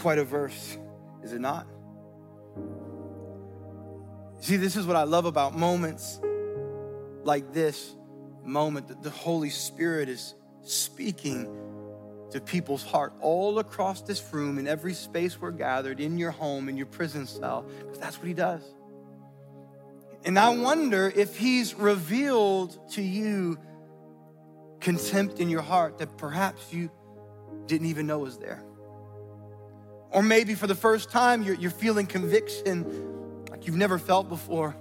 quite 0.09 0.19
a 0.19 0.25
verse, 0.25 0.79
is 1.23 1.35
it 1.35 1.39
not? 1.39 1.67
See, 4.41 4.57
this 4.57 4.75
is 4.75 4.87
what 4.87 4.97
I 4.97 5.03
love 5.03 5.27
about 5.27 5.55
moments 5.55 6.19
like 7.25 7.53
this 7.53 7.95
moment 8.43 8.89
that 8.89 9.03
the 9.03 9.11
Holy 9.11 9.51
Spirit 9.51 10.09
is 10.09 10.35
speaking 10.63 11.45
to 12.31 12.41
people's 12.41 12.83
heart 12.83 13.13
all 13.21 13.59
across 13.59 14.01
this 14.01 14.33
room, 14.33 14.59
in 14.59 14.67
every 14.67 14.95
space 14.95 15.39
we're 15.39 15.51
gathered, 15.51 16.01
in 16.01 16.17
your 16.17 16.31
home, 16.31 16.71
in 16.71 16.79
your 16.79 16.87
prison 16.87 17.27
cell, 17.27 17.67
because 17.79 17.99
that's 17.99 18.17
what 18.17 18.29
He 18.29 18.33
does. 18.33 18.63
And 20.25 20.39
I 20.39 20.57
wonder 20.57 21.13
if 21.15 21.37
He's 21.37 21.75
revealed 21.75 22.93
to 22.93 23.03
you 23.03 23.59
contempt 24.81 25.39
in 25.39 25.51
your 25.51 25.61
heart 25.61 25.99
that 25.99 26.17
perhaps 26.17 26.73
you 26.73 26.91
didn't 27.67 27.89
even 27.89 28.07
know 28.07 28.21
was 28.21 28.39
there. 28.39 28.65
Or 30.11 30.23
maybe 30.23 30.55
for 30.55 30.67
the 30.67 30.75
first 30.75 31.11
time, 31.11 31.43
you're, 31.43 31.55
you're 31.55 31.71
feeling 31.71 32.07
conviction 32.07 33.45
like 33.51 33.67
you've 33.67 33.77
never 33.77 33.99
felt 33.99 34.29
before. 34.29 34.75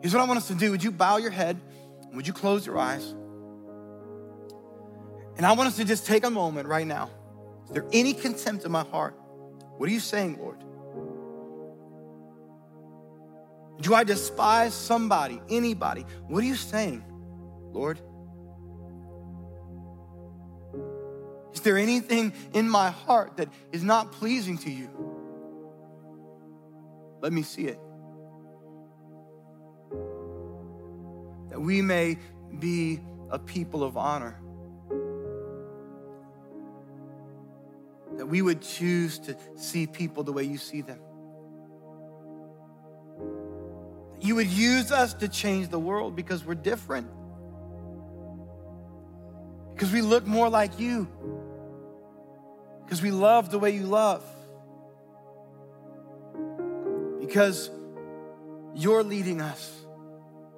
Here's 0.00 0.14
what 0.14 0.22
I 0.22 0.26
want 0.26 0.38
us 0.38 0.48
to 0.48 0.54
do. 0.54 0.70
Would 0.70 0.84
you 0.84 0.90
bow 0.90 1.16
your 1.18 1.30
head? 1.30 1.60
Would 2.12 2.26
you 2.26 2.32
close 2.32 2.64
your 2.64 2.78
eyes? 2.78 3.14
And 5.36 5.44
I 5.44 5.52
want 5.52 5.68
us 5.68 5.76
to 5.76 5.84
just 5.84 6.06
take 6.06 6.24
a 6.24 6.30
moment 6.30 6.68
right 6.68 6.86
now. 6.86 7.10
Is 7.66 7.72
there 7.72 7.86
any 7.92 8.14
contempt 8.14 8.64
in 8.64 8.72
my 8.72 8.84
heart? 8.84 9.14
What 9.76 9.88
are 9.88 9.92
you 9.92 10.00
saying, 10.00 10.38
Lord? 10.38 10.62
Do 13.82 13.94
I 13.94 14.04
despise 14.04 14.72
somebody, 14.72 15.40
anybody? 15.50 16.06
What 16.28 16.42
are 16.42 16.46
you 16.46 16.54
saying, 16.54 17.04
Lord? 17.72 18.00
There 21.66 21.76
anything 21.76 22.32
in 22.54 22.68
my 22.68 22.90
heart 22.90 23.36
that 23.38 23.48
is 23.72 23.82
not 23.82 24.12
pleasing 24.12 24.56
to 24.56 24.70
you? 24.70 24.88
Let 27.20 27.32
me 27.32 27.42
see 27.42 27.66
it. 27.66 27.80
That 31.50 31.60
we 31.60 31.82
may 31.82 32.18
be 32.60 33.00
a 33.30 33.38
people 33.40 33.82
of 33.82 33.96
honor. 33.96 34.40
That 38.16 38.26
we 38.26 38.42
would 38.42 38.62
choose 38.62 39.18
to 39.20 39.36
see 39.56 39.88
people 39.88 40.22
the 40.22 40.32
way 40.32 40.44
you 40.44 40.58
see 40.58 40.82
them. 40.82 41.00
You 44.20 44.36
would 44.36 44.46
use 44.46 44.92
us 44.92 45.14
to 45.14 45.26
change 45.26 45.68
the 45.68 45.80
world 45.80 46.14
because 46.14 46.44
we're 46.44 46.54
different. 46.54 47.10
Because 49.74 49.90
we 49.92 50.00
look 50.00 50.26
more 50.26 50.48
like 50.48 50.78
you 50.78 51.08
because 52.86 53.02
we 53.02 53.10
love 53.10 53.50
the 53.50 53.58
way 53.58 53.72
you 53.72 53.82
love. 53.82 54.24
Because 57.18 57.68
you're 58.76 59.02
leading 59.02 59.40
us. 59.40 59.72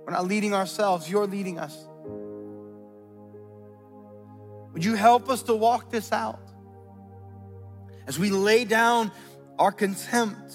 We're 0.05 0.13
not 0.13 0.27
leading 0.27 0.53
ourselves, 0.53 1.09
you're 1.09 1.27
leading 1.27 1.59
us. 1.59 1.75
Would 4.75 4.85
you 4.85 4.95
help 4.95 5.31
us 5.31 5.43
to 5.45 5.55
walk 5.55 5.91
this 5.91 6.13
out? 6.13 6.39
As 8.07 8.19
we 8.19 8.31
lay 8.31 8.67
down 8.67 9.11
our 9.59 9.73
contempt, 9.73 10.55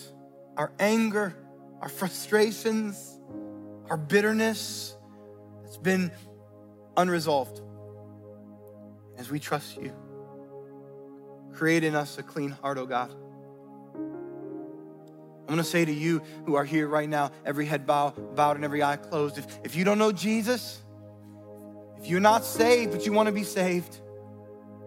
our 0.56 0.72
anger, 0.80 1.36
our 1.82 1.90
frustrations, 1.90 3.20
our 3.90 3.98
bitterness 3.98 4.96
that's 5.64 5.78
been 5.78 6.12
unresolved, 6.96 7.62
as 9.18 9.32
we 9.32 9.40
trust 9.40 9.78
you. 9.78 9.92
Create 11.54 11.84
in 11.84 11.96
us 11.96 12.18
a 12.18 12.24
clean 12.24 12.52
heart, 12.52 12.78
oh 12.78 12.86
God. 12.86 13.14
I'm 15.44 15.48
gonna 15.48 15.64
say 15.64 15.86
to 15.86 15.94
you 15.94 16.22
who 16.46 16.56
are 16.56 16.64
here 16.64 16.88
right 16.88 17.08
now, 17.08 17.32
every 17.46 17.66
head 17.66 17.86
bow, 17.86 18.12
bowed 18.12 18.56
and 18.56 18.66
every 18.66 18.82
eye 18.82 18.96
closed. 18.96 19.38
If, 19.38 19.46
if 19.64 19.76
you 19.76 19.84
don't 19.84 19.98
know 19.98 20.12
Jesus, 20.12 20.82
if 22.00 22.08
you're 22.08 22.20
not 22.20 22.46
saved, 22.46 22.92
but 22.92 23.06
you 23.06 23.12
wanna 23.12 23.32
be 23.32 23.44
saved, 23.44 24.00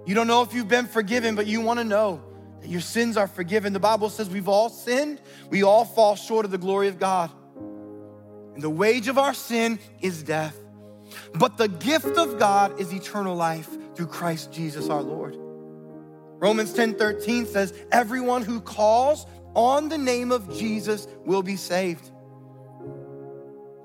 you 0.07 0.15
don't 0.15 0.27
know 0.27 0.43
if 0.43 0.55
you've 0.55 0.69
been 0.69 0.87
forgiven, 0.87 1.35
but 1.35 1.47
you 1.47 1.61
wanna 1.61 1.85
know 1.85 2.23
that 2.61 2.69
your 2.69 2.81
sins 2.81 3.17
are 3.17 3.29
forgiven. 3.29 3.73
The 3.75 3.81
Bible 3.81 4.09
says 4.09 4.31
we've 4.31 4.49
all 4.49 4.71
sinned, 4.71 5.21
we 5.51 5.63
all 5.63 5.85
fall 5.85 6.17
short 6.17 6.45
of 6.45 6.51
the 6.51 6.59
glory 6.59 6.89
of 6.89 6.99
God. 6.99 7.31
And 8.55 8.63
the 8.63 8.71
wage 8.71 9.09
of 9.09 9.19
our 9.19 9.35
sin 9.35 9.79
is 10.01 10.23
death. 10.23 10.59
But 11.35 11.59
the 11.59 11.69
gift 11.69 12.17
of 12.17 12.39
God 12.39 12.81
is 12.81 12.93
eternal 12.93 13.37
life 13.37 13.69
through 13.95 14.07
Christ 14.07 14.51
Jesus 14.53 14.89
our 14.89 15.03
Lord. 15.03 15.46
Romans 16.39 16.73
10:13 16.75 17.47
says, 17.47 17.73
Everyone 17.91 18.43
who 18.43 18.61
calls 18.61 19.27
on 19.55 19.89
the 19.89 19.99
name 19.99 20.33
of 20.33 20.55
Jesus 20.57 21.09
will 21.25 21.43
be 21.43 21.57
saved. 21.57 22.11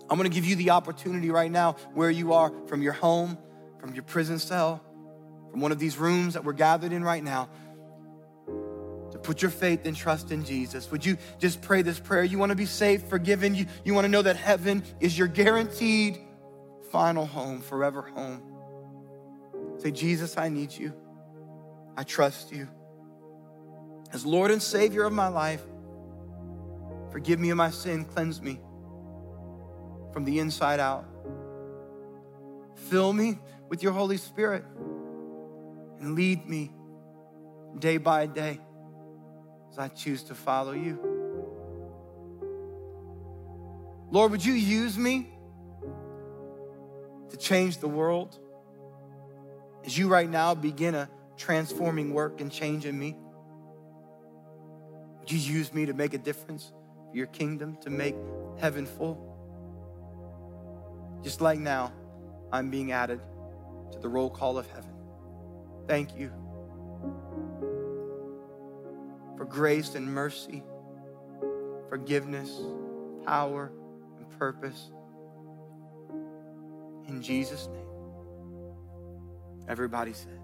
I'm 0.10 0.18
gonna 0.18 0.30
give 0.30 0.45
you 0.45 0.58
the 0.58 0.72
opportunity 0.72 1.32
right 1.32 1.49
now, 1.49 1.78
where 1.93 2.12
you 2.12 2.34
are, 2.34 2.52
from 2.68 2.82
your 2.82 2.91
home, 2.91 3.38
from 3.80 3.93
your 3.93 4.04
prison 4.04 4.39
cell, 4.39 4.84
from 5.49 5.62
one 5.62 5.72
of 5.72 5.80
these 5.80 5.97
rooms 5.97 6.34
that 6.34 6.43
we're 6.43 6.52
gathered 6.52 6.91
in 6.91 7.02
right 7.02 7.24
now, 7.24 7.47
to 9.12 9.18
put 9.18 9.41
your 9.41 9.52
faith 9.52 9.86
and 9.86 9.95
trust 9.95 10.32
in 10.32 10.43
Jesus. 10.43 10.91
Would 10.91 11.06
you 11.06 11.18
just 11.39 11.62
pray 11.62 11.82
this 11.82 11.99
prayer? 11.99 12.26
You 12.26 12.38
wanna 12.38 12.56
be 12.56 12.66
saved, 12.66 13.08
forgiven, 13.08 13.56
you, 13.56 13.66
you 13.86 13.93
wanna 13.93 14.10
know 14.10 14.22
that 14.22 14.36
heaven 14.36 14.84
is 14.99 15.18
your 15.18 15.30
guaranteed 15.30 16.20
final 16.91 17.26
home, 17.26 17.62
forever 17.62 18.02
home. 18.02 18.41
Say, 19.78 19.91
Jesus, 19.91 20.38
I 20.38 20.49
need 20.49 20.74
you. 20.74 20.93
I 22.02 22.04
trust 22.04 22.52
you. 22.52 22.68
As 24.12 24.26
Lord 24.26 24.49
and 24.49 24.60
Savior 24.60 25.04
of 25.04 25.14
my 25.14 25.28
life, 25.28 25.62
forgive 27.12 27.39
me 27.39 27.52
of 27.52 27.58
my 27.58 27.70
sin, 27.70 28.06
cleanse 28.06 28.41
me 28.41 28.60
from 30.12 30.26
the 30.26 30.39
inside 30.39 30.80
out. 30.80 31.06
Fill 32.89 33.14
me 33.14 33.38
with 33.70 33.84
your 33.84 33.91
Holy 33.91 34.18
Spirit 34.18 34.64
and 35.99 36.16
lead 36.16 36.49
me 36.49 36.72
day 37.78 37.97
by 37.97 38.26
day 38.26 38.60
as 39.72 39.78
I 39.78 39.88
choose 39.88 40.24
to 40.24 40.34
follow 40.34 40.72
you. 40.72 40.97
Lord, 44.10 44.32
would 44.32 44.43
you 44.43 44.54
use 44.54 44.97
me 44.97 45.30
to 47.30 47.38
change 47.38 47.78
the 47.78 47.88
world 47.88 48.39
as 49.86 49.95
you 49.95 50.08
right 50.08 50.28
now 50.28 50.56
begin 50.56 50.95
a 50.95 51.08
transforming 51.42 52.14
work 52.14 52.39
and 52.39 52.52
change 52.52 52.86
in 52.86 52.98
me? 52.98 53.18
Would 55.20 55.32
you 55.32 55.39
use 55.39 55.74
me 55.74 55.88
to 55.88 55.94
make 55.94 56.14
a 56.14 56.20
difference 56.20 56.72
for 57.10 57.18
your 57.18 57.28
kingdom, 57.28 57.78
to 57.82 57.89
make 57.89 58.16
heaven 58.60 58.86
full? 58.86 59.28
Just 61.24 61.42
like 61.42 61.60
now, 61.60 61.92
I'm 62.52 62.70
being 62.70 62.92
added 62.92 63.20
to 63.92 64.00
the 64.00 64.08
roll 64.08 64.30
call 64.30 64.58
of 64.60 64.68
heaven. 64.68 64.92
Thank 65.88 66.16
you 66.16 66.32
for 69.36 69.46
grace 69.46 69.96
and 69.96 70.06
mercy, 70.06 70.64
forgiveness, 71.89 72.62
power, 73.26 73.72
and 74.18 74.30
purpose. 74.38 74.92
In 77.08 77.22
Jesus' 77.22 77.68
name. 77.68 77.88
Everybody 79.68 80.14
said, 80.14 80.41